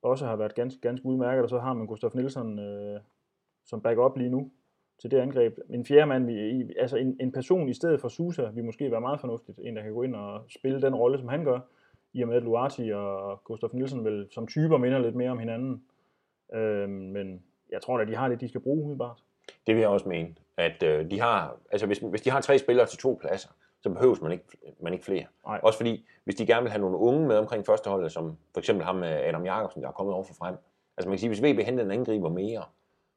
også 0.03 0.27
har 0.27 0.37
været 0.37 0.55
ganske, 0.55 0.81
ganske 0.81 1.07
udmærket, 1.07 1.43
og 1.43 1.49
så 1.49 1.59
har 1.59 1.73
man 1.73 1.87
Gustav 1.87 2.11
Nielsen 2.15 2.59
øh, 2.59 3.01
som 3.65 3.81
backup 3.81 4.17
lige 4.17 4.31
nu 4.31 4.51
til 5.01 5.11
det 5.11 5.19
angreb. 5.19 5.59
En 5.71 5.87
fjerde 5.87 6.07
mand, 6.07 6.27
vi, 6.27 6.75
altså 6.79 6.97
en, 6.97 7.17
en 7.21 7.33
person 7.33 7.69
i 7.69 7.75
stedet 7.75 8.01
for 8.01 8.09
Susa, 8.09 8.49
vi 8.55 8.61
måske 8.61 8.91
være 8.91 9.01
meget 9.01 9.21
fornuftigt. 9.21 9.59
En, 9.63 9.77
der 9.77 9.83
kan 9.83 9.93
gå 9.93 10.03
ind 10.03 10.15
og 10.15 10.45
spille 10.49 10.83
den 10.83 10.95
rolle, 10.95 11.19
som 11.19 11.29
han 11.29 11.45
gør, 11.45 11.61
i 12.13 12.23
og 12.23 12.29
med 12.29 12.37
at 12.37 12.43
Luati 12.43 12.91
og 12.91 13.45
Gustav 13.45 13.71
Nielsen 13.73 14.05
vel 14.05 14.29
som 14.31 14.47
typer 14.47 14.77
minder 14.77 14.99
lidt 14.99 15.15
mere 15.15 15.31
om 15.31 15.39
hinanden. 15.39 15.85
Øh, 16.55 16.89
men 16.89 17.43
jeg 17.71 17.83
tror 17.83 17.99
da, 17.99 18.05
de 18.05 18.17
har 18.17 18.29
det, 18.29 18.41
de 18.41 18.49
skal 18.49 18.61
bruge 18.61 18.83
umiddelbart. 18.83 19.23
Det 19.67 19.75
vil 19.75 19.81
jeg 19.81 19.89
også 19.89 20.09
mene, 20.09 20.35
at 20.57 20.83
øh, 20.83 21.11
de 21.11 21.21
har, 21.21 21.57
altså 21.71 21.87
hvis, 21.87 21.99
hvis 21.99 22.23
de 22.23 22.31
har 22.31 22.41
tre 22.41 22.59
spillere 22.59 22.87
til 22.87 22.99
to 22.99 23.19
pladser, 23.21 23.49
så 23.83 23.91
behøves 23.91 24.21
man 24.21 24.33
ikke, 24.33 24.45
man 24.81 24.93
ikke 24.93 25.05
flere. 25.05 25.27
Nej. 25.47 25.61
Også 25.63 25.79
fordi, 25.79 26.09
hvis 26.25 26.35
de 26.35 26.47
gerne 26.47 26.63
vil 26.63 26.71
have 26.71 26.81
nogle 26.81 26.97
unge 26.97 27.27
med 27.27 27.37
omkring 27.37 27.67
førsteholdet, 27.67 28.13
som 28.13 28.39
for 28.53 28.61
eksempel 28.61 28.85
ham 28.85 28.97
med 28.97 29.09
Adam 29.09 29.45
Jakobsen, 29.45 29.83
der 29.83 29.89
er 29.89 29.93
kommet 29.93 30.15
over 30.15 30.25
for 30.25 30.35
frem. 30.35 30.57
Altså 30.97 31.09
man 31.09 31.13
kan 31.13 31.19
sige, 31.19 31.29
hvis 31.29 31.43
VB 31.43 31.67
henter 31.67 31.85
en 31.85 31.91
angriber 31.91 32.29
mere, 32.29 32.65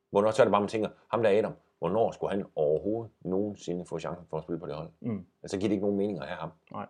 hvornår 0.10 0.32
så 0.32 0.42
er 0.42 0.46
det 0.46 0.52
bare, 0.52 0.62
man 0.62 0.70
tænker, 0.70 0.90
ham 1.08 1.24
der 1.24 1.30
er 1.30 1.38
Adam, 1.38 1.54
hvornår 1.80 2.12
skulle 2.12 2.32
han 2.32 2.46
overhovedet 2.56 3.12
nogensinde 3.22 3.86
få 3.86 4.00
chancen 4.00 4.26
for 4.30 4.38
at 4.38 4.44
spille 4.44 4.60
på 4.60 4.68
det 4.68 4.76
hold? 4.76 4.90
Mm. 5.00 5.26
Altså 5.44 5.58
giver 5.58 5.70
det 5.70 5.74
ikke 5.74 5.86
nogen 5.86 5.98
mening 5.98 6.20
at 6.20 6.28
have 6.28 6.40
ham. 6.40 6.52
Nej. 6.72 6.86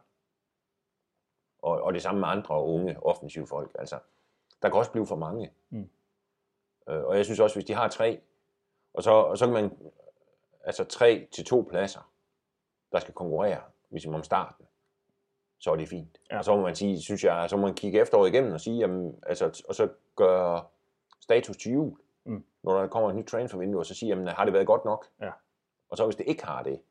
Og, 1.60 1.82
og 1.82 1.94
det 1.94 2.02
samme 2.02 2.20
med 2.20 2.28
andre 2.28 2.64
unge 2.64 3.04
offensive 3.04 3.48
folk. 3.48 3.76
Altså, 3.80 4.00
der 4.62 4.70
kan 4.70 4.78
også 4.78 4.92
blive 4.92 5.08
for 5.08 5.16
mange. 5.16 5.52
Mm. 5.70 5.90
Øh, 6.90 7.04
og 7.04 7.18
jeg 7.18 7.26
synes 7.26 7.40
også, 7.40 7.56
hvis 7.56 7.66
de 7.66 7.74
har 7.74 7.88
tre, 7.88 8.22
og 8.94 9.04
så, 9.04 9.12
og 9.12 9.38
så 9.38 9.46
kan 9.46 9.54
man, 9.54 9.78
altså 10.64 10.84
tre 10.84 11.28
til 11.32 11.46
to 11.46 11.68
pladser, 11.70 12.12
der 12.92 13.00
skal 13.00 13.14
konkurrere, 13.14 13.62
ligesom 13.90 14.16
om 14.16 14.24
starten, 14.24 14.66
så 15.60 15.72
er 15.72 15.76
det 15.76 15.88
fint. 15.90 16.18
Ja. 16.32 16.38
Og 16.38 16.46
så 16.46 16.56
må 16.56 16.62
man 16.62 16.76
sige, 16.76 17.02
synes 17.02 17.24
jeg, 17.24 17.50
så 17.50 17.58
må 17.58 17.62
man 17.66 17.76
kigge 17.76 18.02
efteråret 18.02 18.30
igennem 18.30 18.54
og 18.54 18.62
sige, 18.62 18.78
jamen, 18.78 19.20
altså, 19.24 19.64
og 19.70 19.76
så 19.76 19.90
gøre 20.16 20.64
status 21.22 21.58
til 21.58 21.72
jul, 21.72 21.98
Mm. 22.28 22.44
når 22.64 22.80
der 22.80 22.88
kommer 22.88 23.10
et 23.10 23.16
nyt 23.16 23.26
transfervindue, 23.28 23.82
og 23.82 23.86
så 23.86 23.96
sige, 23.96 24.10
jamen, 24.10 24.28
har 24.28 24.44
det 24.46 24.54
været 24.54 24.68
godt 24.68 24.86
nok? 24.86 25.06
Ja. 25.22 25.32
Og 25.90 25.98
så 25.98 26.06
hvis 26.06 26.16
det 26.16 26.28
ikke 26.28 26.46
har 26.46 26.64
det, 26.64 26.82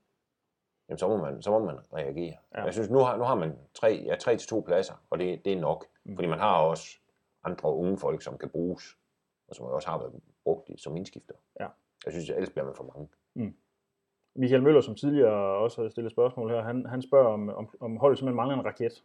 jamen, 0.89 0.99
så 0.99 1.09
må 1.09 1.17
man, 1.17 1.43
så 1.43 1.51
må 1.51 1.59
man 1.59 1.79
reagere. 1.93 2.37
Ja. 2.55 2.65
Jeg 2.65 2.73
synes, 2.73 2.91
nu 2.91 2.99
har, 2.99 3.17
nu 3.17 3.25
har 3.25 3.35
man 3.35 3.59
tre, 3.75 4.03
ja, 4.07 4.17
tre 4.17 4.37
til 4.37 4.49
to 4.49 4.61
pladser, 4.61 4.95
og 5.11 5.19
det, 5.19 5.45
det 5.45 5.53
er 5.53 5.61
nok. 5.61 5.87
Mm. 6.05 6.11
Mm. 6.11 6.17
Fordi 6.17 6.29
man 6.29 6.39
har 6.39 6.57
også 6.57 6.99
andre 7.45 7.75
unge 7.75 7.99
folk, 7.99 8.23
som 8.23 8.39
kan 8.39 8.49
bruges, 8.51 8.99
og 9.49 9.55
som 9.57 9.67
også 9.67 9.89
har 9.89 9.99
været 9.99 10.21
brugt 10.45 10.71
som 10.77 10.97
indskifter. 10.97 11.35
Ja. 11.61 11.69
Jeg 12.05 12.13
synes, 12.13 12.31
ellers 12.31 12.51
bliver 12.51 12.65
man 12.65 12.75
for 12.75 12.85
mange. 12.95 13.09
Michael 14.37 14.63
Møller, 14.63 14.81
som 14.81 14.95
tidligere 14.95 15.33
også 15.57 15.83
har 15.83 15.89
stillet 15.89 16.13
spørgsmål 16.13 16.51
her, 16.51 16.63
han, 16.63 16.87
han 16.87 17.03
spørger, 17.03 17.29
om, 17.29 17.49
om, 17.49 17.69
om 17.81 17.97
holdet 17.97 18.19
simpelthen 18.19 18.37
mangler 18.37 18.57
en 18.59 18.65
raket. 18.65 19.03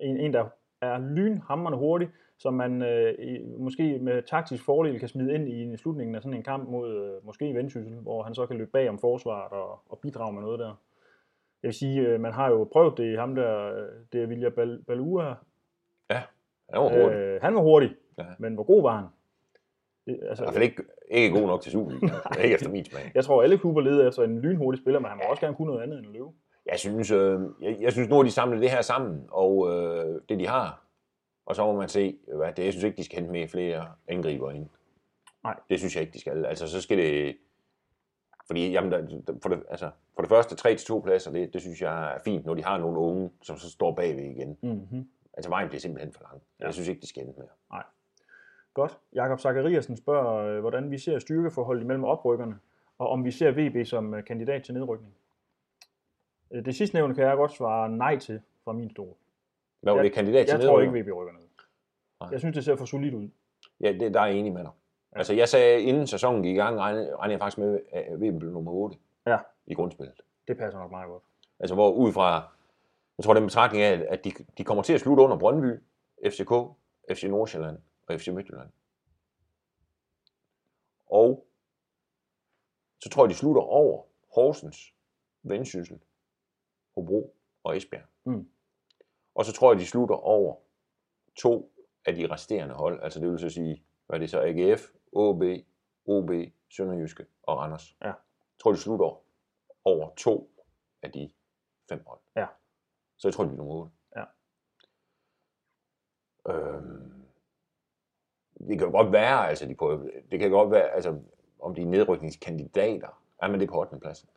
En, 0.00 0.16
en 0.16 0.32
der 0.32 0.44
er 0.82 0.98
lynhammerende 0.98 1.78
hurtig, 1.78 2.08
som 2.38 2.54
man 2.54 2.82
øh, 2.82 3.14
måske 3.58 3.98
med 3.98 4.22
taktisk 4.22 4.64
fordel 4.64 4.98
kan 4.98 5.08
smide 5.08 5.34
ind 5.34 5.48
i 5.48 5.76
slutningen 5.76 6.14
af 6.14 6.22
sådan 6.22 6.36
en 6.36 6.42
kamp 6.42 6.68
mod 6.68 6.94
øh, 6.94 7.26
måske 7.26 7.54
Vendsyssel, 7.54 7.94
hvor 7.94 8.22
han 8.22 8.34
så 8.34 8.46
kan 8.46 8.56
løbe 8.56 8.70
bag 8.70 8.88
om 8.88 8.98
forsvaret 8.98 9.52
og, 9.52 9.80
og 9.88 9.98
bidrage 9.98 10.32
med 10.32 10.42
noget 10.42 10.58
der. 10.58 10.80
Jeg 11.62 11.68
vil 11.68 11.74
sige, 11.74 12.00
øh, 12.08 12.20
man 12.20 12.32
har 12.32 12.50
jo 12.50 12.68
prøvet 12.72 12.98
det 12.98 13.12
i 13.12 13.16
ham 13.16 13.34
der, 13.34 13.72
øh, 13.72 13.88
det 14.12 14.22
er 14.22 14.26
Vilja 14.26 14.48
Bal- 14.48 14.84
Balua. 14.86 15.34
Han 16.70 16.82
var 16.82 16.88
hurtig. 17.02 17.16
Øh, 17.18 17.40
han 17.42 17.54
var 17.54 17.60
hurtig, 17.60 17.90
Ja. 18.18 18.24
men 18.38 18.54
hvor 18.54 18.64
god 18.64 18.82
var 18.82 18.96
han? 18.96 19.04
Det, 20.08 20.14
I 20.14 20.18
hvert 20.18 20.28
altså, 20.28 20.52
fald 20.52 20.64
ikke, 20.64 20.82
ikke 21.10 21.40
god 21.40 21.46
nok 21.46 21.60
til 21.62 21.72
Superligaen. 21.72 22.12
ikke 22.44 22.54
efter 22.54 22.70
min 22.70 22.84
smag. 22.84 23.12
jeg 23.14 23.24
tror, 23.24 23.42
alle 23.42 23.58
klubber 23.58 23.80
leder 23.80 24.08
efter 24.08 24.22
en 24.22 24.40
lynhurtig 24.40 24.80
spiller, 24.80 25.00
men 25.00 25.08
han 25.08 25.16
må 25.16 25.30
også 25.30 25.40
gerne 25.40 25.56
kunne 25.56 25.66
noget 25.66 25.82
andet 25.82 25.98
end 25.98 26.06
at 26.06 26.12
løbe. 26.12 26.28
Jeg 26.66 26.78
synes, 26.78 27.10
øh, 27.10 27.40
jeg, 27.62 27.76
jeg 27.80 27.92
synes 27.92 28.08
nu 28.08 28.16
har 28.16 28.22
de 28.22 28.30
samlet 28.30 28.62
det 28.62 28.70
her 28.70 28.82
sammen, 28.82 29.24
og 29.28 29.68
øh, 29.70 30.20
det 30.28 30.38
de 30.38 30.46
har. 30.46 30.84
Og 31.46 31.56
så 31.56 31.66
må 31.66 31.72
man 31.76 31.88
se, 31.88 32.18
hvad 32.36 32.52
det, 32.52 32.64
jeg 32.64 32.72
synes 32.72 32.84
ikke, 32.84 32.96
de 32.96 33.04
skal 33.04 33.18
hente 33.18 33.32
med 33.32 33.48
flere 33.48 33.86
angriber 34.08 34.50
ind. 34.50 34.68
Nej. 35.44 35.56
Det 35.70 35.78
synes 35.78 35.96
jeg 35.96 36.00
ikke, 36.00 36.12
de 36.12 36.20
skal. 36.20 36.44
Altså, 36.44 36.68
så 36.68 36.80
skal 36.80 36.98
det... 36.98 37.36
Fordi, 38.46 38.70
jamen, 38.70 38.92
der, 38.92 39.22
for, 39.42 39.48
det, 39.48 39.62
altså, 39.70 39.90
for 40.14 40.22
det 40.22 40.28
første, 40.28 40.68
3-2 40.68 41.00
pladser, 41.00 41.32
det, 41.32 41.52
det 41.52 41.60
synes 41.60 41.82
jeg 41.82 42.14
er 42.14 42.18
fint, 42.24 42.46
når 42.46 42.54
de 42.54 42.64
har 42.64 42.78
nogle 42.78 42.98
unge, 42.98 43.30
som 43.42 43.56
så 43.56 43.70
står 43.70 43.94
bagved 43.94 44.24
igen. 44.24 44.58
Mm-hmm. 44.62 45.08
Altså, 45.34 45.50
vejen 45.50 45.68
bliver 45.68 45.80
simpelthen 45.80 46.12
for 46.12 46.22
lang. 46.22 46.42
Ja. 46.60 46.64
Jeg 46.64 46.74
synes 46.74 46.88
ikke, 46.88 47.00
de 47.00 47.06
skal 47.06 47.24
hente 47.24 47.40
mere. 47.40 47.82
Godt. 48.74 48.98
Jakob 49.14 49.40
Zachariasen 49.40 49.96
spørger, 49.96 50.36
øh, 50.46 50.60
hvordan 50.60 50.90
vi 50.90 50.98
ser 50.98 51.18
styrkeforholdet 51.18 51.82
imellem 51.82 52.04
oprykkerne, 52.04 52.58
og 52.98 53.08
om 53.08 53.24
vi 53.24 53.30
ser 53.30 53.50
VB 53.50 53.86
som 53.86 54.14
øh, 54.14 54.24
kandidat 54.24 54.62
til 54.62 54.74
nedrykning. 54.74 55.14
Øh, 56.50 56.64
Det 56.64 56.74
sidste 56.74 56.96
nævne 56.96 57.14
kan 57.14 57.24
jeg 57.24 57.36
godt 57.36 57.52
svare 57.52 57.88
nej 57.88 58.18
til 58.18 58.40
fra 58.64 58.72
min 58.72 58.90
stol. 58.90 59.14
Hvad 59.80 59.92
var 59.92 60.02
det 60.02 60.12
kandidat 60.12 60.46
til 60.46 60.52
Jeg 60.58 60.66
tror 60.68 60.80
ikke, 60.80 60.92
nedrykning? 60.92 61.14
VB 61.14 61.20
rykker 61.20 61.32
ned. 61.32 61.42
Nej. 62.20 62.28
Jeg 62.32 62.38
synes, 62.40 62.54
det 62.54 62.64
ser 62.64 62.76
for 62.76 62.84
solidt 62.84 63.14
ud. 63.14 63.28
Ja, 63.80 63.92
det, 63.92 64.14
der 64.14 64.20
er 64.20 64.26
jeg 64.26 64.34
enig 64.36 64.52
med 64.52 64.60
dig. 64.62 64.70
Ja. 65.12 65.18
Altså, 65.18 65.34
jeg 65.34 65.48
sagde, 65.48 65.80
inden 65.82 66.06
sæsonen 66.06 66.42
gik 66.42 66.54
i 66.56 66.58
gang, 66.58 66.78
regnede, 66.78 67.16
regnede 67.16 67.32
jeg 67.32 67.40
faktisk 67.40 67.58
med, 67.58 67.80
at 67.92 68.20
VM 68.20 68.38
blev 68.38 68.52
nummer 68.52 68.72
8 68.72 68.96
Ja. 69.26 69.38
i 69.66 69.74
grundspillet. 69.74 70.20
Det 70.48 70.56
passer 70.58 70.78
nok 70.80 70.90
meget 70.90 71.08
godt. 71.08 71.22
Altså, 71.60 71.74
hvor 71.74 71.90
ud 71.92 72.12
fra, 72.12 72.48
jeg 73.18 73.24
tror, 73.24 73.34
den 73.34 73.44
betragtning 73.44 73.84
er, 73.84 74.02
at 74.08 74.24
de, 74.24 74.32
de 74.58 74.64
kommer 74.64 74.82
til 74.82 74.92
at 74.92 75.00
slutte 75.00 75.22
under 75.22 75.36
Brøndby, 75.38 75.80
FCK, 76.26 76.50
FC 77.14 77.22
Nordsjælland 77.24 77.78
og 78.08 78.20
FC 78.20 78.28
Midtjylland. 78.28 78.70
Og 81.06 81.46
så 83.00 83.08
tror 83.08 83.24
jeg, 83.24 83.30
de 83.30 83.34
slutter 83.34 83.62
over 83.62 84.04
Horsens, 84.34 84.94
Vendsyssel, 85.42 86.00
Hobro 86.94 87.36
og 87.62 87.76
Esbjerg. 87.76 88.06
Mm. 88.24 88.50
Og 89.34 89.44
så 89.44 89.52
tror 89.52 89.72
jeg, 89.72 89.80
de 89.80 89.86
slutter 89.86 90.14
over 90.14 90.56
to 91.36 91.72
af 92.04 92.14
de 92.14 92.30
resterende 92.30 92.74
hold. 92.74 93.02
Altså 93.02 93.20
det 93.20 93.30
vil 93.30 93.38
så 93.38 93.50
sige, 93.50 93.84
hvad 94.06 94.16
er 94.16 94.20
det 94.20 94.30
så? 94.30 94.40
AGF, 94.40 94.92
OB, 95.12 95.42
OB, 96.06 96.30
Sønderjyske 96.68 97.26
og 97.42 97.58
Randers. 97.58 97.96
Ja. 98.00 98.06
Jeg 98.06 98.14
tror, 98.62 98.72
de 98.72 98.78
slutter 98.78 99.22
over 99.84 100.14
to 100.16 100.50
af 101.02 101.12
de 101.12 101.30
fem 101.88 102.02
hold. 102.06 102.20
Ja. 102.36 102.46
Så 103.16 103.28
jeg 103.28 103.34
tror, 103.34 103.44
de 103.44 103.50
er 103.50 103.56
nummer 103.56 103.74
8. 103.74 103.92
Ja. 104.16 104.24
Øhm, 106.52 107.17
det 108.68 108.78
kan 108.78 108.90
godt 108.92 109.12
være, 109.12 109.48
altså 109.48 109.66
de 109.68 109.74
på, 109.74 110.00
det 110.30 110.40
kan 110.40 110.50
godt 110.50 110.70
være, 110.70 110.88
altså 110.94 111.18
om 111.60 111.74
de 111.74 111.82
er 111.82 111.86
nedrykningskandidater, 111.86 113.22
er 113.42 113.48
man 113.48 113.60
det 113.60 113.68
på 113.68 113.80
8. 113.80 113.98
pladsen? 114.00 114.28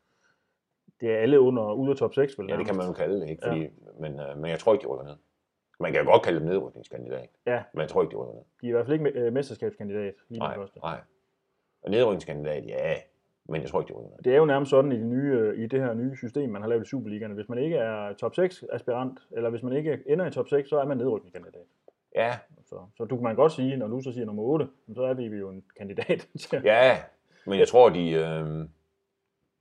Det 1.02 1.12
er 1.12 1.17
alle 1.17 1.39
under 1.39 1.74
ude 1.74 1.91
af 1.91 1.98
top 1.98 2.13
6, 2.13 2.39
vel? 2.39 2.48
Ja, 2.50 2.58
det 2.58 2.65
kan 2.65 2.76
man 2.76 2.88
jo 2.88 2.94
kalde 2.94 3.22
det, 3.22 3.30
ikke? 3.30 3.41
Fordi, 3.48 3.60
ja. 3.60 3.67
men, 4.00 4.20
øh, 4.20 4.38
men 4.38 4.52
jeg 4.52 4.60
tror 4.60 4.74
ikke, 4.74 4.84
de 4.84 4.88
rykker 4.88 5.06
ned. 5.06 5.15
Man 5.80 5.91
kan 5.91 6.02
jo 6.06 6.12
godt 6.12 6.22
kalde 6.24 6.39
dem 6.39 6.48
nedrykningskandidat, 6.48 7.30
Ja, 7.46 7.63
men 7.74 7.82
jeg 7.82 7.89
tror 7.89 8.02
ikke, 8.02 8.12
de 8.12 8.17
rykker 8.17 8.34
ned. 8.34 8.44
de 8.62 8.65
er 8.65 8.70
i 8.70 8.72
hvert 8.72 8.86
fald 8.86 9.00
ikke 9.08 9.20
øh, 9.20 9.34
mesterskabskandidat 9.34 10.13
lige 10.30 10.39
Nej, 10.39 10.56
første. 10.56 10.80
nej. 10.80 11.00
Og 11.82 11.91
nedrykningskandidat, 11.91 12.65
ja, 12.65 12.96
men 13.46 13.62
jeg 13.62 13.70
tror 13.70 13.82
ikke, 13.82 13.94
de 13.94 13.98
rykker 13.98 14.10
ned. 14.10 14.24
Det 14.24 14.34
er 14.34 14.38
jo 14.38 14.46
nærmest 14.46 14.70
sådan 14.70 14.91
i, 14.91 14.96
de 15.00 15.06
nye, 15.06 15.34
øh, 15.34 15.60
i 15.63 15.67
det 15.67 15.80
her 15.82 15.94
nye 15.94 16.15
system, 16.17 16.50
man 16.50 16.62
har 16.62 16.70
lavet 16.70 16.86
i 16.86 16.89
Superligaen. 16.89 17.32
Hvis 17.32 17.50
man 17.50 17.58
ikke 17.58 17.78
er 17.78 18.13
top 18.13 18.36
6 18.36 18.63
aspirant, 18.72 19.20
eller 19.32 19.50
hvis 19.50 19.63
man 19.63 19.74
ikke 19.74 20.04
ender 20.06 20.26
i 20.28 20.32
top 20.32 20.48
6, 20.48 20.70
så 20.70 20.80
er 20.80 20.86
man 20.86 20.98
nedrykningskandidat. 20.98 21.62
Ja, 22.15 22.38
Så, 22.65 22.76
så 22.97 23.06
du 23.06 23.15
kan 23.15 23.24
man 23.24 23.36
godt 23.36 23.52
sige, 23.52 23.78
når 23.78 23.88
du 23.88 24.02
så 24.02 24.12
siger 24.12 24.26
nummer 24.26 24.43
8, 24.43 24.67
så 24.95 25.02
er 25.04 25.13
vi 25.13 25.24
jo 25.24 25.50
en 25.50 25.63
kandidat 25.78 26.28
til 26.39 26.62
ja, 26.63 26.97
men 27.45 27.60
jeg 27.60 27.67
tror, 27.67 27.89
de... 27.89 28.10
Øh, 28.12 28.45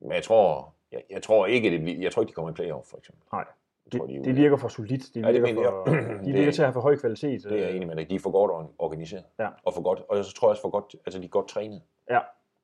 men 0.03 0.13
jeg 0.13 0.23
tror, 0.23 0.75
jeg, 0.93 1.03
jeg 1.11 1.23
tror 1.23 1.47
ikke, 1.47 1.71
det 1.71 1.81
bliver, 1.81 2.01
jeg 2.01 2.13
tror 2.13 2.23
ikke, 2.23 2.29
de 2.31 2.35
kommer 2.35 2.51
i 2.51 2.55
playoff, 2.55 2.87
for 2.91 2.99
eksempel. 2.99 3.25
Nej, 3.33 3.45
Jeg 3.93 4.01
tror, 4.01 4.07
de, 4.07 4.13
det, 4.13 4.19
er 4.21 4.25
det 4.25 4.37
virker 4.37 4.57
for 4.57 4.69
solidt. 4.69 5.03
Det 5.15 5.23
Ja, 5.23 5.33
det 5.33 5.43
virker 5.43 5.55
mener 5.55 5.71
for, 5.71 5.91
jeg. 5.91 6.19
de 6.21 6.27
Det- 6.27 6.35
virker 6.35 6.53
til 6.53 6.63
at 6.63 6.67
have 6.67 6.73
for 6.73 6.81
høj 6.81 6.97
kvalitet. 6.97 7.43
Det 7.45 7.53
er 7.53 7.67
jeg 7.67 7.77
enig 7.77 7.89
med 7.89 7.97
dig. 7.97 8.11
De 8.11 8.15
er 8.15 8.19
for 8.19 8.31
godt 8.31 8.51
or- 8.51 8.75
organiseret. 8.79 9.25
Ja. 9.39 9.49
Og, 9.65 9.75
for 9.75 9.83
godt, 9.83 10.01
og 10.09 10.25
så 10.25 10.35
tror 10.35 10.49
jeg 10.49 10.51
også 10.51 10.63
for 10.63 10.71
godt, 10.71 10.97
altså 11.07 11.21
de 11.21 11.25
er 11.25 11.29
godt 11.29 11.49
trænet. 11.49 11.83
Ja. 12.11 12.19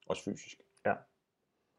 Også 0.09 0.23
fysisk. 0.25 0.61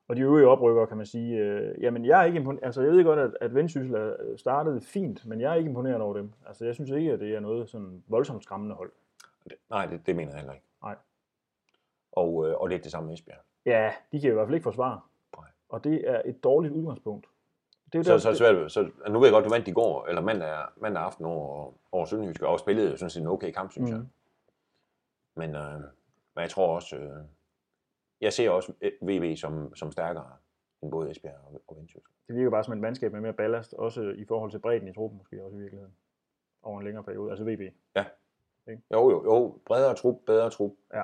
Og 0.07 0.15
de 0.15 0.21
øvrige 0.21 0.47
oprykkere, 0.47 0.87
kan 0.87 0.97
man 0.97 1.05
sige, 1.05 1.37
øh, 1.37 1.81
jamen 1.83 2.05
jeg 2.05 2.21
er 2.21 2.23
ikke 2.25 2.37
imponeret, 2.37 2.63
altså 2.65 2.81
jeg 2.81 2.91
ved 2.91 3.03
godt, 3.03 3.19
at, 3.19 3.37
at 3.41 3.55
Vendsyssel 3.55 3.93
er- 3.95 4.37
startede 4.37 4.81
fint, 4.81 5.25
men 5.25 5.41
jeg 5.41 5.51
er 5.51 5.55
ikke 5.55 5.67
imponeret 5.67 6.01
over 6.01 6.13
dem. 6.13 6.33
Altså 6.47 6.65
jeg 6.65 6.75
synes 6.75 6.89
ikke, 6.91 7.11
at 7.13 7.19
det 7.19 7.35
er 7.35 7.39
noget 7.39 7.69
sådan 7.69 8.03
voldsomt 8.07 8.43
skræmmende 8.43 8.75
hold. 8.75 8.91
Det, 9.43 9.53
nej, 9.69 9.85
det, 9.85 10.01
det 10.05 10.15
mener 10.15 10.31
jeg 10.31 10.39
heller 10.39 10.53
ikke. 10.53 10.65
Nej. 10.83 10.95
Og, 12.11 12.47
øh, 12.47 12.55
og 12.61 12.69
det 12.69 12.75
er 12.77 12.81
det 12.81 12.91
samme 12.91 13.07
med 13.07 13.13
Esbjerg. 13.13 13.37
Ja, 13.65 13.91
de 14.11 14.19
kan 14.21 14.29
i 14.29 14.33
hvert 14.33 14.47
fald 14.47 14.55
ikke 14.55 14.63
forsvare. 14.63 14.99
Nej. 15.37 15.45
Og 15.69 15.83
det 15.83 16.09
er 16.09 16.21
et 16.25 16.43
dårligt 16.43 16.73
udgangspunkt. 16.73 17.25
Det 17.93 17.99
er 17.99 18.03
Så, 18.03 18.11
der, 18.11 18.17
så, 18.17 18.33
så, 18.33 18.37
så, 18.67 18.67
så 18.69 19.11
nu 19.11 19.19
ved 19.19 19.27
jeg 19.27 19.33
godt, 19.33 19.45
du 19.45 19.49
vandt 19.49 19.67
i 19.67 19.71
går, 19.71 20.05
eller 20.07 20.21
mandag, 20.21 20.55
mandag 20.77 21.03
aften 21.03 21.25
over, 21.25 21.73
over 21.91 22.05
Sønderjyske, 22.05 22.47
og 22.47 22.59
spillede 22.59 22.91
jo 22.91 22.97
sådan 22.97 23.09
set 23.09 23.21
en 23.21 23.27
okay 23.27 23.51
kamp, 23.51 23.71
synes 23.71 23.91
Mhm. 23.91 23.99
jeg. 23.99 24.07
Men, 25.47 25.55
øh, 25.55 25.73
men 26.35 26.41
jeg 26.41 26.49
tror 26.49 26.75
også, 26.75 26.95
øh, 26.95 27.11
jeg 28.21 28.33
ser 28.33 28.49
også 28.49 28.73
øh, 28.81 28.91
VB 29.01 29.37
som, 29.37 29.75
som 29.75 29.91
stærkere 29.91 30.31
end 30.81 30.91
både 30.91 31.11
Esbjerg 31.11 31.39
og, 31.45 31.61
og 31.67 31.77
Vendsyssel. 31.77 32.11
det 32.27 32.35
virker 32.35 32.49
bare 32.49 32.63
som 32.63 32.73
et 32.73 32.79
mandskab 32.79 33.11
med 33.11 33.21
mere 33.21 33.33
ballast, 33.33 33.73
også 33.73 34.01
i 34.01 34.25
forhold 34.25 34.51
til 34.51 34.59
bredden 34.59 34.87
i 34.87 34.93
truppen 34.93 35.17
måske 35.17 35.43
også 35.43 35.57
i 35.57 35.59
virkeligheden. 35.59 35.93
Over 36.63 36.79
en 36.79 36.85
længere 36.85 37.03
periode, 37.03 37.29
altså 37.31 37.45
VB. 37.45 37.61
Jo, 38.91 39.09
jo, 39.11 39.23
jo, 39.23 39.59
bredere 39.65 39.95
trup, 39.95 40.15
bedre 40.25 40.49
trup. 40.49 40.71
Ja. 40.93 41.03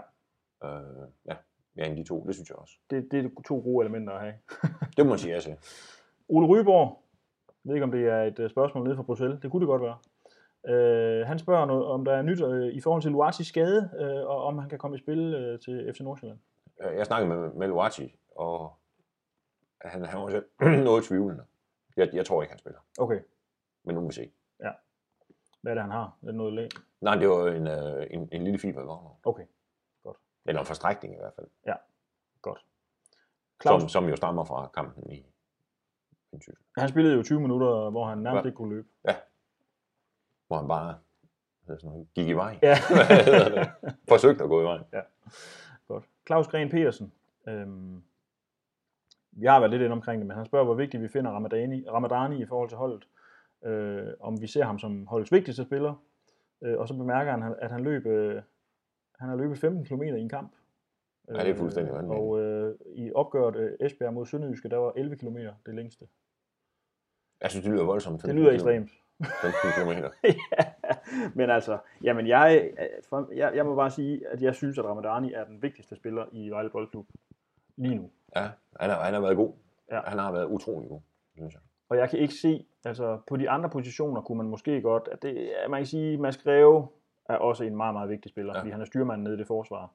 Øh, 0.63 1.07
ja, 1.25 1.35
ja, 1.77 1.85
end 1.85 1.97
de 1.97 2.03
to, 2.03 2.23
det 2.27 2.35
synes 2.35 2.49
jeg 2.49 2.57
også. 2.57 2.73
Det, 2.89 3.11
det 3.11 3.25
er 3.25 3.29
to 3.47 3.59
gode 3.59 3.85
elementer 3.85 4.13
at 4.13 4.21
have. 4.21 4.33
Det 4.97 5.05
må 5.05 5.09
man 5.09 5.19
sige, 5.19 5.33
altså. 5.33 5.55
Ole 6.29 6.47
Ryborg, 6.47 7.03
jeg 7.47 7.69
ved 7.69 7.75
ikke 7.75 7.83
om 7.83 7.91
det 7.91 8.07
er 8.07 8.23
et 8.23 8.39
øh, 8.39 8.49
spørgsmål 8.49 8.83
nede 8.83 8.95
fra 8.95 9.03
Bruxelles, 9.03 9.39
det 9.39 9.51
kunne 9.51 9.61
det 9.61 9.67
godt 9.67 9.81
være. 9.81 9.97
Øh, 10.67 11.27
han 11.27 11.39
spørger, 11.39 11.65
noget, 11.65 11.85
om 11.85 12.05
der 12.05 12.13
er 12.13 12.21
nyt 12.21 12.41
øh, 12.41 12.73
i 12.73 12.81
forhold 12.81 13.01
til 13.01 13.11
Luatis 13.11 13.47
skade, 13.47 13.89
øh, 13.99 14.29
og 14.29 14.43
om 14.43 14.57
han 14.57 14.69
kan 14.69 14.79
komme 14.79 14.97
i 14.97 14.99
spil 14.99 15.33
øh, 15.33 15.59
til 15.59 15.93
FC 15.93 15.99
Nordsjælland. 15.99 16.39
Øh, 16.81 16.95
Jeg 16.97 17.05
snakkede 17.05 17.29
med, 17.29 17.67
Luati, 17.67 18.19
og 18.35 18.73
han, 19.81 20.05
han 20.05 20.21
var 20.21 20.29
selv 20.29 20.45
noget 20.89 21.03
tvivlende. 21.03 21.45
Jeg, 21.97 22.09
jeg 22.13 22.25
tror 22.25 22.41
ikke, 22.41 22.51
han 22.51 22.59
spiller, 22.59 22.79
Okay, 22.99 23.19
men 23.83 23.95
nu 23.95 24.01
må 24.01 24.07
vi 24.07 24.13
se. 24.13 24.31
hvad 25.61 25.71
er 25.71 25.73
det, 25.75 25.81
han 25.83 25.91
har? 25.91 26.17
Er 26.21 26.25
det 26.25 26.35
noget 26.35 26.53
læg? 26.53 26.69
Nej, 27.01 27.15
det 27.15 27.29
var 27.29 27.47
en, 27.47 27.67
øh, 27.67 28.07
en, 28.11 28.29
en 28.31 28.43
lille 28.43 28.59
fiber 28.59 28.81
i 28.81 28.85
vognen. 28.85 29.11
Okay, 29.23 29.43
Eller 30.45 30.59
en 30.61 30.65
forstrækning 30.67 31.13
i 31.13 31.17
hvert 31.17 31.33
fald. 31.35 31.47
godt. 32.41 32.65
Claus, 33.61 33.81
Som, 33.81 33.89
som 33.89 34.09
jo 34.09 34.15
stammer 34.15 34.43
fra 34.45 34.67
kampen 34.73 35.11
i 35.11 35.25
han 36.77 36.89
spillede 36.89 37.15
jo 37.15 37.23
20 37.23 37.39
minutter, 37.41 37.89
hvor 37.89 38.05
han 38.05 38.17
nærmest 38.17 38.43
Ja. 38.43 38.47
ikke 38.47 38.55
kunne 38.55 38.75
løbe. 38.75 38.87
hvor 40.47 40.57
han 40.57 40.67
bare 40.67 40.99
sådan 41.79 42.07
gik 42.15 42.27
i 42.27 42.33
vej. 42.33 42.59
Ja. 42.61 42.75
Forsøgte 44.09 44.43
at 44.43 44.49
gå 44.49 44.61
i 44.61 44.63
vej. 44.63 44.83
Godt. 45.93 46.09
Claus 46.27 46.47
Gren 46.47 46.69
Petersen. 46.69 47.13
Øhm, 47.47 48.03
vi 49.31 49.45
har 49.45 49.59
været 49.59 49.71
lidt 49.71 49.81
inde 49.81 49.93
omkring 49.93 50.19
det, 50.19 50.27
men 50.27 50.37
han 50.37 50.45
spørger, 50.45 50.65
hvor 50.65 50.73
vigtigt 50.73 51.03
vi 51.03 51.07
finder 51.07 51.31
Ramadani, 51.31 51.89
Ramadani 51.89 52.41
i 52.41 52.45
forhold 52.45 52.69
til 52.69 52.77
holdet. 52.77 53.07
Øh, 53.65 54.13
om 54.19 54.41
vi 54.41 54.47
ser 54.47 54.63
ham 54.63 54.79
som 54.79 55.07
holdets 55.07 55.31
vigtigste 55.31 55.63
spiller. 55.63 55.93
Øh, 56.63 56.79
og 56.79 56.87
så 56.87 56.97
bemærker 56.97 57.31
han, 57.31 57.55
at 57.61 57.71
han, 57.71 57.83
løb, 57.83 58.05
øh, 58.05 58.41
han 59.19 59.29
har 59.29 59.35
løbet 59.35 59.57
15 59.57 59.85
km 59.85 60.01
i 60.01 60.21
en 60.21 60.29
kamp. 60.29 60.51
Ja, 61.27 61.33
det 61.33 61.49
er 61.49 61.55
fuldstændig 61.55 61.93
vanvittigt. 61.93 62.19
Og 62.19 62.39
øh, 62.41 62.75
i 62.95 63.11
opgøret 63.13 63.55
øh, 63.55 63.71
Esbjerg 63.79 64.13
mod 64.13 64.25
Sønderjyske, 64.25 64.69
der 64.69 64.77
var 64.77 64.91
11 64.95 65.15
km 65.15 65.37
det 65.65 65.75
længste. 65.75 66.07
Jeg 67.41 67.49
synes, 67.49 67.63
det 67.63 67.73
lyder 67.73 67.85
voldsomt. 67.85 68.23
Det 68.23 68.35
lyder 68.35 68.51
ekstremt. 68.51 68.91
15 69.41 69.51
km. 69.75 69.89
ja, 70.23 70.65
men 71.33 71.49
altså, 71.49 71.77
jamen 72.03 72.27
jeg, 72.27 72.69
øh, 72.79 72.85
for- 73.09 73.29
jeg, 73.35 73.51
jeg 73.55 73.65
må 73.65 73.75
bare 73.75 73.91
sige, 73.91 74.27
at 74.31 74.41
jeg 74.41 74.55
synes, 74.55 74.77
at 74.79 74.85
Ramadani 74.85 75.33
er 75.33 75.43
den 75.43 75.61
vigtigste 75.61 75.95
spiller 75.95 76.25
i 76.31 76.49
Vejle 76.49 76.69
Boldklub 76.69 77.05
lige 77.75 77.95
nu. 77.95 78.09
Ja, 78.35 78.49
han 78.79 78.89
har, 78.89 79.03
han 79.03 79.13
har 79.13 79.21
været 79.21 79.35
god. 79.35 79.53
Ja. 79.91 79.99
Han 80.05 80.19
har 80.19 80.31
været 80.31 80.45
utrolig 80.45 80.89
god, 80.89 80.99
synes 81.35 81.53
jeg. 81.53 81.61
Og 81.89 81.97
jeg 81.97 82.09
kan 82.09 82.19
ikke 82.19 82.33
se, 82.33 82.65
altså 82.85 83.19
på 83.27 83.37
de 83.37 83.49
andre 83.49 83.69
positioner 83.69 84.21
kunne 84.21 84.37
man 84.37 84.47
måske 84.49 84.81
godt, 84.81 85.09
at 85.11 85.21
det, 85.21 85.35
ja, 85.35 85.67
man 85.69 85.79
kan 85.79 85.85
sige, 85.85 86.17
Mads 86.17 86.37
Greve 86.37 86.87
er 87.29 87.35
også 87.35 87.63
en 87.63 87.75
meget, 87.75 87.93
meget 87.93 88.09
vigtig 88.09 88.29
spiller, 88.31 88.51
Ja. 88.53 88.57
ja. 88.57 88.61
fordi 88.61 88.71
han 88.71 88.81
er 88.81 88.85
styrmanden 88.85 89.23
nede 89.23 89.35
i 89.35 89.37
det 89.37 89.47
forsvar. 89.47 89.89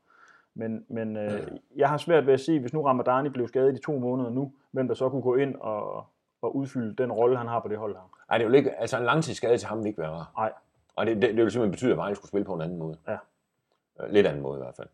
Men, 0.54 0.84
men 0.88 1.16
øh, 1.16 1.48
jeg 1.76 1.88
har 1.88 1.96
svært 1.96 2.26
ved 2.26 2.34
at 2.34 2.40
se, 2.40 2.60
hvis 2.60 2.72
nu 2.72 2.82
Ramadani 2.82 3.28
blev 3.28 3.48
skadet 3.48 3.74
i 3.78 3.82
to 3.82 3.98
måneder 3.98 4.30
nu, 4.30 4.52
hvem 4.70 4.88
der 4.88 4.94
så 4.94 5.08
kunne 5.08 5.22
gå 5.22 5.34
ind 5.34 5.54
og, 5.54 6.06
og 6.42 6.56
udfylde 6.56 6.96
den 6.96 7.12
rolle, 7.12 7.36
han 7.38 7.46
har 7.48 7.60
på 7.60 7.68
det 7.68 7.78
hold 7.78 7.94
her. 7.96 8.10
Ej, 8.30 8.38
det 8.38 8.46
vil 8.46 8.54
ikke, 8.54 8.74
altså 8.74 8.98
en 8.98 9.04
langtidsskade 9.04 9.58
til 9.58 9.68
ham 9.68 9.78
vil 9.78 9.86
ikke 9.86 10.00
være 10.02 10.10
rar. 10.10 10.32
Nej. 10.36 10.52
Og 10.96 11.06
det, 11.06 11.16
det, 11.16 11.22
det 11.22 11.44
vil 11.44 11.50
simpelthen 11.50 11.70
betyde, 11.70 11.90
at 11.90 11.96
Vejle 11.96 12.16
skulle 12.16 12.28
spille 12.28 12.44
på 12.44 12.54
en 12.54 12.60
anden 12.60 12.78
måde. 12.78 12.98
Ja. 13.08 13.18
Øh, 14.00 14.10
Lidt 14.10 14.26
anden 14.26 14.42
måde 14.42 14.58
i 14.58 14.62
hvert 14.62 14.76
fald. 14.76 14.88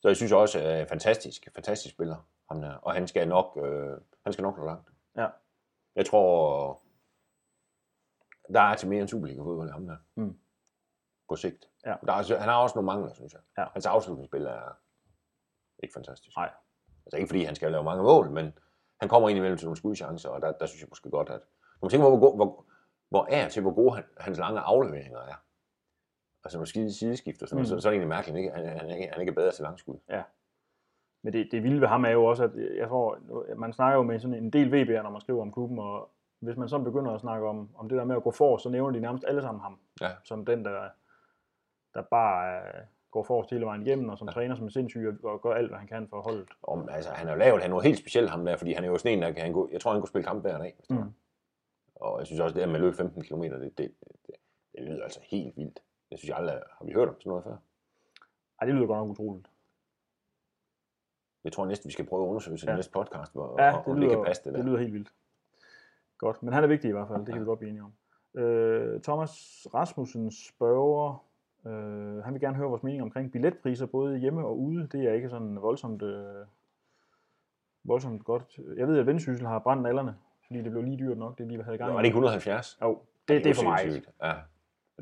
Så 0.00 0.08
jeg 0.08 0.16
synes 0.16 0.32
også, 0.32 0.58
at 0.58 0.88
fantastisk, 0.88 1.48
fantastisk 1.54 1.94
spiller, 1.94 2.16
ham 2.48 2.60
der. 2.60 2.74
Og 2.74 2.92
han 2.92 3.08
skal 3.08 3.28
nok, 3.28 3.58
øh, 3.62 3.96
han 4.24 4.32
skal 4.32 4.42
nok 4.42 4.58
nå 4.58 4.64
langt. 4.64 4.88
Ja. 5.16 5.28
Jeg 5.96 6.06
tror, 6.06 6.80
der 8.52 8.60
er 8.60 8.74
til 8.76 8.88
mere 8.88 9.00
end 9.00 9.08
Superliga-fodbold 9.08 9.68
i 9.68 9.72
ham 9.72 9.86
der. 9.86 9.96
Mm. 10.14 10.38
På 11.28 11.36
sigt. 11.36 11.68
Ja. 11.86 11.94
Der 12.06 12.12
er, 12.12 12.38
han 12.38 12.48
har 12.48 12.56
også 12.56 12.74
nogle 12.76 12.86
mangler, 12.86 13.12
synes 13.14 13.32
jeg. 13.32 13.40
Ja. 13.58 13.64
Hans 13.72 13.86
afslutningsspil 13.86 14.46
er 14.46 14.76
ikke 15.82 15.92
fantastisk. 15.92 16.36
Nej. 16.36 16.50
Altså 17.06 17.16
ikke 17.16 17.28
fordi 17.28 17.44
han 17.44 17.54
skal 17.54 17.72
lave 17.72 17.84
mange 17.84 18.02
mål, 18.02 18.30
men 18.30 18.58
han 19.00 19.08
kommer 19.08 19.28
ind 19.28 19.36
imellem 19.38 19.58
til 19.58 19.66
nogle 19.66 19.76
skudchancer, 19.76 20.28
og 20.28 20.42
der, 20.42 20.52
der 20.52 20.66
synes 20.66 20.80
jeg 20.82 20.88
måske 20.90 21.10
godt, 21.10 21.30
at... 21.30 21.40
Du 21.40 21.78
må 21.82 21.88
tænke 21.88 22.04
på, 22.04 22.16
hvor, 22.18 22.36
hvor, 22.36 22.64
hvor 23.08 23.26
er 23.30 23.48
til, 23.48 23.62
hvor 23.62 23.74
gode 23.74 23.94
han, 23.94 24.04
hans 24.18 24.38
lange 24.38 24.60
afleveringer 24.60 25.18
er. 25.18 25.34
Altså 26.44 26.58
nogle 26.58 26.66
skide 26.66 26.92
sideskift 26.92 27.42
og 27.42 27.48
sådan 27.48 27.60
Mm. 27.60 27.66
så, 27.66 27.80
så 27.80 27.88
er 27.88 27.90
det 27.90 27.96
egentlig 27.96 28.08
mærkeligt, 28.08 28.36
han 28.36 28.44
ikke, 28.44 28.70
han, 28.70 28.78
han, 28.78 28.90
er 28.90 28.94
ikke, 28.94 29.06
han 29.08 29.16
er 29.16 29.20
ikke 29.20 29.32
bedre 29.32 29.52
til 29.52 29.62
langskud. 29.62 29.98
Men 31.22 31.32
det, 31.32 31.48
det 31.52 31.62
vilde 31.62 31.80
ved 31.80 31.88
ham 31.88 32.04
er 32.04 32.10
jo 32.10 32.24
også, 32.24 32.44
at 32.44 32.50
jeg 32.76 32.88
tror, 32.88 33.18
man 33.56 33.72
snakker 33.72 33.96
jo 33.96 34.02
med 34.02 34.20
sådan 34.20 34.34
en 34.34 34.50
del 34.50 34.66
VB'er, 34.68 35.02
når 35.02 35.10
man 35.10 35.20
skriver 35.20 35.42
om 35.42 35.52
klubben, 35.52 35.78
og 35.78 36.10
hvis 36.40 36.56
man 36.56 36.68
så 36.68 36.78
begynder 36.78 37.12
at 37.12 37.20
snakke 37.20 37.46
om, 37.48 37.70
om 37.74 37.88
det 37.88 37.98
der 37.98 38.04
med 38.04 38.16
at 38.16 38.22
gå 38.22 38.30
for, 38.30 38.56
så 38.58 38.68
nævner 38.68 38.90
de 38.92 39.00
nærmest 39.00 39.24
alle 39.28 39.42
sammen 39.42 39.60
ham, 39.62 39.78
Ja. 40.00 40.10
som 40.24 40.44
den, 40.44 40.64
der, 40.64 40.88
der 41.94 42.02
bare 42.02 42.62
går 43.10 43.22
forrest 43.22 43.50
hele 43.50 43.64
vejen 43.64 43.86
igennem, 43.86 44.08
og 44.08 44.18
som 44.18 44.28
ja. 44.28 44.32
træner 44.32 44.54
som 44.54 44.64
en 44.64 44.70
sindssyg, 44.70 45.18
og- 45.24 45.42
gør 45.42 45.50
alt, 45.52 45.68
hvad 45.70 45.78
han 45.78 45.88
kan 45.88 46.08
for 46.08 46.20
holdet. 46.20 46.48
Om, 46.62 46.88
altså, 46.88 47.10
han 47.10 47.26
har 47.26 47.34
jo 47.34 47.38
lavet 47.38 47.62
han 47.62 47.70
er 47.70 47.74
noget 47.74 47.86
helt 47.86 47.98
specielt, 47.98 48.30
ham 48.30 48.44
der, 48.44 48.56
fordi 48.56 48.72
han 48.72 48.84
er 48.84 48.88
jo 48.88 48.98
sådan 48.98 49.16
en, 49.18 49.22
der 49.22 49.32
kan 49.32 49.42
han 49.42 49.52
gå, 49.52 49.68
jeg 49.72 49.80
tror, 49.80 49.90
han 49.92 50.00
kunne 50.00 50.08
spille 50.08 50.24
kamp 50.24 50.42
hver 50.42 50.58
dag. 50.58 50.74
hvis 50.78 50.86
det. 50.88 50.96
Mm. 50.96 51.12
Og 51.94 52.18
jeg 52.18 52.26
synes 52.26 52.40
også, 52.40 52.54
det 52.54 52.60
der 52.60 52.66
med 52.66 52.74
at 52.74 52.80
løbe 52.80 52.96
15 52.96 53.22
km, 53.22 53.42
det, 53.42 53.60
det, 53.60 53.78
det, 53.78 53.94
det, 54.74 54.82
lyder 54.84 55.02
altså 55.02 55.20
helt 55.30 55.56
vildt. 55.56 55.80
Jeg 56.10 56.18
synes 56.18 56.28
jeg 56.28 56.36
aldrig, 56.38 56.60
har 56.78 56.84
vi 56.84 56.92
hørt 56.92 57.08
om 57.08 57.14
sådan 57.20 57.30
noget 57.30 57.44
før? 57.44 57.56
Ej, 58.60 58.66
det 58.66 58.74
lyder 58.74 58.86
godt 58.86 58.98
nok 58.98 59.08
utroligt. 59.08 59.46
Jeg 61.44 61.52
tror 61.52 61.66
næsten, 61.66 61.88
vi 61.88 61.92
skal 61.92 62.06
prøve 62.06 62.22
at 62.24 62.28
undersøge 62.28 62.56
til 62.56 62.66
Ja. 62.68 62.74
næste 62.76 62.92
podcast, 62.92 63.32
hvor, 63.32 63.62
Ja, 63.62 63.76
om 63.76 63.84
det 63.84 63.94
det 63.94 64.02
lyder, 64.02 64.14
kan 64.16 64.24
passe 64.24 64.44
det 64.44 64.52
der. 64.52 64.58
det 64.58 64.66
lyder 64.66 64.78
helt 64.78 64.92
vildt. 64.92 65.12
Godt, 66.18 66.42
men 66.42 66.52
han 66.54 66.64
er 66.64 66.68
vigtig 66.68 66.88
i 66.88 66.92
hvert 66.92 67.08
fald, 67.08 67.18
det 67.18 67.26
kan 67.26 67.34
Ja. 67.34 67.40
vi 67.40 67.44
godt 67.44 67.58
blive 67.58 67.70
enige 67.70 67.82
om. 67.84 67.92
Øh, 68.42 69.00
Thomas 69.00 69.30
Rasmussen 69.74 70.30
spørger, 70.32 71.24
øh, 71.66 72.24
han 72.24 72.32
vil 72.32 72.40
gerne 72.40 72.56
høre 72.56 72.68
vores 72.68 72.82
mening 72.82 73.02
omkring 73.02 73.32
billetpriser, 73.32 73.86
både 73.86 74.18
hjemme 74.18 74.44
og 74.46 74.58
ude. 74.60 74.88
Det 74.92 75.04
er 75.08 75.12
ikke 75.12 75.28
sådan 75.30 75.62
voldsomt, 75.62 76.02
øh, 76.02 76.46
voldsomt 77.84 78.24
godt. 78.24 78.58
Jeg 78.76 78.88
ved, 78.88 78.98
at 78.98 79.06
Vendsyssel 79.06 79.46
har 79.46 79.58
brændt 79.58 79.82
nallerne, 79.82 80.16
fordi 80.46 80.62
det 80.62 80.70
blev 80.70 80.82
lige 80.82 80.96
dyrt 80.98 81.18
nok, 81.18 81.38
det 81.38 81.46
lige 81.48 81.62
havde 81.62 81.74
i 81.74 81.78
gang. 81.78 81.92
Var 81.94 81.98
det 82.00 82.06
ikke 82.06 82.14
170? 82.14 82.78
Jo, 82.82 82.98
det, 83.28 83.44
det 83.44 83.50
er 83.50 83.54
for 83.54 83.62
mig. 83.62 84.02
Ja. 84.22 84.32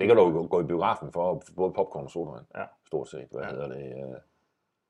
Det 0.00 0.06
kan 0.06 0.16
du 0.16 0.46
gå 0.46 0.60
i 0.60 0.64
biografen 0.64 1.12
for, 1.12 1.42
både 1.56 1.72
popcorn 1.72 2.04
og 2.04 2.10
sodavand. 2.10 2.44
Ja. 2.56 2.64
Stort 2.86 3.08
set, 3.08 3.26
hvad 3.30 3.42
Ja. 3.42 3.48
hedder 3.50 3.68
det. 3.68 3.84
øh. 3.86 4.16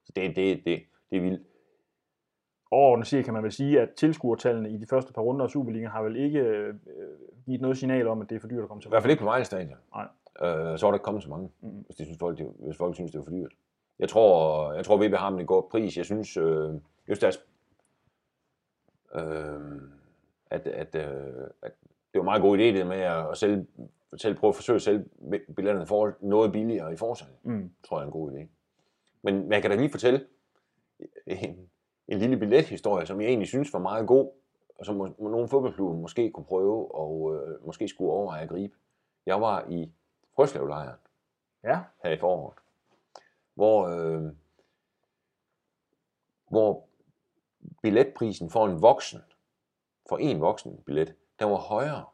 Så 0.04 0.12
det, 0.16 0.36
det, 0.36 0.64
det, 0.64 0.82
det 1.10 1.16
er 1.16 1.20
vildt. 1.20 1.42
Overordnet 2.70 3.06
set 3.06 3.24
kan 3.24 3.34
man 3.34 3.42
vel 3.42 3.52
sige, 3.52 3.80
at 3.80 3.90
tilskuertallene 3.96 4.70
i 4.70 4.76
de 4.76 4.86
første 4.86 5.12
par 5.12 5.22
runder 5.22 5.44
af 5.44 5.50
Superligaen 5.50 5.90
har 5.90 6.02
vel 6.02 6.16
ikke 6.16 6.38
øh, 6.38 6.74
givet 7.46 7.60
noget 7.60 7.78
signal 7.78 8.08
om, 8.08 8.20
at 8.20 8.30
det 8.30 8.36
er 8.36 8.40
for 8.40 8.48
dyrt 8.48 8.62
at 8.62 8.68
komme 8.68 8.80
til. 8.80 8.88
I 8.88 8.90
hvert 8.90 9.02
fald 9.02 9.10
ikke 9.10 9.20
på 9.20 9.24
Vejle 9.24 9.44
Stadion. 9.44 9.78
Nej. 9.94 10.06
Øh, 10.42 10.78
så 10.78 10.86
var 10.86 10.90
der 10.90 10.94
ikke 10.94 11.04
kommet 11.04 11.22
så 11.22 11.30
mange, 11.30 11.50
Mhm. 11.60 11.70
hvis, 11.86 11.96
de 11.96 12.04
synes, 12.04 12.18
folk, 12.18 12.38
det, 12.38 12.52
hvis 12.58 12.76
folk 12.76 12.94
synes, 12.94 13.10
det 13.10 13.18
var 13.18 13.24
for 13.24 13.30
dyrt. 13.30 13.52
Jeg 13.98 14.08
tror, 14.08 14.72
jeg 14.72 14.84
tror 14.84 14.96
VB 15.08 15.14
har 15.14 15.28
en 15.28 15.46
god 15.46 15.62
pris. 15.70 15.96
Jeg 15.96 16.04
synes, 16.04 16.36
øh, 16.36 16.74
just 17.08 17.22
deres, 17.22 17.44
øh, 19.14 19.80
at, 20.50 20.66
at, 20.66 20.94
øh, 20.94 21.46
at 21.62 21.72
det 21.82 22.14
var 22.14 22.20
en 22.20 22.24
meget 22.24 22.42
god 22.42 22.58
idé 22.58 22.62
det 22.62 22.86
med 22.86 22.96
at, 22.96 23.30
at 23.30 23.36
sælge, 23.36 23.66
selv 24.16 24.34
prøve 24.36 24.48
at 24.48 24.54
forsøge 24.54 24.76
at 24.76 24.82
sælge 24.82 25.04
billetterne 25.56 25.86
for 25.86 26.12
noget 26.20 26.52
billigere 26.52 26.92
i 26.92 26.96
forsal. 26.96 27.28
Mm. 27.42 27.70
tror 27.84 27.96
jeg 27.98 28.02
er 28.02 28.06
en 28.06 28.12
god 28.12 28.32
idé. 28.32 28.46
Men 29.22 29.34
men 29.42 29.52
jeg 29.52 29.62
kan 29.62 29.70
da 29.70 29.76
lige 29.76 29.90
fortælle 29.90 30.26
en, 31.26 31.70
en 32.08 32.18
lille 32.18 32.36
billethistorie, 32.36 33.06
som 33.06 33.20
jeg 33.20 33.28
egentlig 33.28 33.48
synes 33.48 33.72
var 33.72 33.78
meget 33.78 34.06
god, 34.06 34.30
og 34.78 34.86
som 34.86 34.96
må, 34.96 35.08
nogle 35.18 35.48
fodboldklubber 35.48 35.96
måske 36.00 36.30
kunne 36.30 36.44
prøve, 36.46 36.94
og 36.94 37.34
øh, 37.34 37.66
måske 37.66 37.88
skulle 37.88 38.12
overveje 38.12 38.42
at 38.42 38.48
gribe. 38.48 38.74
Jeg 39.26 39.40
var 39.40 39.66
i 39.70 39.92
Frøslevlejren 40.38 40.98
Ja, 41.64 41.84
her 42.02 42.10
i 42.10 42.18
foråret, 42.18 42.58
hvor, 43.54 43.86
øh, 43.86 44.32
hvor 46.48 46.88
billetprisen 47.82 48.50
for 48.50 48.66
en 48.66 48.82
voksen, 48.82 49.20
for 50.08 50.18
en 50.18 50.40
voksen 50.40 50.82
billet, 50.82 51.16
der 51.38 51.44
var 51.44 51.56
højere 51.56 52.06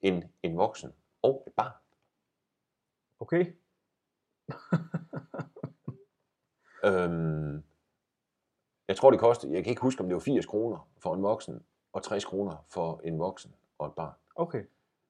end 0.00 0.22
en 0.42 0.56
voksen 0.56 0.94
og 1.22 1.44
et 1.46 1.52
barn. 1.52 1.72
okay. 3.20 3.52
Øhm, 6.84 7.64
jeg 8.88 8.96
tror, 8.96 9.10
det 9.10 9.20
kostede, 9.20 9.52
jeg 9.52 9.64
kan 9.64 9.70
ikke 9.70 9.82
huske, 9.82 10.00
om 10.00 10.08
det 10.08 10.14
var 10.14 10.20
80 10.20 10.46
kroner 10.46 10.88
for 10.98 11.14
en 11.14 11.22
voksen, 11.22 11.64
og 11.92 12.02
60 12.02 12.24
kroner 12.24 12.64
for 12.68 13.00
en 13.04 13.18
voksen 13.18 13.54
og 13.78 13.86
et 13.86 13.94
barn. 13.94 14.14
Okay. 14.34 14.64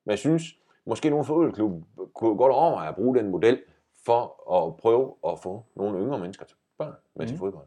Men 0.05 0.11
jeg 0.11 0.19
synes, 0.19 0.61
måske 0.87 1.11
nogle 1.11 1.25
fodboldklub 1.25 1.85
kunne 2.14 2.37
godt 2.37 2.53
overveje 2.53 2.88
at 2.88 2.95
bruge 2.95 3.16
den 3.16 3.31
model, 3.31 3.62
for 4.05 4.53
at 4.57 4.77
prøve 4.77 5.16
at 5.27 5.38
få 5.38 5.64
nogle 5.75 5.99
yngre 5.99 6.19
mennesker 6.19 6.45
til 6.45 6.57
børn 6.79 6.95
med 7.14 7.25
mm. 7.25 7.27
til 7.27 7.35
Mhm. 7.35 7.38
fodbold. 7.38 7.66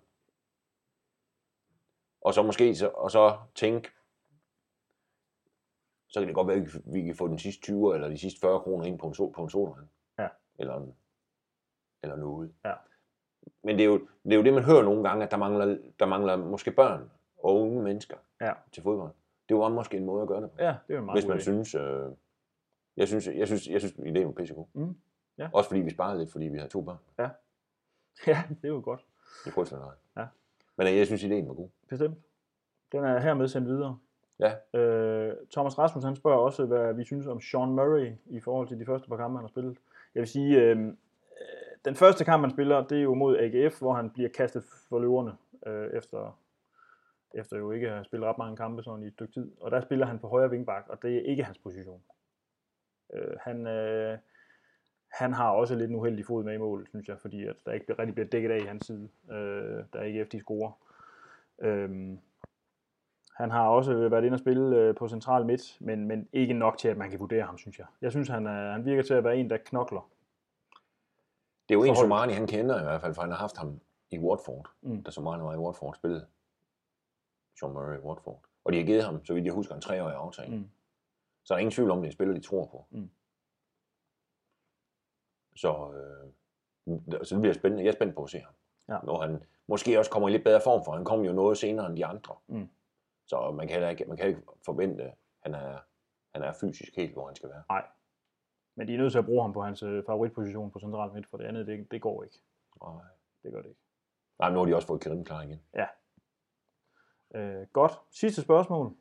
Og 2.21 2.33
så 2.33 2.43
måske 2.43 2.75
så, 2.75 2.87
og 2.87 3.11
så 3.11 3.37
tænke, 3.55 3.89
så 6.07 6.19
kan 6.19 6.27
det 6.27 6.35
godt 6.35 6.47
være, 6.47 6.57
at 6.57 6.93
vi 6.93 7.01
kan- 7.03 7.15
få 7.15 7.27
den 7.27 7.39
sidste 7.39 7.61
20 7.61 7.95
eller 7.95 8.07
de 8.09 8.17
sidste 8.17 8.39
40 8.39 8.59
kroner 8.59 8.85
ind 8.85 8.99
på 8.99 9.07
en, 9.07 9.13
so, 9.13 9.29
på 9.29 9.43
en 9.43 9.49
sodavand. 9.49 9.87
Ja. 10.19 10.27
Eller, 10.59 10.75
en, 10.75 10.95
eller 12.03 12.15
noget. 12.15 12.53
Ja. 12.65 12.73
Men 13.63 13.75
det 13.77 13.83
er, 13.83 13.87
jo, 13.87 13.97
det 14.23 14.33
er 14.33 14.37
jo 14.37 14.43
det, 14.43 14.53
man 14.53 14.63
hører 14.63 14.83
nogle 14.83 15.03
gange, 15.09 15.25
at 15.25 15.31
der 15.31 15.37
mangler, 15.37 15.77
der 15.99 16.05
mangler 16.05 16.35
måske 16.37 16.71
børn 16.71 17.11
og 17.37 17.55
unge 17.61 17.81
mennesker 17.83 18.17
Ja. 18.41 18.53
til 18.71 18.83
fodbold. 18.83 19.11
Det 19.49 19.57
var 19.57 19.69
måske 19.69 19.97
en 19.97 20.05
måde 20.05 20.21
at 20.21 20.27
gøre 20.27 20.41
det 20.41 20.51
på. 20.51 20.57
Ja, 20.59 20.75
det 20.87 20.95
er 20.95 21.01
meget 21.01 21.17
Hvis 21.21 21.27
man 21.29 21.41
synes, 21.41 21.75
øh, 21.75 22.11
jeg 22.97 23.07
synes, 23.07 23.27
jeg 23.27 23.47
synes, 23.47 23.67
jeg 23.67 23.81
synes, 23.81 23.95
ideen 24.05 24.25
var 24.25 24.31
pissegod. 24.31 24.65
Mm, 24.73 24.95
ja. 25.37 25.49
Også 25.53 25.69
fordi 25.69 25.81
vi 25.81 25.89
sparede 25.89 26.19
lidt, 26.19 26.31
fordi 26.31 26.45
vi 26.45 26.57
havde 26.57 26.69
to 26.69 26.81
børn 26.81 26.97
Ja, 27.19 27.29
det 28.61 28.63
er 28.63 28.67
jo 28.67 28.81
godt. 28.83 29.05
i 29.45 29.49
Frøslandøjen. 29.49 29.97
Ja. 30.17 30.25
Men 30.75 30.87
øh, 30.87 30.97
jeg 30.97 31.05
synes, 31.05 31.23
ideen 31.23 31.47
var 31.47 31.53
god. 31.53 31.69
Bestemt. 31.89 32.17
Den 32.91 33.03
er 33.03 33.19
hermed 33.19 33.47
sendt 33.47 33.67
videre. 33.67 33.97
Ja. 34.39 34.79
Øh, 34.79 35.35
Thomas 35.51 35.77
Rasmus 35.77 36.03
han 36.03 36.15
spørger 36.15 36.37
også, 36.37 36.65
hvad 36.65 36.93
vi 36.93 37.03
synes 37.03 37.27
om 37.27 37.41
Sean 37.41 37.69
Murray 37.69 38.11
i 38.25 38.39
forhold 38.39 38.67
til 38.67 38.79
de 38.79 38.85
første 38.85 39.09
par 39.09 39.17
kampe, 39.17 39.37
han 39.37 39.43
har 39.43 39.47
spillet. 39.49 39.77
Jeg 40.15 40.19
vil 40.19 40.27
sige, 40.27 40.61
øh, 40.61 40.93
den 41.85 41.95
første 41.95 42.25
kamp, 42.25 42.41
han 42.43 42.51
spiller, 42.51 42.87
det 42.87 42.97
er 42.97 43.01
jo 43.01 43.13
mod 43.13 43.37
AGF, 43.37 43.79
hvor 43.79 43.93
han 43.93 44.09
bliver 44.09 44.29
kastet 44.29 44.63
for 44.63 44.99
løverne, 44.99 45.31
øh, 45.65 45.89
efter, 45.93 46.39
efter 47.33 47.57
jo 47.57 47.71
ikke 47.71 47.87
at 47.87 47.93
have 47.93 48.05
spillet 48.05 48.27
ret 48.29 48.37
mange 48.37 48.57
kampe 48.57 48.83
sådan 48.83 49.03
i 49.03 49.07
et 49.07 49.13
stykke 49.13 49.33
tid. 49.33 49.51
Og 49.61 49.71
der 49.71 49.81
spiller 49.81 50.05
han 50.05 50.19
på 50.19 50.27
højre 50.27 50.49
vingbak, 50.49 50.85
og 50.89 51.01
det 51.01 51.15
er 51.17 51.21
ikke 51.21 51.43
hans 51.43 51.57
position. 51.57 52.01
Øh, 53.13 53.37
han, 53.41 53.67
øh, 53.67 54.17
han 55.11 55.33
har 55.33 55.49
også 55.49 55.75
lidt 55.75 55.89
en 55.89 55.95
uheldig 55.95 56.25
fod 56.25 56.43
med 56.43 56.53
i 56.53 56.57
mål, 56.57 56.87
synes 56.87 57.07
jeg, 57.07 57.19
fordi 57.19 57.45
at 57.45 57.55
der 57.65 57.71
ikke 57.71 57.93
rigtig 57.99 58.13
bliver 58.15 58.27
dækket 58.27 58.51
af 58.51 58.57
i 58.59 58.65
hans 58.67 58.85
side, 58.85 59.09
øh, 59.31 59.83
der 59.93 60.01
ikke 60.01 60.19
efter 60.19 60.37
de 60.37 60.43
scorer. 60.43 60.71
Øhm, 61.61 62.19
han 63.37 63.51
har 63.51 63.67
også 63.67 64.09
været 64.09 64.23
inde 64.25 64.35
og 64.35 64.39
spille 64.39 64.77
øh, 64.77 64.95
på 64.95 65.07
central 65.07 65.45
midt, 65.45 65.77
men, 65.79 66.07
men 66.07 66.27
ikke 66.33 66.53
nok 66.53 66.77
til, 66.77 66.87
at 66.87 66.97
man 66.97 67.09
kan 67.09 67.19
vurdere 67.19 67.43
ham, 67.43 67.57
synes 67.57 67.79
jeg. 67.79 67.85
Jeg 68.01 68.11
synes, 68.11 68.27
han, 68.29 68.47
er, 68.47 68.71
han 68.71 68.85
virker 68.85 69.03
til 69.03 69.13
at 69.13 69.23
være 69.23 69.37
en, 69.37 69.49
der 69.49 69.57
knokler. 69.57 70.09
Det 71.69 71.75
er 71.75 71.79
jo 71.79 71.83
en. 71.83 71.95
Somani 71.95 72.33
han 72.33 72.47
kender 72.47 72.79
i 72.79 72.83
hvert 72.83 73.01
fald, 73.01 73.13
for 73.13 73.21
han 73.21 73.31
har 73.31 73.37
haft 73.37 73.57
ham 73.57 73.79
i 74.11 74.19
Watford, 74.19 74.69
Mm. 74.81 75.03
da 75.03 75.11
Somani 75.11 75.43
var 75.43 75.53
i 75.53 75.57
Watford, 75.57 75.93
spillede 75.95 76.25
Sean 77.59 77.73
Murray 77.73 77.97
i 77.97 78.01
Watford. 78.01 78.39
Og 78.63 78.73
de 78.73 78.77
har 78.77 78.85
givet 78.85 79.03
ham, 79.03 79.25
så 79.25 79.33
vidt 79.33 79.45
jeg 79.45 79.53
husker, 79.53 79.75
en 79.75 79.81
treårig 79.81 80.15
aftale. 80.15 80.55
Mm. 80.55 80.69
Så 81.43 81.53
er 81.53 81.55
der 81.55 81.59
ingen 81.59 81.71
tvivl 81.71 81.91
om, 81.91 81.97
det 81.97 82.05
er 82.05 82.09
en 82.09 82.13
spiller, 82.13 82.33
de 82.33 82.41
tror 82.41 82.65
på. 82.65 82.87
Mm. 82.91 83.09
Så, 85.55 85.93
øh, 85.93 86.31
så 87.23 87.35
det 87.35 87.41
bliver 87.41 87.53
spændende. 87.53 87.83
Jeg 87.83 87.89
er 87.89 87.95
spændt 87.95 88.15
på 88.15 88.23
at 88.23 88.29
se 88.29 88.39
ham. 88.39 88.53
Ja. 88.89 88.97
Når 89.03 89.21
han 89.21 89.43
måske 89.67 89.99
også 89.99 90.11
kommer 90.11 90.29
i 90.29 90.31
lidt 90.31 90.43
bedre 90.43 90.61
form, 90.61 90.85
for 90.85 90.91
han 90.91 91.05
kommer 91.05 91.25
jo 91.25 91.33
noget 91.33 91.57
senere 91.57 91.87
end 91.87 91.97
de 91.97 92.05
andre. 92.05 92.35
Mm. 92.47 92.69
Så 93.25 93.51
man 93.51 93.67
kan, 93.67 93.89
ikke, 93.89 94.05
man 94.05 94.17
kan 94.17 94.27
ikke 94.27 94.41
forvente, 94.65 95.03
at 95.03 95.15
han 95.43 95.53
er, 95.53 95.79
han 96.33 96.43
er 96.43 96.53
fysisk 96.61 96.95
helt, 96.95 97.13
hvor 97.13 97.25
han 97.25 97.35
skal 97.35 97.49
være. 97.49 97.63
Men 98.75 98.87
de 98.87 98.93
er 98.93 98.97
nødt 98.97 99.11
til 99.11 99.19
at 99.19 99.25
bruge 99.25 99.41
ham 99.41 99.53
på 99.53 99.61
hans 99.61 99.83
øh, 99.83 100.03
favoritposition 100.05 100.71
på 100.71 100.79
central 100.79 101.13
midt, 101.13 101.27
for 101.27 101.37
det 101.37 101.45
andet, 101.45 101.67
det, 101.67 101.91
det 101.91 102.01
går 102.01 102.23
ikke. 102.23 102.41
Nej. 102.81 103.03
Det 103.43 103.51
gør 103.51 103.61
det 103.61 103.69
ikke. 103.69 103.81
Nej, 104.39 104.49
men 104.49 104.53
nu 104.53 104.59
har 104.59 104.65
de 104.65 104.75
også 104.75 104.87
fået 104.87 105.01
Karim 105.01 105.23
klar 105.23 105.41
igen. 105.41 105.61
Øh, 107.35 107.67
godt. 107.73 107.91
Sidste 108.11 108.41
spørgsmål. 108.41 108.95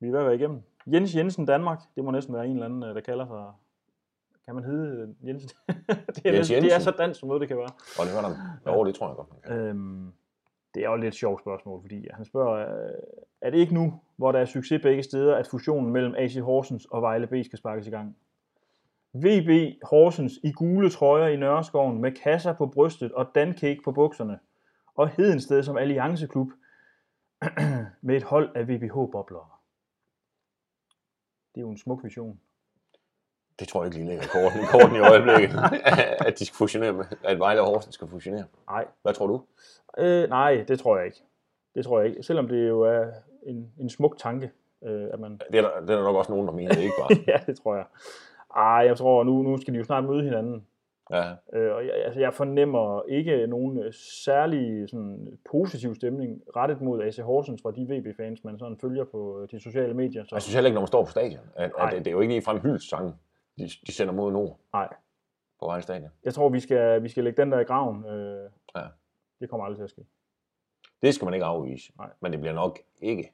Vi 0.00 0.08
er 0.08 0.12
ved 0.12 0.20
at 0.20 0.26
være 0.26 0.34
igennem. 0.34 0.62
Jens 0.92 1.16
Jensen 1.16 1.46
Danmark. 1.46 1.80
Det 1.96 2.04
må 2.04 2.10
næsten 2.10 2.34
være 2.34 2.46
en 2.46 2.52
eller 2.52 2.64
anden, 2.64 2.82
øh, 2.82 2.94
der 2.94 3.00
kalder 3.00 3.26
sig... 3.26 3.52
Kan 4.44 4.54
man 4.54 4.64
hedde 4.64 5.14
øh, 5.22 5.28
Jensen? 5.28 5.50
det, 6.14 6.26
er 6.26 6.32
Jens 6.32 6.48
det 6.48 6.74
er 6.74 6.78
så 6.78 6.90
dansk, 6.90 7.20
som 7.20 7.26
noget 7.26 7.40
det 7.40 7.48
kan 7.48 7.56
være. 7.56 7.70
Og 7.98 8.06
det 8.06 8.14
var 8.14 8.22
der. 8.22 8.72
Jo, 8.72 8.84
det 8.84 8.94
tror 8.94 9.08
jeg 9.08 9.16
godt, 9.16 9.28
man 9.30 9.40
kan. 9.40 9.66
Øhm, 9.66 10.12
det 10.74 10.84
er 10.84 10.88
jo 10.88 10.94
et 10.94 11.00
lidt 11.00 11.14
sjovt 11.14 11.40
spørgsmål, 11.40 11.80
fordi 11.80 12.06
han 12.10 12.24
spørger, 12.24 12.84
øh, 12.84 12.92
er 13.40 13.50
det 13.50 13.58
ikke 13.58 13.74
nu, 13.74 14.00
hvor 14.16 14.32
der 14.32 14.38
er 14.38 14.44
succes 14.44 14.82
begge 14.82 15.02
steder, 15.02 15.36
at 15.36 15.46
fusionen 15.46 15.92
mellem 15.92 16.14
AC 16.18 16.34
Horsens 16.34 16.84
og 16.84 17.02
Vejle 17.02 17.26
B 17.26 17.34
skal 17.44 17.58
sparkes 17.58 17.86
i 17.86 17.90
gang? 17.90 18.16
VB 19.12 19.82
Horsens 19.82 20.32
i 20.44 20.52
gule 20.52 20.90
trøjer 20.90 21.28
i 21.28 21.36
Nørreskoven 21.36 22.00
med 22.00 22.12
kasser 22.12 22.52
på 22.52 22.66
brystet 22.66 23.12
og 23.12 23.26
dancake 23.34 23.80
på 23.84 23.92
bukserne. 23.92 24.38
Og 24.94 25.08
Hedensted 25.08 25.62
som 25.62 25.76
allianceklub 25.76 26.48
med 28.06 28.16
et 28.16 28.22
hold 28.22 28.56
af 28.56 28.68
VBH-boblere. 28.68 29.57
Det 31.58 31.62
er 31.64 31.66
jo 31.66 31.70
en 31.70 31.78
smuk 31.78 32.04
vision. 32.04 32.40
Det 33.58 33.68
tror 33.68 33.82
jeg 33.82 33.86
ikke 33.86 33.98
lige 33.98 34.08
ligger 34.08 34.24
i 34.24 34.26
korten, 34.26 34.66
korten 34.72 34.96
i 34.96 34.98
øjeblikket, 34.98 35.58
at 36.28 36.38
de 36.38 36.46
skal 36.46 36.56
fusionere 36.56 36.92
med, 36.92 37.04
at 37.24 37.38
Vejle 37.38 37.60
og 37.60 37.66
Horsens 37.66 37.94
skal 37.94 38.08
fusionere. 38.08 38.44
Nej, 38.70 38.86
Hvad 39.02 39.14
tror 39.14 39.26
du? 39.26 39.42
øh, 39.98 40.28
nej, 40.28 40.64
det 40.68 40.78
tror 40.78 40.96
jeg 40.96 41.06
ikke. 41.06 41.22
Det 41.74 41.84
tror 41.84 42.00
jeg 42.00 42.08
ikke. 42.08 42.22
Selvom 42.22 42.48
det 42.48 42.68
jo 42.68 42.80
er 42.80 43.06
en, 43.42 43.72
en 43.80 43.90
smuk 43.90 44.18
tanke, 44.18 44.50
øh, 44.84 45.08
at 45.12 45.20
man 45.20 45.40
Det 45.52 45.58
er, 45.58 45.62
der, 45.62 45.80
det 45.80 45.90
er 45.90 45.96
der 45.96 46.02
nok 46.02 46.16
også 46.16 46.32
nogen, 46.32 46.46
der 46.46 46.52
mener, 46.52 46.74
det 46.74 46.80
ikke 46.82 46.94
bare. 47.00 47.18
ja, 47.34 47.40
det 47.46 47.56
tror 47.56 47.74
jeg. 47.74 47.84
Ej, 48.56 48.62
jeg 48.86 48.96
tror, 48.96 49.24
nu, 49.24 49.42
nu 49.42 49.56
skal 49.60 49.74
de 49.74 49.78
jo 49.78 49.84
snart 49.84 50.04
møde 50.04 50.22
hinanden. 50.22 50.66
Ja, 51.10 51.34
Øh, 51.52 51.74
og 51.74 51.86
jeg, 51.86 51.92
altså, 52.04 52.20
jeg 52.20 52.34
fornemmer 52.34 53.02
ikke 53.08 53.46
nogen 53.46 53.78
øh, 53.78 53.92
særlig 54.24 54.88
sådan, 54.88 55.38
positiv 55.50 55.94
stemning 55.94 56.42
rettet 56.56 56.80
mod 56.80 57.02
AC 57.02 57.16
Horsens 57.18 57.62
fra 57.62 57.70
de 57.70 57.86
VB-fans, 57.90 58.44
man 58.44 58.58
sådan 58.58 58.78
følger 58.78 59.04
på 59.04 59.40
øh, 59.42 59.48
de 59.50 59.60
sociale 59.60 59.94
medier. 59.94 60.24
Så, 60.24 60.34
jeg 60.34 60.42
synes 60.42 60.54
heller 60.54 60.68
ikke, 60.68 60.74
når 60.74 60.80
man 60.80 60.86
står 60.88 61.04
på 61.04 61.10
stadion, 61.10 61.40
at, 61.56 61.72
at 61.78 61.92
det 61.92 62.06
er 62.06 62.10
jo 62.10 62.20
ikke 62.20 62.32
ligefrem 62.34 62.58
hyldesang, 62.60 63.20
de, 63.58 63.64
de 63.86 63.92
sender 63.92 64.14
mod 64.14 64.32
nord 64.32 64.58
nej, 64.72 64.88
på 65.60 65.66
Vejle 65.66 65.82
Stadion. 65.82 66.10
jeg 66.24 66.34
tror, 66.34 66.48
vi 66.48 66.60
skal, 66.60 67.02
vi 67.02 67.08
skal 67.08 67.24
lægge 67.24 67.42
den 67.42 67.52
der 67.52 67.60
i 67.60 67.64
graven. 67.64 68.04
Øh, 68.04 68.50
Ja. 68.76 68.82
Det 69.40 69.50
kommer 69.50 69.64
aldrig 69.66 69.78
til 69.78 69.84
at 69.84 69.90
ske. 69.90 70.02
Det 71.02 71.14
skal 71.14 71.24
man 71.24 71.34
ikke 71.34 71.46
afvise, 71.46 71.92
Nej. 71.98 72.10
men 72.20 72.32
det 72.32 72.40
bliver 72.40 72.54
nok 72.54 72.78
ikke 73.00 73.32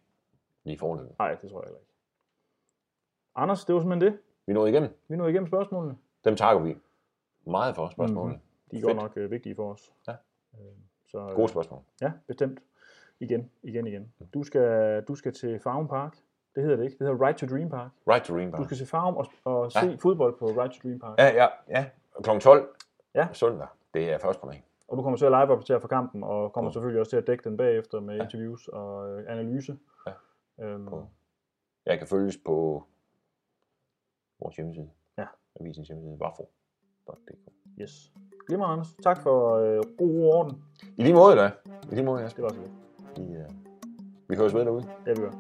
lige 0.64 0.78
forløbet. 0.78 1.12
Nej, 1.18 1.34
det 1.34 1.50
tror 1.50 1.60
jeg 1.60 1.66
heller 1.66 1.78
ikke. 1.78 1.90
Anders, 3.36 3.64
det 3.64 3.74
var 3.74 3.80
simpelthen 3.80 4.12
det. 4.12 4.18
Vi 4.46 4.52
nåede 4.52 4.70
igennem. 4.70 4.90
Vi 5.08 5.16
nåede 5.16 5.30
igennem 5.32 5.46
spørgsmålene. 5.46 5.96
Dem 6.24 6.36
takker 6.36 6.62
vi 6.62 6.76
meget 7.47 7.74
for 7.74 7.88
spørgsmålene. 7.88 8.34
Mhm. 8.34 8.42
De 8.70 8.76
er 8.78 8.82
godt 8.82 8.97
nok 8.97 9.12
øh, 9.16 9.30
vigtige 9.30 9.55
for 9.55 9.72
os. 9.72 9.92
Ja. 10.09 10.12
Øh, 10.55 10.59
så, 11.07 11.18
øh, 11.18 11.34
Gode 11.36 11.49
spørgsmål. 11.49 11.80
Ja, 12.01 12.12
bestemt. 12.26 12.61
Igen, 13.20 13.51
igen, 13.62 13.86
igen. 13.86 14.12
Du 14.34 14.42
skal, 14.42 15.03
du 15.09 15.14
skal 15.14 15.32
til 15.32 15.61
Farum 15.61 15.88
Park. 15.88 16.16
Det 16.55 16.62
hedder 16.62 16.76
det 16.76 16.84
ikke. 16.84 16.99
Det 16.99 17.07
hedder 17.07 17.26
Right 17.26 17.38
to 17.38 17.47
Dream 17.47 17.70
Park. 17.70 17.90
Right 18.09 18.24
to 18.24 18.34
Dream 18.34 18.51
Du 18.51 18.57
Park. 18.57 18.66
skal 18.66 18.76
se 18.76 18.86
Farum 18.86 19.16
og, 19.16 19.26
og 19.45 19.70
Ja. 19.74 19.80
se 19.80 19.99
fodbold 19.99 20.38
på 20.38 20.47
Right 20.47 20.72
to 20.72 20.88
Dream 20.88 20.99
Park. 20.99 21.18
Ja, 21.18 21.26
ja, 21.26 21.47
ja. 21.68 21.86
Kl. 22.22 22.38
12 22.38 22.68
Ja. 23.14 23.28
søndag. 23.32 23.66
Det 23.95 24.12
er 24.12 24.18
først 24.18 24.40
på 24.40 24.47
mig. 24.47 24.64
Og 24.88 24.97
du 24.97 25.03
kommer 25.03 25.16
til 25.16 25.24
at 25.24 25.30
live 25.30 25.51
opdatere 25.53 25.80
for 25.80 25.88
kampen, 25.88 26.24
og 26.24 26.53
kommer 26.53 26.70
Ja. 26.70 26.72
selvfølgelig 26.72 27.01
også 27.01 27.11
til 27.11 27.16
at 27.16 27.26
dække 27.26 27.45
den 27.49 27.57
bagefter 27.57 28.01
med 28.01 28.16
Ja. 28.16 28.22
interviews 28.24 28.68
og 28.68 29.11
øh, 29.11 29.24
analyse. 29.32 29.78
Ja. 30.07 30.12
Øhm, 30.64 30.86
På- 30.86 31.07
Jeg 31.86 31.99
kan 31.99 32.07
følges 32.07 32.36
på 32.45 32.84
vores 34.40 34.57
hjemmeside. 34.57 34.90
Ja. 35.18 35.26
Avisens 35.61 35.88
hjemmeside, 35.88 36.18
wafo.dk. 37.09 37.80
yes. 37.80 38.12
Glimmer, 38.46 38.66
Anders. 38.66 38.94
Tak 39.02 39.22
for 39.22 39.57
øh, 39.57 39.82
orden. 39.98 40.62
I 40.96 41.02
lige 41.02 41.14
måde, 41.14 41.36
da. 41.36 41.50
I 41.90 41.94
lige 41.94 42.05
måde, 42.05 42.22
Jasper. 42.22 42.48
Det 42.48 42.57
var 42.57 42.62
så 42.62 42.70
lidt. 43.16 43.28
Vi, 43.28 43.36
uh, 43.36 43.44
vi 44.28 44.36
høres 44.36 44.55
ved 44.55 44.64
derude. 44.64 44.84
Ja, 45.07 45.12
vi 45.12 45.20
gør. 45.20 45.30